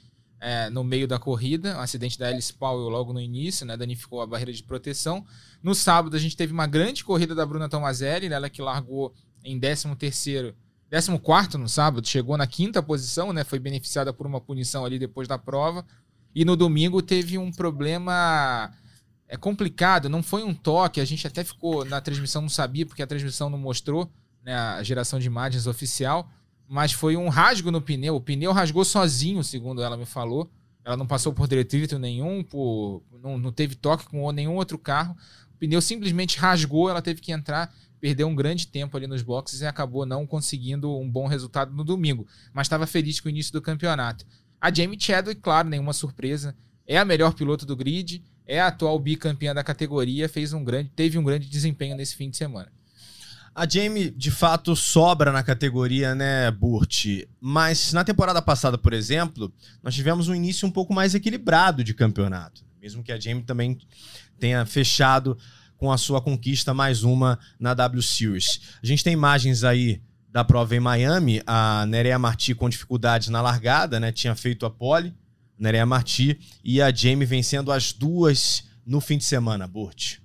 é, 0.43 0.69
no 0.69 0.83
meio 0.83 1.07
da 1.07 1.17
corrida, 1.17 1.77
um 1.77 1.79
acidente 1.79 2.19
da 2.19 2.27
Alice 2.27 2.53
Powell 2.53 2.89
logo 2.89 3.13
no 3.13 3.21
início, 3.21 3.65
né, 3.65 3.77
danificou 3.77 4.21
a 4.21 4.27
barreira 4.27 4.51
de 4.51 4.61
proteção. 4.61 5.25
No 5.63 5.73
sábado 5.73 6.17
a 6.17 6.19
gente 6.19 6.35
teve 6.35 6.51
uma 6.51 6.67
grande 6.67 7.01
corrida 7.01 7.33
da 7.33 7.45
Bruna 7.45 7.69
Tomazelli, 7.69 8.27
ela 8.27 8.49
que 8.49 8.61
largou 8.61 9.13
em 9.41 9.57
13 9.57 9.95
terceiro 9.95 10.53
14 10.91 11.57
no 11.57 11.69
sábado, 11.69 12.05
chegou 12.05 12.35
na 12.35 12.45
quinta 12.45 12.83
posição, 12.83 13.31
né? 13.31 13.45
Foi 13.45 13.57
beneficiada 13.57 14.11
por 14.11 14.27
uma 14.27 14.41
punição 14.41 14.83
ali 14.83 14.99
depois 14.99 15.29
da 15.29 15.39
prova. 15.39 15.85
E 16.35 16.43
no 16.43 16.57
domingo 16.57 17.01
teve 17.01 17.37
um 17.37 17.49
problema 17.49 18.69
é 19.29 19.37
complicado, 19.37 20.09
não 20.09 20.21
foi 20.21 20.43
um 20.43 20.53
toque, 20.53 20.99
a 20.99 21.05
gente 21.05 21.25
até 21.25 21.43
ficou 21.43 21.85
na 21.85 22.01
transmissão, 22.01 22.41
não 22.41 22.49
sabia, 22.49 22.85
porque 22.85 23.01
a 23.01 23.07
transmissão 23.07 23.49
não 23.49 23.57
mostrou 23.57 24.11
né, 24.43 24.53
a 24.53 24.83
geração 24.83 25.19
de 25.19 25.25
imagens 25.25 25.67
oficial 25.67 26.29
mas 26.67 26.91
foi 26.91 27.15
um 27.15 27.29
rasgo 27.29 27.71
no 27.71 27.81
pneu. 27.81 28.15
O 28.15 28.21
pneu 28.21 28.51
rasgou 28.51 28.83
sozinho, 28.85 29.43
segundo 29.43 29.81
ela 29.81 29.97
me 29.97 30.05
falou. 30.05 30.49
Ela 30.85 30.97
não 30.97 31.07
passou 31.07 31.33
por 31.33 31.47
detrito 31.47 31.97
nenhum, 31.97 32.43
por, 32.43 33.03
não, 33.21 33.37
não 33.37 33.51
teve 33.51 33.75
toque 33.75 34.05
com 34.05 34.31
nenhum 34.31 34.55
outro 34.55 34.77
carro. 34.77 35.15
O 35.53 35.57
pneu 35.57 35.81
simplesmente 35.81 36.37
rasgou, 36.37 36.89
ela 36.89 37.01
teve 37.01 37.21
que 37.21 37.31
entrar, 37.31 37.73
perdeu 37.99 38.27
um 38.27 38.35
grande 38.35 38.67
tempo 38.67 38.97
ali 38.97 39.07
nos 39.07 39.21
boxes 39.21 39.61
e 39.61 39.65
acabou 39.65 40.05
não 40.05 40.27
conseguindo 40.27 40.93
um 40.99 41.09
bom 41.09 41.25
resultado 41.25 41.73
no 41.73 41.83
domingo. 41.83 42.27
Mas 42.51 42.65
estava 42.65 42.85
feliz 42.85 43.19
com 43.19 43.27
o 43.27 43.31
início 43.31 43.53
do 43.53 43.61
campeonato. 43.61 44.25
A 44.59 44.73
Jamie 44.73 44.99
Chadwick, 44.99 45.41
claro, 45.41 45.69
nenhuma 45.69 45.93
surpresa, 45.93 46.55
é 46.85 46.97
a 46.97 47.05
melhor 47.05 47.33
piloto 47.33 47.65
do 47.65 47.75
grid, 47.75 48.23
é 48.45 48.59
a 48.59 48.67
atual 48.67 48.99
bicampeã 48.99 49.53
da 49.53 49.63
categoria, 49.63 50.27
fez 50.27 50.53
um 50.53 50.63
grande, 50.63 50.89
teve 50.95 51.17
um 51.17 51.23
grande 51.23 51.47
desempenho 51.49 51.95
nesse 51.95 52.15
fim 52.15 52.29
de 52.29 52.37
semana. 52.37 52.71
A 53.55 53.69
Jamie, 53.69 54.09
de 54.09 54.31
fato, 54.31 54.75
sobra 54.75 55.31
na 55.31 55.43
categoria, 55.43 56.15
né, 56.15 56.49
Burt? 56.49 57.05
Mas 57.39 57.93
na 57.93 58.03
temporada 58.03 58.41
passada, 58.41 58.79
por 58.79 58.93
exemplo, 58.93 59.53
nós 59.83 59.93
tivemos 59.93 60.27
um 60.27 60.33
início 60.33 60.67
um 60.67 60.71
pouco 60.71 60.91
mais 60.91 61.13
equilibrado 61.13 61.83
de 61.83 61.93
campeonato. 61.93 62.65
Mesmo 62.81 63.03
que 63.03 63.11
a 63.11 63.19
Jamie 63.19 63.43
também 63.43 63.77
tenha 64.39 64.65
fechado 64.65 65.37
com 65.77 65.91
a 65.91 65.99
sua 65.99 66.19
conquista 66.19 66.73
mais 66.73 67.03
uma 67.03 67.37
na 67.59 67.75
W 67.75 68.01
Series. 68.01 68.59
A 68.81 68.87
gente 68.87 69.03
tem 69.03 69.13
imagens 69.13 69.63
aí 69.63 70.01
da 70.31 70.43
prova 70.43 70.75
em 70.75 70.79
Miami, 70.79 71.39
a 71.45 71.85
Nerea 71.85 72.17
Marti 72.17 72.55
com 72.55 72.67
dificuldades 72.67 73.27
na 73.27 73.39
largada, 73.39 73.99
né? 73.99 74.11
Tinha 74.11 74.33
feito 74.33 74.65
a 74.65 74.71
pole, 74.71 75.13
Nerea 75.59 75.85
Marti, 75.85 76.39
e 76.63 76.81
a 76.81 76.91
Jamie 76.91 77.27
vencendo 77.27 77.71
as 77.71 77.93
duas 77.93 78.63
no 78.83 78.99
fim 78.99 79.19
de 79.19 79.25
semana, 79.25 79.67
Burt. 79.67 80.22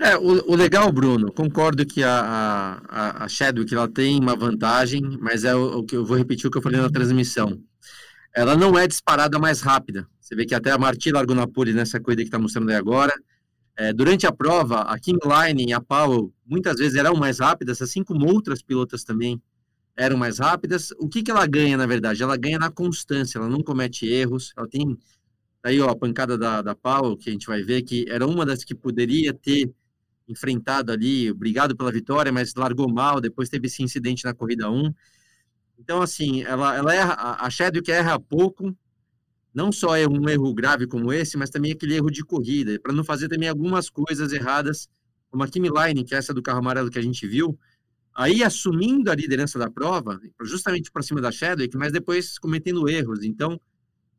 É, 0.00 0.16
o, 0.16 0.52
o, 0.52 0.54
legal, 0.54 0.92
Bruno, 0.92 1.32
concordo 1.32 1.84
que 1.84 2.04
a, 2.04 2.80
a, 2.88 3.24
a 3.24 3.28
Chadwick 3.28 3.74
ela 3.74 3.88
tem 3.88 4.20
uma 4.20 4.36
vantagem, 4.36 5.02
mas 5.20 5.42
é 5.42 5.54
o, 5.56 5.78
o, 5.78 5.84
que 5.84 5.96
eu 5.96 6.04
vou 6.04 6.16
repetir 6.16 6.46
o 6.46 6.50
que 6.50 6.58
eu 6.58 6.62
falei 6.62 6.80
na 6.80 6.88
transmissão. 6.88 7.60
ela 8.32 8.56
não 8.56 8.78
é 8.78 8.86
disparada 8.86 9.38
mais 9.40 9.60
rápida. 9.60 10.06
Você 10.20 10.36
vê 10.36 10.46
que 10.46 10.54
até 10.54 10.70
a 10.70 10.78
Marti 10.78 11.10
largou 11.10 11.34
na 11.34 11.48
pole 11.48 11.72
nessa 11.72 11.98
corrida 11.98 12.22
que 12.22 12.28
está 12.28 12.38
mostrando 12.38 12.70
aí 12.70 12.76
agora. 12.76 13.12
É, 13.76 13.92
durante 13.92 14.26
a 14.26 14.32
prova, 14.32 14.82
a 14.82 14.98
King 15.00 15.18
Line 15.24 15.70
e 15.70 15.72
a 15.72 15.80
Powell 15.80 16.32
muitas 16.46 16.76
vezes 16.76 16.96
eram 16.96 17.16
mais 17.16 17.40
rápidas, 17.40 17.82
assim 17.82 18.04
como 18.04 18.26
outras 18.26 18.62
pilotas 18.62 19.02
também 19.02 19.42
eram 19.96 20.16
mais 20.16 20.38
rápidas. 20.38 20.92
O 20.98 21.08
que, 21.08 21.24
que 21.24 21.30
ela 21.30 21.46
ganha, 21.46 21.76
na 21.76 21.86
verdade? 21.86 22.22
Ela 22.22 22.36
ganha 22.36 22.58
na 22.58 22.70
constância, 22.70 23.38
ela 23.38 23.48
não 23.48 23.62
comete 23.62 24.06
erros, 24.06 24.52
ela 24.56 24.68
tem 24.68 24.96
aí 25.62 25.80
ó, 25.80 25.90
a 25.90 25.96
pancada 25.96 26.38
da, 26.38 26.62
da 26.62 26.74
Powell, 26.74 27.16
que 27.16 27.30
a 27.30 27.32
gente 27.32 27.46
vai 27.46 27.62
ver 27.62 27.82
que 27.82 28.04
era 28.08 28.26
uma 28.26 28.46
das 28.46 28.62
que 28.62 28.74
poderia 28.74 29.34
ter 29.34 29.72
enfrentado 30.28 30.92
ali, 30.92 31.30
obrigado 31.30 31.74
pela 31.76 31.90
vitória, 31.90 32.30
mas 32.30 32.54
largou 32.54 32.92
mal, 32.92 33.20
depois 33.20 33.48
teve 33.48 33.66
esse 33.66 33.82
incidente 33.82 34.24
na 34.24 34.34
corrida 34.34 34.70
1. 34.70 34.92
Então, 35.78 36.02
assim, 36.02 36.42
ela, 36.42 36.76
ela 36.76 36.94
erra, 36.94 37.36
a 37.40 37.48
Chadwick 37.48 37.90
erra 37.90 38.20
pouco, 38.20 38.76
não 39.54 39.72
só 39.72 39.96
é 39.96 40.06
um 40.06 40.28
erro 40.28 40.52
grave 40.52 40.86
como 40.86 41.12
esse, 41.12 41.36
mas 41.36 41.48
também 41.48 41.72
aquele 41.72 41.94
erro 41.94 42.10
de 42.10 42.22
corrida, 42.22 42.78
para 42.80 42.92
não 42.92 43.02
fazer 43.02 43.28
também 43.28 43.48
algumas 43.48 43.88
coisas 43.88 44.32
erradas, 44.32 44.88
como 45.30 45.42
a 45.42 45.48
Kimi 45.48 45.68
Line, 45.68 46.04
que 46.04 46.14
é 46.14 46.18
essa 46.18 46.34
do 46.34 46.42
carro 46.42 46.58
amarelo 46.58 46.90
que 46.90 46.98
a 46.98 47.02
gente 47.02 47.26
viu, 47.26 47.58
aí 48.14 48.42
assumindo 48.42 49.10
a 49.10 49.14
liderança 49.14 49.58
da 49.58 49.70
prova, 49.70 50.20
justamente 50.42 50.90
para 50.90 51.02
cima 51.02 51.20
da 51.20 51.32
Chadwick, 51.32 51.76
mas 51.76 51.92
depois 51.92 52.38
cometendo 52.38 52.88
erros. 52.88 53.22
Então, 53.22 53.58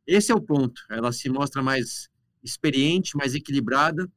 esse 0.06 0.32
é 0.32 0.34
o 0.34 0.40
ponto. 0.40 0.82
Ela 0.88 1.12
se 1.12 1.28
mostra 1.28 1.62
mais 1.62 2.08
experiente, 2.42 3.16
mais 3.16 3.34
equilibrada 3.34 4.10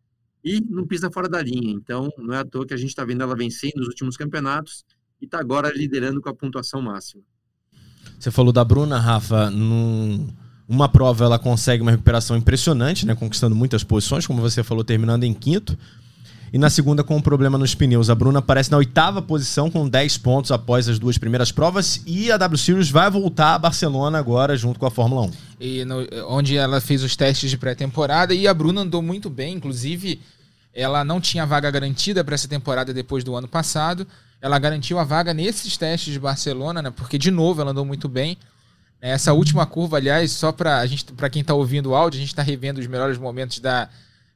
e 0.43 0.61
não 0.61 0.85
pisa 0.85 1.09
fora 1.11 1.29
da 1.29 1.41
linha. 1.41 1.71
Então, 1.71 2.09
não 2.17 2.33
é 2.33 2.39
à 2.39 2.45
toa 2.45 2.65
que 2.65 2.73
a 2.73 2.77
gente 2.77 2.89
está 2.89 3.05
vendo 3.05 3.21
ela 3.21 3.35
vencer 3.35 3.71
nos 3.75 3.87
últimos 3.87 4.17
campeonatos 4.17 4.83
e 5.21 5.25
está 5.25 5.39
agora 5.39 5.71
liderando 5.73 6.21
com 6.21 6.29
a 6.29 6.33
pontuação 6.33 6.81
máxima. 6.81 7.23
Você 8.19 8.29
falou 8.29 8.51
da 8.51 8.63
Bruna, 8.63 8.99
Rafa, 8.99 9.49
num, 9.49 10.27
uma 10.67 10.89
prova 10.89 11.25
ela 11.25 11.39
consegue 11.39 11.81
uma 11.81 11.91
recuperação 11.91 12.35
impressionante, 12.35 13.05
né, 13.05 13.15
conquistando 13.15 13.55
muitas 13.55 13.83
posições, 13.83 14.27
como 14.27 14.41
você 14.41 14.63
falou, 14.63 14.83
terminando 14.83 15.23
em 15.23 15.33
quinto. 15.33 15.77
E 16.53 16.57
na 16.59 16.69
segunda, 16.69 17.03
com 17.03 17.17
um 17.17 17.21
problema 17.21 17.57
nos 17.57 17.73
pneus. 17.73 18.11
A 18.11 18.15
Bruna 18.15 18.37
aparece 18.37 18.69
na 18.69 18.77
oitava 18.77 19.23
posição 19.23 19.71
com 19.71 19.89
10 19.89 20.19
pontos 20.19 20.51
após 20.51 20.87
as 20.87 20.99
duas 20.99 21.17
primeiras 21.17 21.51
provas. 21.51 22.03
E 22.05 22.31
a 22.31 22.37
W 22.37 22.57
Series 22.59 22.91
vai 22.91 23.09
voltar 23.09 23.55
a 23.55 23.59
Barcelona 23.59 24.19
agora 24.19 24.55
junto 24.55 24.79
com 24.79 24.85
a 24.85 24.91
Fórmula 24.91 25.23
1. 25.23 25.31
E 25.65 25.85
no, 25.85 26.05
onde 26.27 26.57
ela 26.57 26.81
fez 26.81 27.03
os 27.03 27.15
testes 27.15 27.49
de 27.49 27.57
pré-temporada 27.57 28.33
e 28.33 28.49
a 28.49 28.53
Bruna 28.53 28.81
andou 28.81 29.01
muito 29.01 29.29
bem. 29.29 29.55
Inclusive, 29.55 30.21
ela 30.73 31.05
não 31.05 31.21
tinha 31.21 31.45
vaga 31.45 31.71
garantida 31.71 32.21
para 32.21 32.35
essa 32.35 32.49
temporada 32.49 32.93
depois 32.93 33.23
do 33.23 33.33
ano 33.33 33.47
passado. 33.47 34.05
Ela 34.41 34.59
garantiu 34.59 34.99
a 34.99 35.05
vaga 35.05 35.33
nesses 35.33 35.77
testes 35.77 36.11
de 36.11 36.19
Barcelona, 36.19 36.81
né? 36.81 36.91
Porque, 36.91 37.17
de 37.17 37.31
novo, 37.31 37.61
ela 37.61 37.71
andou 37.71 37.85
muito 37.85 38.09
bem. 38.09 38.37
Essa 38.99 39.31
última 39.31 39.65
curva, 39.65 39.95
aliás, 39.95 40.33
só 40.33 40.51
para 40.51 41.29
quem 41.31 41.41
está 41.41 41.53
ouvindo 41.53 41.91
o 41.91 41.95
áudio, 41.95 42.17
a 42.17 42.19
gente 42.19 42.33
está 42.33 42.41
revendo 42.41 42.81
os 42.81 42.87
melhores 42.87 43.17
momentos 43.17 43.59
da, 43.59 43.87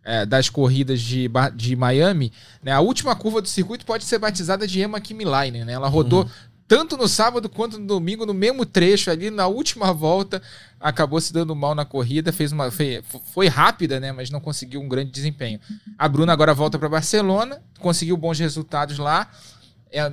é, 0.08 0.26
das 0.26 0.50
corridas 0.50 1.02
de, 1.02 1.30
de 1.54 1.76
Miami, 1.76 2.32
né, 2.64 2.72
a 2.72 2.80
última 2.80 3.14
curva 3.14 3.42
do 3.42 3.48
circuito 3.50 3.86
pode 3.86 4.06
ser 4.06 4.18
batizada 4.18 4.66
de 4.66 4.82
Emma 4.82 5.02
Kimi 5.02 5.26
Line, 5.26 5.66
né? 5.66 5.74
Ela 5.74 5.90
rodou 5.90 6.24
uhum. 6.24 6.30
Tanto 6.68 6.98
no 6.98 7.08
sábado 7.08 7.48
quanto 7.48 7.80
no 7.80 7.88
domingo, 7.88 8.26
no 8.26 8.34
mesmo 8.34 8.66
trecho 8.66 9.10
ali, 9.10 9.30
na 9.32 9.48
última 9.48 9.94
volta, 9.94 10.42
acabou 10.80 11.22
se 11.22 11.32
dando 11.32 11.56
mal 11.56 11.74
na 11.74 11.86
corrida, 11.86 12.34
fez 12.34 12.52
uma 12.52 12.70
foi, 12.70 13.02
foi 13.34 13.48
rápida, 13.48 14.00
né, 14.00 14.12
mas 14.12 14.30
não 14.30 14.42
conseguiu 14.42 14.82
um 14.82 14.88
grande 14.88 15.12
desempenho. 15.12 15.60
A 15.98 16.08
Bruna 16.10 16.34
agora 16.34 16.54
volta 16.54 16.78
para 16.78 16.90
Barcelona, 16.90 17.62
conseguiu 17.80 18.18
bons 18.18 18.38
resultados 18.40 18.98
lá. 18.98 19.32
É 19.90 20.10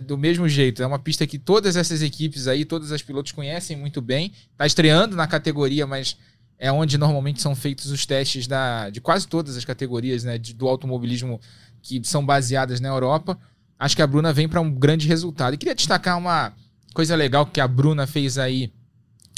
do 0.00 0.16
mesmo 0.16 0.48
jeito, 0.48 0.82
é 0.82 0.86
uma 0.86 0.98
pista 0.98 1.26
que 1.26 1.38
todas 1.38 1.76
essas 1.76 2.00
equipes 2.00 2.48
aí, 2.48 2.64
todas 2.64 2.90
as 2.90 3.02
pilotos 3.02 3.32
conhecem 3.32 3.76
muito 3.76 4.00
bem. 4.00 4.32
Está 4.52 4.64
estreando 4.64 5.14
na 5.14 5.26
categoria, 5.26 5.86
mas 5.86 6.16
é 6.58 6.72
onde 6.72 6.96
normalmente 6.96 7.42
são 7.42 7.54
feitos 7.54 7.90
os 7.90 8.06
testes 8.06 8.46
da, 8.46 8.88
de 8.88 9.00
quase 9.00 9.28
todas 9.28 9.58
as 9.58 9.64
categorias 9.64 10.24
né, 10.24 10.38
de, 10.38 10.54
do 10.54 10.66
automobilismo 10.66 11.38
que 11.82 12.00
são 12.02 12.24
baseadas 12.24 12.80
na 12.80 12.88
Europa. 12.88 13.38
Acho 13.80 13.96
que 13.96 14.02
a 14.02 14.06
Bruna 14.06 14.30
vem 14.30 14.46
para 14.46 14.60
um 14.60 14.70
grande 14.70 15.08
resultado. 15.08 15.54
E 15.54 15.56
queria 15.56 15.74
destacar 15.74 16.18
uma 16.18 16.52
coisa 16.92 17.16
legal 17.16 17.46
que 17.46 17.62
a 17.62 17.66
Bruna 17.66 18.06
fez 18.06 18.36
aí 18.36 18.70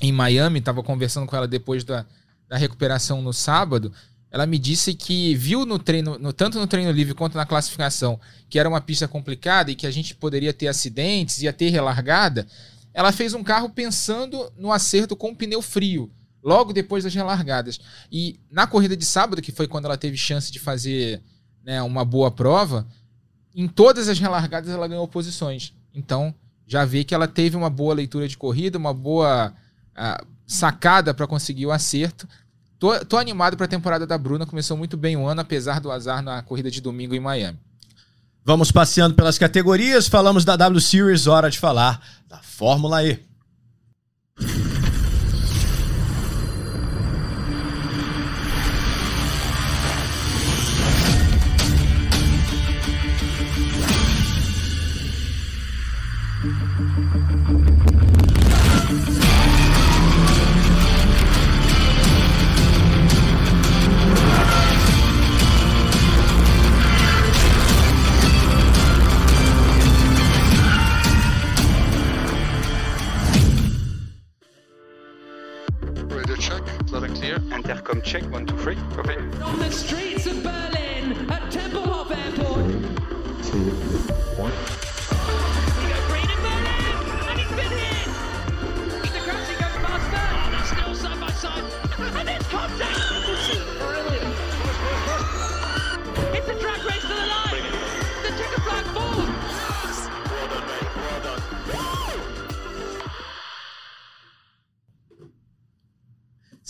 em 0.03 0.11
Miami, 0.11 0.59
estava 0.59 0.82
conversando 0.82 1.28
com 1.28 1.36
ela 1.36 1.47
depois 1.47 1.84
da, 1.84 2.05
da 2.49 2.57
recuperação 2.57 3.22
no 3.22 3.32
sábado. 3.32 3.93
Ela 4.32 4.45
me 4.45 4.59
disse 4.59 4.95
que 4.95 5.32
viu 5.36 5.64
no 5.64 5.78
treino, 5.78 6.18
no, 6.18 6.32
tanto 6.32 6.59
no 6.59 6.66
treino 6.66 6.90
livre 6.90 7.14
quanto 7.14 7.36
na 7.36 7.47
classificação, 7.47 8.18
que 8.51 8.59
era 8.59 8.68
uma 8.68 8.80
pista 8.80 9.07
complicada 9.07 9.70
e 9.70 9.76
que 9.76 9.86
a 9.86 9.93
gente 9.93 10.12
poderia 10.16 10.53
ter 10.53 10.66
acidentes, 10.66 11.40
ia 11.40 11.53
ter 11.53 11.68
relargada. 11.68 12.45
Ela 12.93 13.12
fez 13.12 13.34
um 13.34 13.45
carro 13.45 13.70
pensando 13.70 14.53
no 14.59 14.72
acerto 14.72 15.14
com 15.14 15.30
o 15.30 15.36
pneu 15.36 15.62
frio 15.62 16.11
logo 16.43 16.72
depois 16.72 17.05
das 17.05 17.14
relargadas. 17.14 17.78
E 18.11 18.40
na 18.51 18.66
corrida 18.66 18.97
de 18.97 19.05
sábado, 19.05 19.40
que 19.40 19.53
foi 19.53 19.68
quando 19.68 19.84
ela 19.84 19.97
teve 19.97 20.16
chance 20.16 20.51
de 20.51 20.59
fazer 20.59 21.22
né, 21.62 21.80
uma 21.80 22.05
boa 22.05 22.28
prova, 22.28 22.88
em 23.55 23.68
todas 23.68 24.09
as 24.09 24.18
relargadas 24.18 24.70
ela 24.70 24.88
ganhou 24.88 25.07
posições. 25.07 25.72
Então, 25.94 26.34
já 26.66 26.84
vê 26.84 27.05
que 27.05 27.14
ela 27.14 27.28
teve 27.28 27.57
uma 27.57 27.68
boa 27.68 27.94
leitura 27.94 28.26
de 28.26 28.36
corrida, 28.36 28.78
uma 28.78 28.94
boa 28.94 29.53
uh, 29.96 30.26
sacada 30.46 31.12
para 31.12 31.26
conseguir 31.26 31.66
o 31.66 31.72
acerto. 31.72 32.28
Tô, 32.78 32.98
tô 33.05 33.16
animado 33.16 33.57
para 33.57 33.66
a 33.66 33.68
temporada 33.68 34.07
da 34.07 34.18
Bruna, 34.18 34.46
começou 34.46 34.76
muito 34.76 34.96
bem 34.96 35.16
o 35.16 35.26
ano, 35.26 35.40
apesar 35.40 35.80
do 35.80 35.90
azar 35.90 36.22
na 36.22 36.42
corrida 36.42 36.70
de 36.70 36.80
domingo 36.80 37.14
em 37.14 37.20
Miami. 37.20 37.59
Vamos 38.44 38.72
passeando 38.72 39.14
pelas 39.14 39.38
categorias, 39.38 40.09
falamos 40.09 40.44
da 40.44 40.57
W 40.57 40.80
Series, 40.80 41.26
hora 41.26 41.48
de 41.48 41.61
falar 41.61 42.03
da 42.28 42.38
Fórmula 42.38 43.05
E. 43.05 43.32
check, 78.13 78.31
one, 78.31 78.45
two, 78.45 78.59
three, 78.59 78.77
copy. 78.95 79.22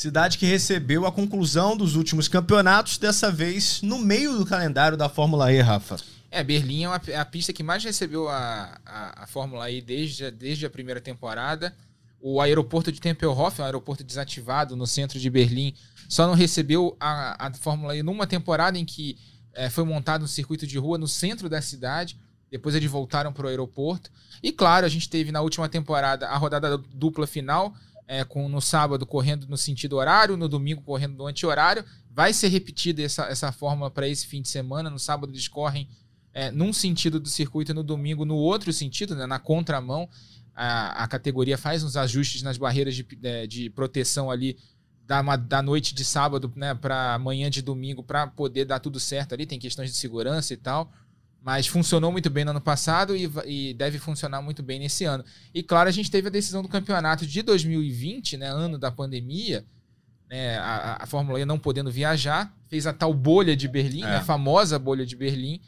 Cidade 0.02 0.36
que 0.36 0.44
recebeu 0.44 1.06
a 1.06 1.12
conclusão 1.12 1.76
dos 1.76 1.94
últimos 1.94 2.26
campeonatos, 2.26 2.98
dessa 2.98 3.30
vez 3.30 3.80
no 3.82 4.00
meio 4.00 4.36
do 4.36 4.44
calendário 4.44 4.98
da 4.98 5.08
Fórmula 5.08 5.52
E, 5.52 5.60
Rafa. 5.60 5.96
É, 6.28 6.42
Berlim 6.42 6.86
é, 6.86 7.12
é 7.12 7.16
a 7.16 7.24
pista 7.24 7.52
que 7.52 7.62
mais 7.62 7.84
recebeu 7.84 8.28
a, 8.28 8.80
a, 8.84 9.22
a, 9.22 9.26
Fórmula 9.28 9.70
E 9.70 9.80
desde, 9.80 10.28
desde 10.32 10.66
a 10.66 10.70
primeira 10.70 11.00
temporada. 11.00 11.72
O 12.20 12.40
aeroporto 12.40 12.90
de 12.90 13.00
Tempelhof, 13.00 13.62
um 13.62 13.64
aeroporto 13.64 14.02
desativado 14.02 14.74
no 14.74 14.88
centro 14.88 15.20
de 15.20 15.30
Berlim, 15.30 15.72
só 16.08 16.26
não 16.26 16.34
recebeu 16.34 16.96
a, 16.98 17.46
a 17.46 17.54
Fórmula 17.54 17.96
E 17.96 18.02
numa 18.02 18.26
temporada 18.26 18.76
em 18.76 18.84
que 18.84 19.16
é, 19.54 19.70
foi 19.70 19.84
montado 19.84 20.24
um 20.24 20.26
circuito 20.28 20.66
de 20.66 20.78
rua 20.78 20.98
no 20.98 21.06
centro 21.06 21.48
da 21.48 21.62
cidade. 21.62 22.18
Depois 22.50 22.74
eles 22.74 22.90
voltaram 22.90 23.32
para 23.32 23.46
o 23.46 23.48
aeroporto. 23.48 24.10
E 24.42 24.50
claro, 24.50 24.84
a 24.84 24.88
gente 24.88 25.08
teve 25.08 25.30
na 25.30 25.42
última 25.42 25.68
temporada 25.68 26.26
a 26.26 26.36
rodada 26.36 26.76
dupla 26.76 27.24
final, 27.24 27.72
é, 28.12 28.24
com 28.24 28.46
no 28.46 28.60
sábado 28.60 29.06
correndo 29.06 29.46
no 29.48 29.56
sentido 29.56 29.96
horário, 29.96 30.36
no 30.36 30.46
domingo 30.46 30.82
correndo 30.82 31.16
no 31.16 31.26
anti-horário. 31.26 31.82
Vai 32.10 32.34
ser 32.34 32.48
repetida 32.48 33.00
essa, 33.02 33.24
essa 33.24 33.50
fórmula 33.50 33.90
para 33.90 34.06
esse 34.06 34.26
fim 34.26 34.42
de 34.42 34.50
semana. 34.50 34.90
No 34.90 34.98
sábado 34.98 35.32
eles 35.32 35.48
correm 35.48 35.88
é, 36.34 36.50
num 36.50 36.74
sentido 36.74 37.18
do 37.18 37.30
circuito 37.30 37.72
e 37.72 37.74
no 37.74 37.82
domingo 37.82 38.26
no 38.26 38.36
outro 38.36 38.70
sentido, 38.70 39.16
né, 39.16 39.24
na 39.24 39.38
contramão. 39.38 40.10
A, 40.54 41.04
a 41.04 41.08
categoria 41.08 41.56
faz 41.56 41.82
uns 41.82 41.96
ajustes 41.96 42.42
nas 42.42 42.58
barreiras 42.58 42.94
de, 42.94 43.06
é, 43.22 43.46
de 43.46 43.70
proteção 43.70 44.30
ali 44.30 44.58
da, 45.06 45.22
da 45.34 45.62
noite 45.62 45.94
de 45.94 46.04
sábado 46.04 46.52
né, 46.54 46.74
para 46.74 47.18
manhã 47.18 47.48
de 47.48 47.62
domingo 47.62 48.02
para 48.02 48.26
poder 48.26 48.66
dar 48.66 48.78
tudo 48.78 49.00
certo 49.00 49.32
ali. 49.32 49.46
Tem 49.46 49.58
questões 49.58 49.90
de 49.90 49.96
segurança 49.96 50.52
e 50.52 50.58
tal. 50.58 50.92
Mas 51.42 51.66
funcionou 51.66 52.12
muito 52.12 52.30
bem 52.30 52.44
no 52.44 52.52
ano 52.52 52.60
passado 52.60 53.16
e, 53.16 53.28
e, 53.46 53.74
deve 53.74 53.98
funcionar 53.98 54.40
muito 54.40 54.62
bem 54.62 54.78
nesse 54.78 55.04
ano. 55.04 55.24
E 55.52 55.62
claro, 55.62 55.88
a 55.88 55.92
gente 55.92 56.10
teve 56.10 56.28
a 56.28 56.30
decisão 56.30 56.62
do 56.62 56.68
campeonato 56.68 57.26
de 57.26 57.42
2020, 57.42 58.36
né, 58.36 58.46
ano 58.46 58.78
da 58.78 58.92
pandemia, 58.92 59.64
né, 60.30 60.56
a, 60.58 60.98
a 61.02 61.06
Fórmula 61.06 61.40
E 61.40 61.44
não 61.44 61.58
podendo 61.58 61.90
viajar, 61.90 62.56
fez 62.68 62.86
a 62.86 62.92
tal 62.92 63.12
bolha 63.12 63.56
de 63.56 63.66
Berlim, 63.66 64.04
é. 64.04 64.16
a 64.16 64.22
famosa 64.22 64.78
bolha 64.78 65.04
de 65.04 65.16
Berlim, 65.16 65.60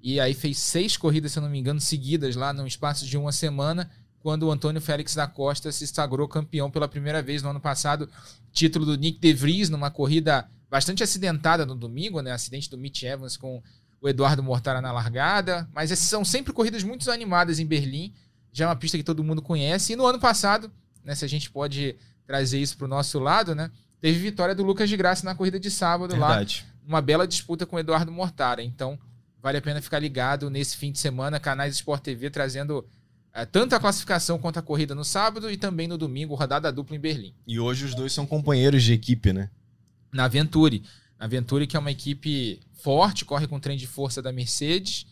e 0.00 0.18
aí 0.18 0.32
fez 0.32 0.58
seis 0.58 0.96
corridas, 0.96 1.32
se 1.32 1.38
eu 1.38 1.42
não 1.42 1.50
me 1.50 1.58
engano, 1.58 1.80
seguidas 1.80 2.34
lá 2.34 2.52
no 2.52 2.66
espaço 2.66 3.06
de 3.06 3.16
uma 3.16 3.30
semana, 3.30 3.90
quando 4.20 4.44
o 4.44 4.50
Antônio 4.50 4.80
Félix 4.80 5.14
da 5.14 5.26
Costa 5.26 5.70
se 5.70 5.86
sagrou 5.86 6.26
campeão 6.26 6.70
pela 6.70 6.88
primeira 6.88 7.22
vez 7.22 7.42
no 7.42 7.50
ano 7.50 7.60
passado, 7.60 8.08
título 8.52 8.84
do 8.86 8.96
Nick 8.96 9.20
De 9.20 9.32
Vries 9.32 9.68
numa 9.68 9.90
corrida 9.90 10.48
bastante 10.70 11.02
acidentada 11.02 11.64
no 11.64 11.74
domingo, 11.74 12.20
né, 12.20 12.32
acidente 12.32 12.68
do 12.68 12.76
Mitch 12.76 13.02
Evans 13.02 13.36
com 13.36 13.62
o 14.00 14.08
Eduardo 14.08 14.42
Mortara 14.42 14.80
na 14.80 14.92
largada, 14.92 15.68
mas 15.72 15.90
essas 15.90 16.08
são 16.08 16.24
sempre 16.24 16.52
corridas 16.52 16.82
muito 16.82 17.10
animadas 17.10 17.58
em 17.58 17.66
Berlim, 17.66 18.12
já 18.52 18.64
é 18.64 18.68
uma 18.68 18.76
pista 18.76 18.96
que 18.96 19.04
todo 19.04 19.24
mundo 19.24 19.42
conhece. 19.42 19.92
E 19.92 19.96
no 19.96 20.06
ano 20.06 20.18
passado, 20.18 20.70
né, 21.04 21.14
se 21.14 21.24
a 21.24 21.28
gente 21.28 21.50
pode 21.50 21.96
trazer 22.26 22.60
isso 22.60 22.76
para 22.76 22.84
o 22.84 22.88
nosso 22.88 23.18
lado, 23.18 23.54
né, 23.54 23.70
teve 24.00 24.18
vitória 24.18 24.54
do 24.54 24.62
Lucas 24.62 24.88
de 24.88 24.96
Graça 24.96 25.24
na 25.24 25.34
corrida 25.34 25.58
de 25.58 25.70
sábado 25.70 26.10
Verdade. 26.10 26.66
lá, 26.66 26.74
uma 26.86 27.02
bela 27.02 27.26
disputa 27.26 27.66
com 27.66 27.76
o 27.76 27.78
Eduardo 27.78 28.12
Mortara. 28.12 28.62
Então, 28.62 28.98
vale 29.42 29.58
a 29.58 29.62
pena 29.62 29.82
ficar 29.82 29.98
ligado 29.98 30.48
nesse 30.48 30.76
fim 30.76 30.92
de 30.92 30.98
semana, 30.98 31.40
canais 31.40 31.74
Sport 31.74 32.02
TV 32.02 32.30
trazendo 32.30 32.86
é, 33.32 33.44
tanto 33.44 33.74
a 33.74 33.80
classificação 33.80 34.38
quanto 34.38 34.58
a 34.58 34.62
corrida 34.62 34.94
no 34.94 35.04
sábado 35.04 35.50
e 35.50 35.56
também 35.56 35.86
no 35.86 35.98
domingo, 35.98 36.34
rodada 36.34 36.72
dupla 36.72 36.96
em 36.96 37.00
Berlim. 37.00 37.34
E 37.46 37.60
hoje 37.60 37.84
os 37.84 37.94
dois 37.94 38.12
são 38.12 38.26
companheiros 38.26 38.82
de 38.82 38.92
equipe, 38.92 39.32
né? 39.32 39.50
Na 40.12 40.26
Venturi. 40.26 40.82
Na 41.18 41.26
Venturi, 41.26 41.66
que 41.66 41.76
é 41.76 41.80
uma 41.80 41.90
equipe 41.90 42.60
forte, 42.82 43.24
corre 43.24 43.46
com 43.46 43.56
o 43.56 43.60
trem 43.60 43.76
de 43.76 43.86
força 43.86 44.22
da 44.22 44.32
Mercedes. 44.32 45.06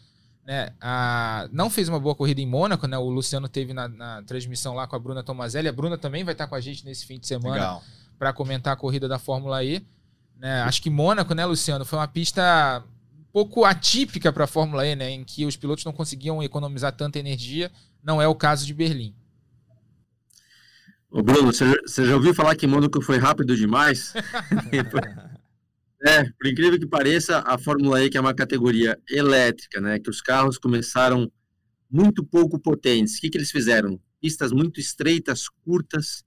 Né? 0.47 0.73
A, 0.81 1.49
não 1.53 1.69
fez 1.69 1.89
uma 1.89 1.99
boa 1.99 2.15
corrida 2.15 2.41
em 2.41 2.47
Mônaco, 2.47 2.87
né? 2.87 2.97
O 2.97 3.11
Luciano 3.11 3.49
teve 3.49 3.75
na, 3.75 3.89
na, 3.89 4.23
transmissão 4.23 4.75
lá 4.75 4.87
com 4.87 4.95
a 4.95 4.99
Bruna 4.99 5.23
Tomazelli. 5.23 5.67
A 5.67 5.73
Bruna 5.73 5.99
também 5.99 6.23
vai 6.23 6.35
estar 6.35 6.47
com 6.47 6.55
a 6.55 6.61
gente 6.61 6.85
nesse 6.85 7.05
fim 7.05 7.19
de 7.19 7.27
semana 7.27 7.81
para 8.17 8.33
comentar 8.33 8.73
a 8.73 8.77
corrida 8.77 9.09
da 9.09 9.19
Fórmula 9.19 9.65
E. 9.65 9.85
Né? 10.39 10.63
Acho 10.63 10.81
que 10.81 10.89
Mônaco, 10.89 11.35
né, 11.35 11.45
Luciano, 11.45 11.85
foi 11.85 11.99
uma 11.99 12.07
pista 12.07 12.85
um 13.19 13.25
pouco 13.33 13.65
atípica 13.65 14.33
para 14.33 14.45
a 14.45 14.47
Fórmula 14.47 14.87
E, 14.87 14.95
né? 14.95 15.11
Em 15.11 15.25
que 15.25 15.45
os 15.45 15.57
pilotos 15.57 15.85
não 15.85 15.93
conseguiam 15.93 16.41
economizar 16.41 16.93
tanta 16.93 17.19
energia. 17.19 17.73
Não 18.01 18.23
é 18.23 18.29
o 18.29 18.35
caso 18.35 18.65
de 18.65 18.73
Berlim. 18.73 19.17
Ô 21.11 21.23
Bruno, 21.23 21.53
você 21.53 22.07
já 22.07 22.15
ouviu 22.15 22.33
falar 22.33 22.55
que 22.55 22.69
Mônaco 22.69 23.01
foi 23.03 23.19
rápido 23.19 23.57
demais? 23.57 24.15
É, 26.05 26.25
por 26.25 26.47
incrível 26.47 26.79
que 26.79 26.87
pareça, 26.87 27.39
a 27.47 27.57
Fórmula 27.57 28.05
E, 28.05 28.11
que 28.11 28.19
é 28.19 28.21
uma 28.21 28.35
categoria 28.35 28.99
elétrica, 29.09 29.81
né, 29.81 29.99
que 29.99 30.11
os 30.11 30.21
carros 30.21 30.59
começaram 30.59 31.31
muito 31.91 32.25
pouco 32.25 32.59
potentes. 32.59 33.17
O 33.17 33.21
que, 33.21 33.31
que 33.31 33.39
eles 33.39 33.51
fizeram? 33.51 33.99
Pistas 34.21 34.53
muito 34.53 34.79
estreitas, 34.79 35.49
curtas, 35.65 36.23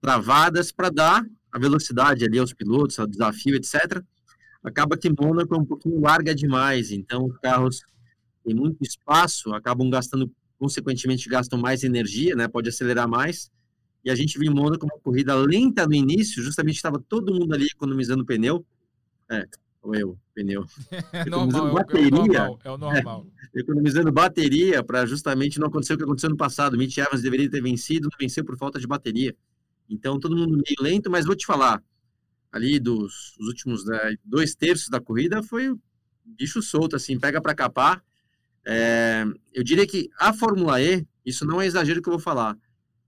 travadas, 0.00 0.70
para 0.70 0.90
dar 0.90 1.26
a 1.50 1.58
velocidade 1.58 2.24
ali 2.24 2.38
aos 2.38 2.52
pilotos, 2.52 2.98
ao 2.98 3.06
desafio, 3.06 3.56
etc. 3.56 4.02
Acaba 4.62 4.96
que 4.96 5.08
Mônaco 5.08 5.54
é 5.54 5.58
um 5.58 5.64
pouquinho 5.64 6.00
larga 6.00 6.34
demais, 6.34 6.90
então 6.90 7.26
os 7.26 7.38
carros 7.38 7.80
têm 8.44 8.54
muito 8.54 8.82
espaço, 8.82 9.54
acabam 9.54 9.88
gastando, 9.88 10.30
consequentemente, 10.58 11.28
gastam 11.28 11.58
mais 11.58 11.82
energia, 11.84 12.34
né, 12.36 12.48
pode 12.48 12.68
acelerar 12.68 13.08
mais. 13.08 13.50
E 14.04 14.10
a 14.10 14.14
gente 14.14 14.38
viu 14.38 14.52
em 14.52 14.54
Mônaco 14.54 14.84
uma 14.84 15.00
corrida 15.00 15.34
lenta 15.34 15.86
no 15.86 15.94
início, 15.94 16.42
justamente 16.42 16.76
estava 16.76 17.02
todo 17.08 17.34
mundo 17.34 17.54
ali 17.54 17.66
economizando 17.66 18.24
pneu, 18.24 18.64
é, 19.30 19.46
ou 19.82 19.94
eu, 19.94 20.18
pneu. 20.34 20.64
É 21.12 21.24
normal, 21.24 21.72
bateria, 21.74 22.08
é 22.08 22.10
o 22.10 22.10
normal. 22.10 22.60
É 22.64 22.70
o 22.70 22.78
normal. 22.78 23.26
É, 23.54 23.60
economizando 23.60 24.12
bateria 24.12 24.82
para 24.82 25.06
justamente 25.06 25.58
não 25.58 25.68
acontecer 25.68 25.94
o 25.94 25.96
que 25.96 26.04
aconteceu 26.04 26.30
no 26.30 26.36
passado. 26.36 26.76
Mitch 26.76 26.98
Evans 26.98 27.22
deveria 27.22 27.50
ter 27.50 27.62
vencido, 27.62 28.08
não 28.10 28.18
venceu 28.18 28.44
por 28.44 28.56
falta 28.56 28.78
de 28.78 28.86
bateria. 28.86 29.34
Então, 29.88 30.18
todo 30.18 30.36
mundo 30.36 30.52
meio 30.52 30.76
lento, 30.80 31.10
mas 31.10 31.24
vou 31.24 31.36
te 31.36 31.46
falar, 31.46 31.82
ali 32.50 32.80
dos 32.80 33.36
últimos 33.38 33.84
né, 33.86 34.16
dois 34.24 34.54
terços 34.54 34.88
da 34.88 35.00
corrida 35.00 35.42
foi 35.42 35.74
bicho 36.24 36.60
solto, 36.60 36.96
assim, 36.96 37.18
pega 37.18 37.40
para 37.40 37.54
capar. 37.54 38.02
É, 38.64 39.24
eu 39.54 39.62
diria 39.62 39.86
que 39.86 40.10
a 40.18 40.32
Fórmula 40.32 40.82
E, 40.82 41.06
isso 41.24 41.46
não 41.46 41.60
é 41.60 41.66
exagero 41.66 42.02
que 42.02 42.08
eu 42.08 42.14
vou 42.14 42.20
falar, 42.20 42.58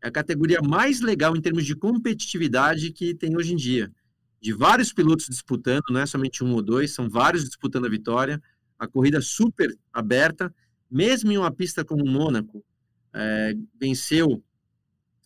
é 0.00 0.06
a 0.06 0.10
categoria 0.12 0.60
mais 0.62 1.00
legal 1.00 1.36
em 1.36 1.40
termos 1.40 1.66
de 1.66 1.74
competitividade 1.74 2.92
que 2.92 3.12
tem 3.12 3.36
hoje 3.36 3.52
em 3.52 3.56
dia 3.56 3.92
de 4.41 4.53
vários 4.53 4.93
pilotos 4.93 5.26
disputando, 5.26 5.84
não 5.91 6.01
é 6.01 6.07
somente 6.07 6.45
um 6.45 6.53
ou 6.53 6.62
dois, 6.62 6.95
são 6.95 7.09
vários 7.09 7.45
disputando 7.45 7.86
a 7.86 7.91
vitória. 7.91 8.41
A 8.78 8.86
corrida 8.86 9.20
super 9.20 9.76
aberta, 9.93 10.55
mesmo 10.91 11.32
em 11.32 11.39
uma 11.39 11.51
pista 11.51 11.84
como 11.84 12.05
Mônaco, 12.05 12.64
é, 13.12 13.55
venceu 13.80 14.43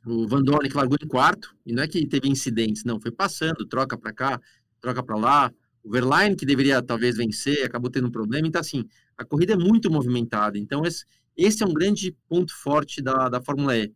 o 0.04 0.26
Van 0.26 0.42
Dorn, 0.42 0.68
que 0.68 0.76
largou 0.76 0.96
em 1.00 1.06
quarto, 1.06 1.54
e 1.64 1.72
não 1.72 1.82
é 1.82 1.88
que 1.88 2.06
teve 2.06 2.28
incidentes, 2.28 2.84
não, 2.84 3.00
foi 3.00 3.12
passando, 3.12 3.66
troca 3.66 3.96
para 3.96 4.12
cá, 4.12 4.40
troca 4.80 5.02
para 5.02 5.16
lá. 5.16 5.52
O 5.82 5.90
Verlaine, 5.90 6.36
que 6.36 6.46
deveria 6.46 6.82
talvez 6.82 7.16
vencer, 7.16 7.64
acabou 7.64 7.90
tendo 7.90 8.08
um 8.08 8.10
problema. 8.10 8.46
Então, 8.46 8.60
assim, 8.60 8.84
a 9.16 9.24
corrida 9.24 9.52
é 9.52 9.56
muito 9.56 9.90
movimentada. 9.90 10.58
Então, 10.58 10.84
esse, 10.84 11.04
esse 11.36 11.62
é 11.62 11.66
um 11.66 11.72
grande 11.72 12.16
ponto 12.28 12.54
forte 12.54 13.02
da, 13.02 13.28
da 13.28 13.40
Fórmula 13.40 13.76
E. 13.76 13.92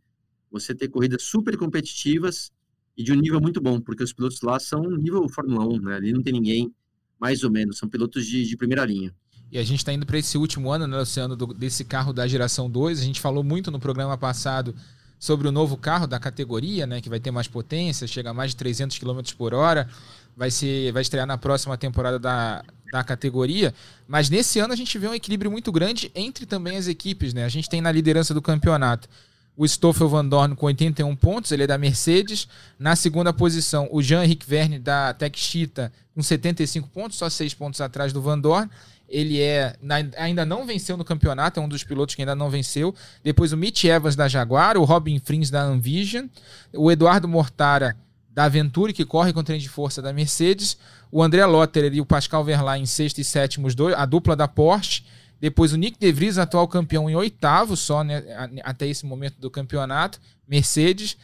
Você 0.50 0.74
ter 0.74 0.88
corridas 0.88 1.22
super 1.22 1.56
competitivas 1.56 2.50
e 2.96 3.02
de 3.02 3.12
um 3.12 3.16
nível 3.16 3.40
muito 3.40 3.60
bom, 3.60 3.80
porque 3.80 4.02
os 4.02 4.12
pilotos 4.12 4.40
lá 4.40 4.58
são 4.58 4.82
nível 4.96 5.28
Fórmula 5.28 5.66
1, 5.66 5.80
né? 5.80 5.96
Ali 5.96 6.12
não 6.12 6.22
tem 6.22 6.32
ninguém, 6.32 6.72
mais 7.20 7.42
ou 7.44 7.50
menos, 7.50 7.78
são 7.78 7.88
pilotos 7.88 8.26
de, 8.26 8.44
de 8.44 8.56
primeira 8.56 8.84
linha. 8.84 9.14
E 9.50 9.58
a 9.58 9.62
gente 9.62 9.78
está 9.78 9.92
indo 9.92 10.04
para 10.04 10.18
esse 10.18 10.36
último 10.36 10.70
ano, 10.70 10.86
né, 10.86 10.98
Luciano, 10.98 11.36
do, 11.36 11.46
desse 11.46 11.84
carro 11.84 12.12
da 12.12 12.26
geração 12.26 12.68
2. 12.68 13.00
A 13.00 13.04
gente 13.04 13.20
falou 13.20 13.44
muito 13.44 13.70
no 13.70 13.78
programa 13.78 14.16
passado 14.18 14.74
sobre 15.18 15.46
o 15.46 15.52
novo 15.52 15.76
carro 15.76 16.06
da 16.06 16.18
categoria, 16.18 16.86
né, 16.86 17.00
que 17.00 17.08
vai 17.08 17.20
ter 17.20 17.30
mais 17.30 17.46
potência, 17.46 18.06
chega 18.06 18.30
a 18.30 18.34
mais 18.34 18.50
de 18.50 18.56
300 18.56 18.98
km 18.98 19.20
por 19.36 19.54
hora, 19.54 19.88
vai, 20.36 20.50
ser, 20.50 20.92
vai 20.92 21.02
estrear 21.02 21.26
na 21.26 21.38
próxima 21.38 21.76
temporada 21.76 22.18
da, 22.18 22.64
da 22.90 23.04
categoria. 23.04 23.72
Mas 24.08 24.28
nesse 24.28 24.58
ano 24.58 24.72
a 24.72 24.76
gente 24.76 24.98
vê 24.98 25.06
um 25.06 25.14
equilíbrio 25.14 25.50
muito 25.50 25.70
grande 25.70 26.10
entre 26.14 26.44
também 26.44 26.76
as 26.76 26.88
equipes. 26.88 27.32
Né? 27.32 27.44
A 27.44 27.48
gente 27.48 27.68
tem 27.68 27.80
na 27.80 27.92
liderança 27.92 28.34
do 28.34 28.42
campeonato 28.42 29.08
o 29.56 29.66
Stoffel 29.66 30.08
Van 30.08 30.24
Dorn 30.24 30.54
com 30.54 30.66
81 30.66 31.16
pontos, 31.16 31.50
ele 31.50 31.62
é 31.62 31.66
da 31.66 31.78
Mercedes. 31.78 32.46
Na 32.78 32.94
segunda 32.94 33.32
posição, 33.32 33.88
o 33.90 34.02
Jean-Henrique 34.02 34.46
Verne 34.46 34.78
da 34.78 35.14
Tech 35.14 35.38
Cheetah 35.38 35.90
com 36.14 36.22
75 36.22 36.88
pontos, 36.88 37.16
só 37.16 37.28
6 37.28 37.54
pontos 37.54 37.80
atrás 37.80 38.12
do 38.12 38.20
Van 38.20 38.38
Dorn. 38.38 38.70
Ele 39.08 39.40
é 39.40 39.76
ainda 40.16 40.44
não 40.44 40.66
venceu 40.66 40.96
no 40.96 41.04
campeonato, 41.04 41.60
é 41.60 41.62
um 41.62 41.68
dos 41.68 41.84
pilotos 41.84 42.14
que 42.14 42.22
ainda 42.22 42.34
não 42.34 42.50
venceu. 42.50 42.94
Depois 43.22 43.52
o 43.52 43.56
Mitch 43.56 43.84
Evans 43.84 44.16
da 44.16 44.28
Jaguar, 44.28 44.76
o 44.76 44.84
Robin 44.84 45.18
Frins 45.20 45.48
da 45.48 45.72
Envision, 45.72 46.26
o 46.74 46.90
Eduardo 46.90 47.28
Mortara 47.28 47.96
da 48.28 48.48
Venturi, 48.48 48.92
que 48.92 49.04
corre 49.04 49.32
com 49.32 49.42
trem 49.42 49.58
de 49.58 49.68
força 49.68 50.02
da 50.02 50.12
Mercedes, 50.12 50.76
o 51.10 51.22
André 51.22 51.46
Lotterer 51.46 51.94
e 51.94 52.00
o 52.00 52.04
Pascal 52.04 52.44
Verlaine 52.44 52.82
em 52.82 52.86
sexto 52.86 53.18
e 53.18 53.24
sétimo, 53.24 53.72
dois, 53.74 53.94
a 53.94 54.04
dupla 54.04 54.36
da 54.36 54.46
Porsche. 54.46 55.04
Depois 55.40 55.72
o 55.72 55.76
Nick 55.76 55.98
De 55.98 56.10
Vries, 56.12 56.38
atual 56.38 56.66
campeão, 56.66 57.10
em 57.10 57.14
oitavo 57.14 57.76
só, 57.76 58.02
né, 58.02 58.22
até 58.64 58.86
esse 58.86 59.04
momento 59.04 59.38
do 59.38 59.50
campeonato. 59.50 60.20
Mercedes. 60.46 61.16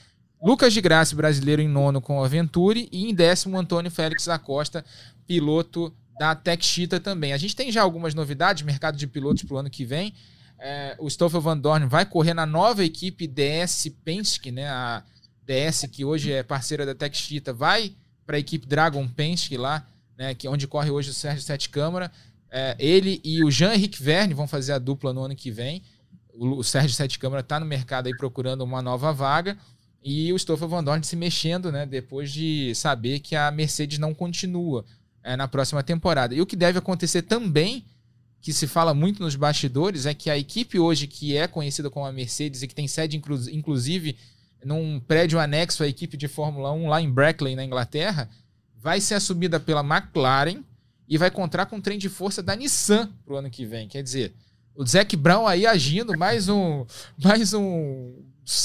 Lucas 0.42 0.72
de 0.72 0.80
Graça, 0.80 1.14
brasileiro, 1.14 1.62
em 1.62 1.68
nono 1.68 2.00
com 2.00 2.22
a 2.22 2.28
Venturi. 2.28 2.88
E 2.90 3.08
em 3.08 3.14
décimo, 3.14 3.58
Antônio 3.58 3.90
Félix 3.90 4.26
da 4.26 4.38
Costa, 4.38 4.84
piloto 5.26 5.94
da 6.18 6.34
Tech 6.34 6.64
Cheetah 6.64 7.00
também. 7.00 7.32
A 7.32 7.36
gente 7.36 7.56
tem 7.56 7.70
já 7.70 7.82
algumas 7.82 8.14
novidades, 8.14 8.62
mercado 8.62 8.96
de 8.96 9.06
pilotos 9.06 9.44
para 9.44 9.54
o 9.54 9.58
ano 9.58 9.70
que 9.70 9.84
vem. 9.84 10.12
É, 10.58 10.96
o 10.98 11.08
Stoffel 11.08 11.40
Van 11.40 11.56
Dorn 11.56 11.86
vai 11.86 12.04
correr 12.04 12.34
na 12.34 12.46
nova 12.46 12.84
equipe 12.84 13.26
DS 13.26 13.90
Penske, 14.04 14.50
né? 14.50 14.68
A 14.68 15.02
DS, 15.44 15.86
que 15.90 16.04
hoje 16.04 16.32
é 16.32 16.42
parceira 16.42 16.86
da 16.86 16.94
Tech 16.94 17.16
Cheetah, 17.16 17.52
vai 17.52 17.94
para 18.26 18.36
a 18.36 18.40
equipe 18.40 18.66
Dragon 18.66 19.06
Penske 19.08 19.56
lá, 19.56 19.86
né? 20.16 20.34
Que, 20.34 20.46
onde 20.48 20.66
corre 20.68 20.90
hoje 20.90 21.10
o 21.10 21.14
Sérgio 21.14 21.42
Sete 21.42 21.68
Câmara. 21.68 22.10
É, 22.54 22.76
ele 22.78 23.18
e 23.24 23.42
o 23.42 23.50
Jean-Henrique 23.50 24.02
Verne 24.02 24.34
vão 24.34 24.46
fazer 24.46 24.72
a 24.72 24.78
dupla 24.78 25.10
no 25.14 25.22
ano 25.22 25.34
que 25.34 25.50
vem. 25.50 25.82
O, 26.34 26.58
o 26.58 26.62
Sérgio 26.62 26.94
Sete 26.94 27.18
Câmara 27.18 27.40
está 27.40 27.58
no 27.58 27.64
mercado 27.64 28.08
aí 28.08 28.14
procurando 28.14 28.60
uma 28.60 28.82
nova 28.82 29.10
vaga. 29.10 29.56
E 30.04 30.30
o 30.34 30.38
Stoffel 30.38 30.68
Van 30.68 30.84
Dorn 30.84 31.02
se 31.02 31.16
mexendo, 31.16 31.72
né? 31.72 31.86
Depois 31.86 32.30
de 32.30 32.74
saber 32.74 33.20
que 33.20 33.34
a 33.34 33.50
Mercedes 33.50 33.98
não 33.98 34.12
continua 34.12 34.84
é, 35.22 35.34
na 35.34 35.48
próxima 35.48 35.82
temporada. 35.82 36.34
E 36.34 36.42
o 36.42 36.46
que 36.46 36.54
deve 36.54 36.78
acontecer 36.78 37.22
também, 37.22 37.86
que 38.38 38.52
se 38.52 38.66
fala 38.66 38.92
muito 38.92 39.22
nos 39.22 39.34
bastidores, 39.34 40.04
é 40.04 40.12
que 40.12 40.28
a 40.28 40.36
equipe 40.36 40.78
hoje, 40.78 41.06
que 41.06 41.34
é 41.34 41.46
conhecida 41.46 41.88
como 41.88 42.04
a 42.04 42.12
Mercedes 42.12 42.62
e 42.62 42.68
que 42.68 42.74
tem 42.74 42.86
sede, 42.86 43.16
inclu 43.16 43.38
inclusive, 43.50 44.18
num 44.62 45.00
prédio 45.00 45.40
anexo 45.40 45.82
à 45.82 45.88
equipe 45.88 46.18
de 46.18 46.28
Fórmula 46.28 46.70
1 46.70 46.88
lá 46.88 47.00
em 47.00 47.10
Brackley, 47.10 47.56
na 47.56 47.64
Inglaterra, 47.64 48.28
vai 48.76 49.00
ser 49.00 49.14
assumida 49.14 49.58
pela 49.58 49.80
McLaren 49.80 50.62
e 51.12 51.18
vai 51.18 51.28
encontrar 51.28 51.66
com 51.66 51.76
o 51.76 51.82
trem 51.82 51.98
de 51.98 52.08
força 52.08 52.42
da 52.42 52.56
Nissan 52.56 53.12
pro 53.26 53.36
ano 53.36 53.50
que 53.50 53.66
vem. 53.66 53.86
Quer 53.86 54.02
dizer, 54.02 54.32
o 54.74 54.86
Zac 54.86 55.14
Brown 55.14 55.46
aí 55.46 55.66
agindo 55.66 56.16
mais 56.16 56.48
um 56.48 56.86
mais 57.22 57.52
um 57.52 58.14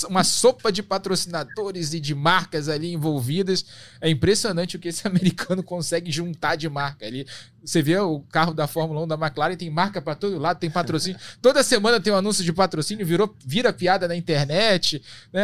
uma 0.09 0.23
sopa 0.23 0.71
de 0.71 0.81
patrocinadores 0.81 1.93
e 1.93 1.99
de 1.99 2.15
marcas 2.15 2.69
ali 2.69 2.93
envolvidas. 2.93 3.65
É 3.99 4.09
impressionante 4.09 4.77
o 4.77 4.79
que 4.79 4.87
esse 4.87 5.05
americano 5.05 5.61
consegue 5.61 6.09
juntar 6.09 6.55
de 6.55 6.69
marca 6.69 7.05
ali. 7.05 7.27
Você 7.61 7.81
vê 7.81 7.99
o 7.99 8.21
carro 8.21 8.53
da 8.53 8.65
Fórmula 8.65 9.03
1 9.03 9.07
da 9.09 9.15
McLaren, 9.15 9.57
tem 9.57 9.69
marca 9.69 10.01
para 10.01 10.15
todo 10.15 10.39
lado, 10.39 10.57
tem 10.57 10.69
patrocínio. 10.69 11.19
Toda 11.41 11.61
semana 11.63 11.99
tem 11.99 12.13
um 12.13 12.15
anúncio 12.15 12.45
de 12.45 12.53
patrocínio, 12.53 13.05
virou, 13.05 13.35
vira 13.45 13.73
piada 13.73 14.07
na 14.07 14.15
internet. 14.15 15.03
Né? 15.33 15.43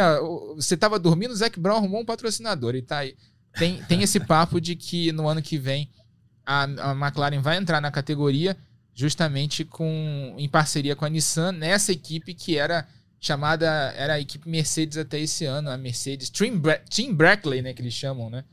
Você 0.56 0.72
estava 0.72 0.98
dormindo, 0.98 1.32
o 1.32 1.36
Zac 1.36 1.60
Brown 1.60 1.76
arrumou 1.76 2.00
um 2.00 2.06
patrocinador 2.06 2.74
e 2.74 2.80
tá 2.80 3.00
aí. 3.00 3.14
Tem, 3.58 3.82
tem 3.82 4.02
esse 4.02 4.18
papo 4.18 4.58
de 4.58 4.74
que 4.74 5.12
no 5.12 5.28
ano 5.28 5.42
que 5.42 5.58
vem 5.58 5.90
a, 6.44 6.64
a 6.64 6.92
McLaren 6.92 7.40
vai 7.40 7.56
entrar 7.56 7.80
na 7.80 7.90
categoria 7.90 8.56
justamente 8.94 9.64
com 9.64 10.34
em 10.38 10.48
parceria 10.48 10.94
com 10.94 11.04
a 11.04 11.08
Nissan 11.08 11.52
nessa 11.52 11.92
equipe 11.92 12.32
que 12.32 12.56
era 12.56 12.86
chamada 13.24 13.66
era 13.96 14.14
a 14.14 14.20
equipe 14.20 14.48
Mercedes 14.48 14.98
até 14.98 15.18
esse 15.18 15.46
ano, 15.46 15.70
a 15.70 15.78
Mercedes 15.78 16.28
Team, 16.28 16.58
Bra 16.58 16.78
Team 16.78 17.14
Brackley, 17.14 17.62
né, 17.62 17.72
que 17.72 17.80
eles 17.80 17.94
chamam, 17.94 18.28
né, 18.28 18.44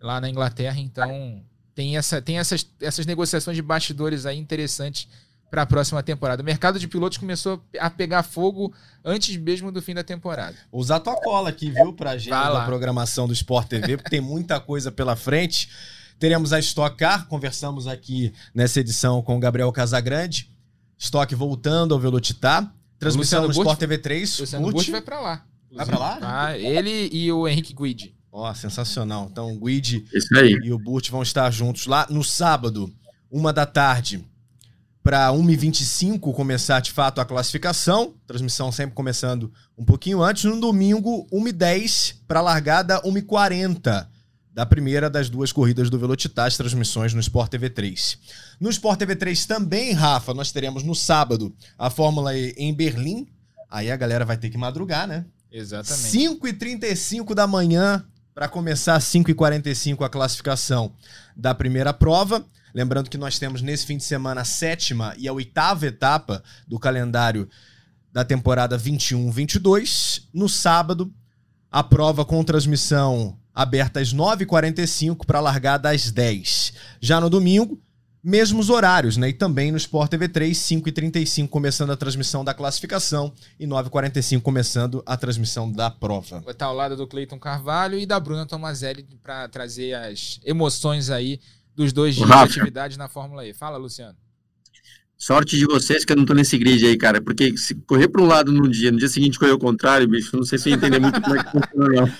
lá 0.00 0.20
na 0.20 0.30
Inglaterra. 0.30 0.78
Então 0.78 1.42
tem 1.74 1.96
essa 1.96 2.22
tem 2.22 2.38
essas, 2.38 2.66
essas 2.80 3.04
negociações 3.04 3.56
de 3.56 3.62
bastidores 3.62 4.24
aí 4.24 4.38
interessantes 4.38 5.08
para 5.50 5.62
a 5.62 5.66
próxima 5.66 6.02
temporada. 6.02 6.40
O 6.40 6.46
mercado 6.46 6.78
de 6.78 6.88
pilotos 6.88 7.18
começou 7.18 7.62
a 7.78 7.90
pegar 7.90 8.22
fogo 8.22 8.72
antes 9.04 9.36
mesmo 9.36 9.70
do 9.70 9.82
fim 9.82 9.92
da 9.92 10.02
temporada. 10.02 10.56
Usar 10.70 11.00
tua 11.00 11.16
cola 11.16 11.50
aqui, 11.50 11.70
viu, 11.70 11.92
para 11.92 12.10
a 12.10 12.12
agenda 12.14 12.52
da 12.54 12.64
programação 12.64 13.26
do 13.26 13.34
Sport 13.34 13.68
TV, 13.68 13.98
porque 13.98 14.08
tem 14.08 14.20
muita 14.20 14.58
coisa 14.58 14.90
pela 14.90 15.14
frente. 15.14 15.68
Teremos 16.18 16.52
a 16.52 16.58
Stock 16.58 16.96
Car, 16.96 17.26
conversamos 17.26 17.86
aqui 17.86 18.32
nessa 18.54 18.80
edição 18.80 19.22
com 19.22 19.36
o 19.36 19.40
Gabriel 19.40 19.72
Casagrande. 19.72 20.50
Stock 20.98 21.34
voltando 21.34 21.94
ao 21.94 22.00
Velocitar. 22.00 22.72
Transmissão 22.98 23.44
no 23.44 23.50
Sport 23.50 23.78
TV 23.78 23.98
3. 23.98 24.38
Luciano 24.38 24.70
Burt 24.70 24.88
vai 24.90 25.02
para 25.02 25.20
lá. 25.20 25.44
Vai 25.72 25.86
para 25.86 25.98
lá? 25.98 26.18
Ah, 26.22 26.58
ele 26.58 27.10
e 27.12 27.32
o 27.32 27.48
Henrique 27.48 27.74
Guidi. 27.74 28.14
Ó, 28.30 28.48
oh, 28.48 28.54
sensacional. 28.54 29.28
Então 29.30 29.52
o 29.52 29.58
Guidi 29.58 30.06
e 30.64 30.72
o 30.72 30.78
Burt 30.78 31.10
vão 31.10 31.22
estar 31.22 31.50
juntos 31.50 31.86
lá 31.86 32.06
no 32.08 32.22
sábado, 32.22 32.92
uma 33.30 33.52
da 33.52 33.66
tarde, 33.66 34.24
para 35.02 35.30
1h25 35.32 36.32
começar 36.32 36.80
de 36.80 36.92
fato 36.92 37.20
a 37.20 37.24
classificação. 37.24 38.14
Transmissão 38.26 38.70
sempre 38.70 38.94
começando 38.94 39.52
um 39.76 39.84
pouquinho 39.84 40.22
antes. 40.22 40.44
No 40.44 40.60
domingo, 40.60 41.26
1h10 41.32 42.14
para 42.28 42.40
largada, 42.40 43.02
1h40 43.02 44.06
da 44.54 44.66
primeira 44.66 45.08
das 45.08 45.30
duas 45.30 45.50
corridas 45.50 45.88
do 45.88 45.98
Velocitar, 45.98 46.46
as 46.46 46.56
transmissões 46.56 47.14
no 47.14 47.20
Sport 47.20 47.50
TV 47.50 47.70
3. 47.70 48.18
No 48.60 48.68
Sport 48.68 48.98
TV 48.98 49.16
3 49.16 49.46
também, 49.46 49.92
Rafa, 49.92 50.34
nós 50.34 50.52
teremos 50.52 50.82
no 50.82 50.94
sábado 50.94 51.54
a 51.78 51.88
Fórmula 51.88 52.36
E 52.36 52.54
em 52.56 52.74
Berlim. 52.74 53.26
Aí 53.70 53.90
a 53.90 53.96
galera 53.96 54.24
vai 54.24 54.36
ter 54.36 54.50
que 54.50 54.58
madrugar, 54.58 55.08
né? 55.08 55.24
Exatamente. 55.50 56.18
5h35 56.18 57.34
da 57.34 57.46
manhã 57.46 58.04
para 58.34 58.48
começar 58.48 58.98
5h45 58.98 60.04
a 60.04 60.08
classificação 60.08 60.92
da 61.36 61.54
primeira 61.54 61.92
prova. 61.92 62.44
Lembrando 62.74 63.10
que 63.10 63.18
nós 63.18 63.38
temos 63.38 63.60
nesse 63.60 63.86
fim 63.86 63.96
de 63.96 64.04
semana 64.04 64.42
a 64.42 64.44
sétima 64.44 65.14
e 65.18 65.28
a 65.28 65.32
oitava 65.32 65.86
etapa 65.86 66.42
do 66.66 66.78
calendário 66.78 67.48
da 68.12 68.24
temporada 68.24 68.78
21-22. 68.78 70.24
No 70.32 70.48
sábado, 70.48 71.12
a 71.70 71.82
prova 71.82 72.24
com 72.24 72.42
transmissão 72.44 73.38
aberta 73.54 74.00
às 74.00 74.14
9h45 74.14 75.26
para 75.26 75.40
largada 75.40 75.90
às 75.90 76.10
10 76.10 76.72
Já 77.00 77.20
no 77.20 77.28
domingo, 77.28 77.80
mesmos 78.22 78.70
horários, 78.70 79.16
né? 79.16 79.30
E 79.30 79.32
também 79.32 79.72
no 79.72 79.76
Sport 79.76 80.10
TV 80.10 80.28
3, 80.28 80.56
5h35 80.56 81.48
começando 81.48 81.90
a 81.90 81.96
transmissão 81.96 82.44
da 82.44 82.54
classificação 82.54 83.32
e 83.58 83.66
9h45 83.66 84.40
começando 84.40 85.02
a 85.04 85.16
transmissão 85.16 85.70
da 85.70 85.90
prova. 85.90 86.40
Vai 86.40 86.52
estar 86.52 86.66
ao 86.66 86.74
lado 86.74 86.96
do 86.96 87.06
Cleiton 87.06 87.38
Carvalho 87.38 87.98
e 87.98 88.06
da 88.06 88.20
Bruna 88.20 88.46
Tomazelli 88.46 89.06
para 89.22 89.48
trazer 89.48 89.94
as 89.94 90.40
emoções 90.44 91.10
aí 91.10 91.40
dos 91.74 91.92
dois 91.92 92.14
dias 92.14 92.28
Rafa. 92.28 92.46
de 92.46 92.60
atividade 92.60 92.98
na 92.98 93.08
Fórmula 93.08 93.46
E. 93.46 93.52
Fala, 93.52 93.76
Luciano. 93.76 94.16
Sorte 95.16 95.56
de 95.56 95.64
vocês 95.66 96.04
que 96.04 96.12
eu 96.12 96.16
não 96.16 96.24
tô 96.24 96.34
nesse 96.34 96.58
grid 96.58 96.84
aí, 96.84 96.96
cara, 96.96 97.20
porque 97.20 97.56
se 97.56 97.76
correr 97.86 98.08
para 98.08 98.20
um 98.20 98.26
lado 98.26 98.50
num 98.50 98.68
dia, 98.68 98.90
no 98.90 98.98
dia 98.98 99.08
seguinte 99.08 99.38
correr 99.38 99.52
o 99.52 99.58
contrário, 99.58 100.08
bicho, 100.08 100.36
não 100.36 100.44
sei 100.44 100.58
se 100.58 100.68
eu 100.68 100.74
entender 100.74 100.98
muito 100.98 101.20
como 101.20 101.36
é 101.36 101.44
que 101.44 101.50
funciona, 101.50 102.00
não. 102.00 102.12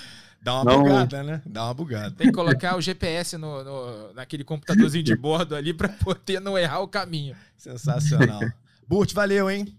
Dá 0.43 0.55
uma 0.55 0.65
não. 0.65 0.83
bugada, 0.83 1.23
né? 1.23 1.41
Dá 1.45 1.63
uma 1.63 1.73
bugada. 1.73 2.11
Tem 2.11 2.27
que 2.27 2.33
colocar 2.33 2.75
o 2.75 2.81
GPS 2.81 3.37
no, 3.37 3.63
no 3.63 4.13
naquele 4.13 4.43
computadorzinho 4.43 5.03
de 5.03 5.15
bordo 5.15 5.55
ali 5.55 5.73
para 5.73 5.87
poder 5.87 6.41
não 6.41 6.57
errar 6.57 6.81
o 6.81 6.87
caminho. 6.87 7.33
Sensacional. 7.55 8.41
Burt, 8.85 9.13
valeu, 9.13 9.49
hein? 9.49 9.73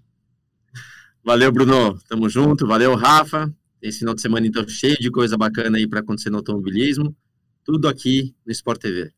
Valeu, 1.22 1.52
Bruno. 1.52 1.98
Tamo 2.08 2.30
junto. 2.30 2.66
Valeu, 2.66 2.94
Rafa. 2.94 3.52
Esse 3.82 3.98
final 3.98 4.14
de 4.14 4.22
semana, 4.22 4.46
então, 4.46 4.66
cheio 4.66 4.96
de 4.98 5.10
coisa 5.10 5.36
bacana 5.36 5.76
aí 5.76 5.86
para 5.86 6.00
acontecer 6.00 6.30
no 6.30 6.38
automobilismo. 6.38 7.14
Tudo 7.62 7.86
aqui 7.86 8.34
no 8.46 8.50
Sport 8.50 8.80
TV. 8.80 9.12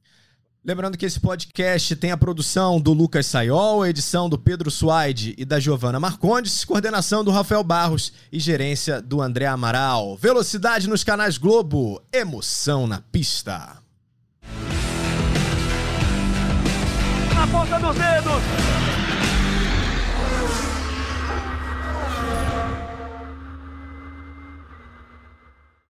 Lembrando 0.67 0.99
que 0.99 1.07
esse 1.07 1.21
podcast 1.21 1.95
tem 1.95 2.11
a 2.11 2.17
produção 2.17 2.81
do 2.81 2.93
Lucas 2.93 3.27
Sayol, 3.27 3.83
a 3.83 3.89
edição 3.89 4.29
do 4.29 4.37
Pedro 4.37 4.69
Suaide 4.69 5.33
e 5.39 5.45
da 5.45 5.61
Giovana 5.61 6.01
Marcondes, 6.01 6.64
coordenação 6.64 7.23
do 7.23 7.31
Rafael 7.31 7.62
Barros 7.62 8.12
e 8.33 8.41
gerência 8.41 9.01
do 9.01 9.23
André 9.23 9.47
Amaral. 9.47 10.17
Velocidade 10.17 10.89
nos 10.89 11.05
canais 11.05 11.39
Globo, 11.39 12.03
emoção 12.12 12.85
na 12.85 13.01
pista. 13.01 13.77
Na 17.33 17.47
ponta 17.47 17.79
dos 17.79 17.95
dedos, 17.95 18.86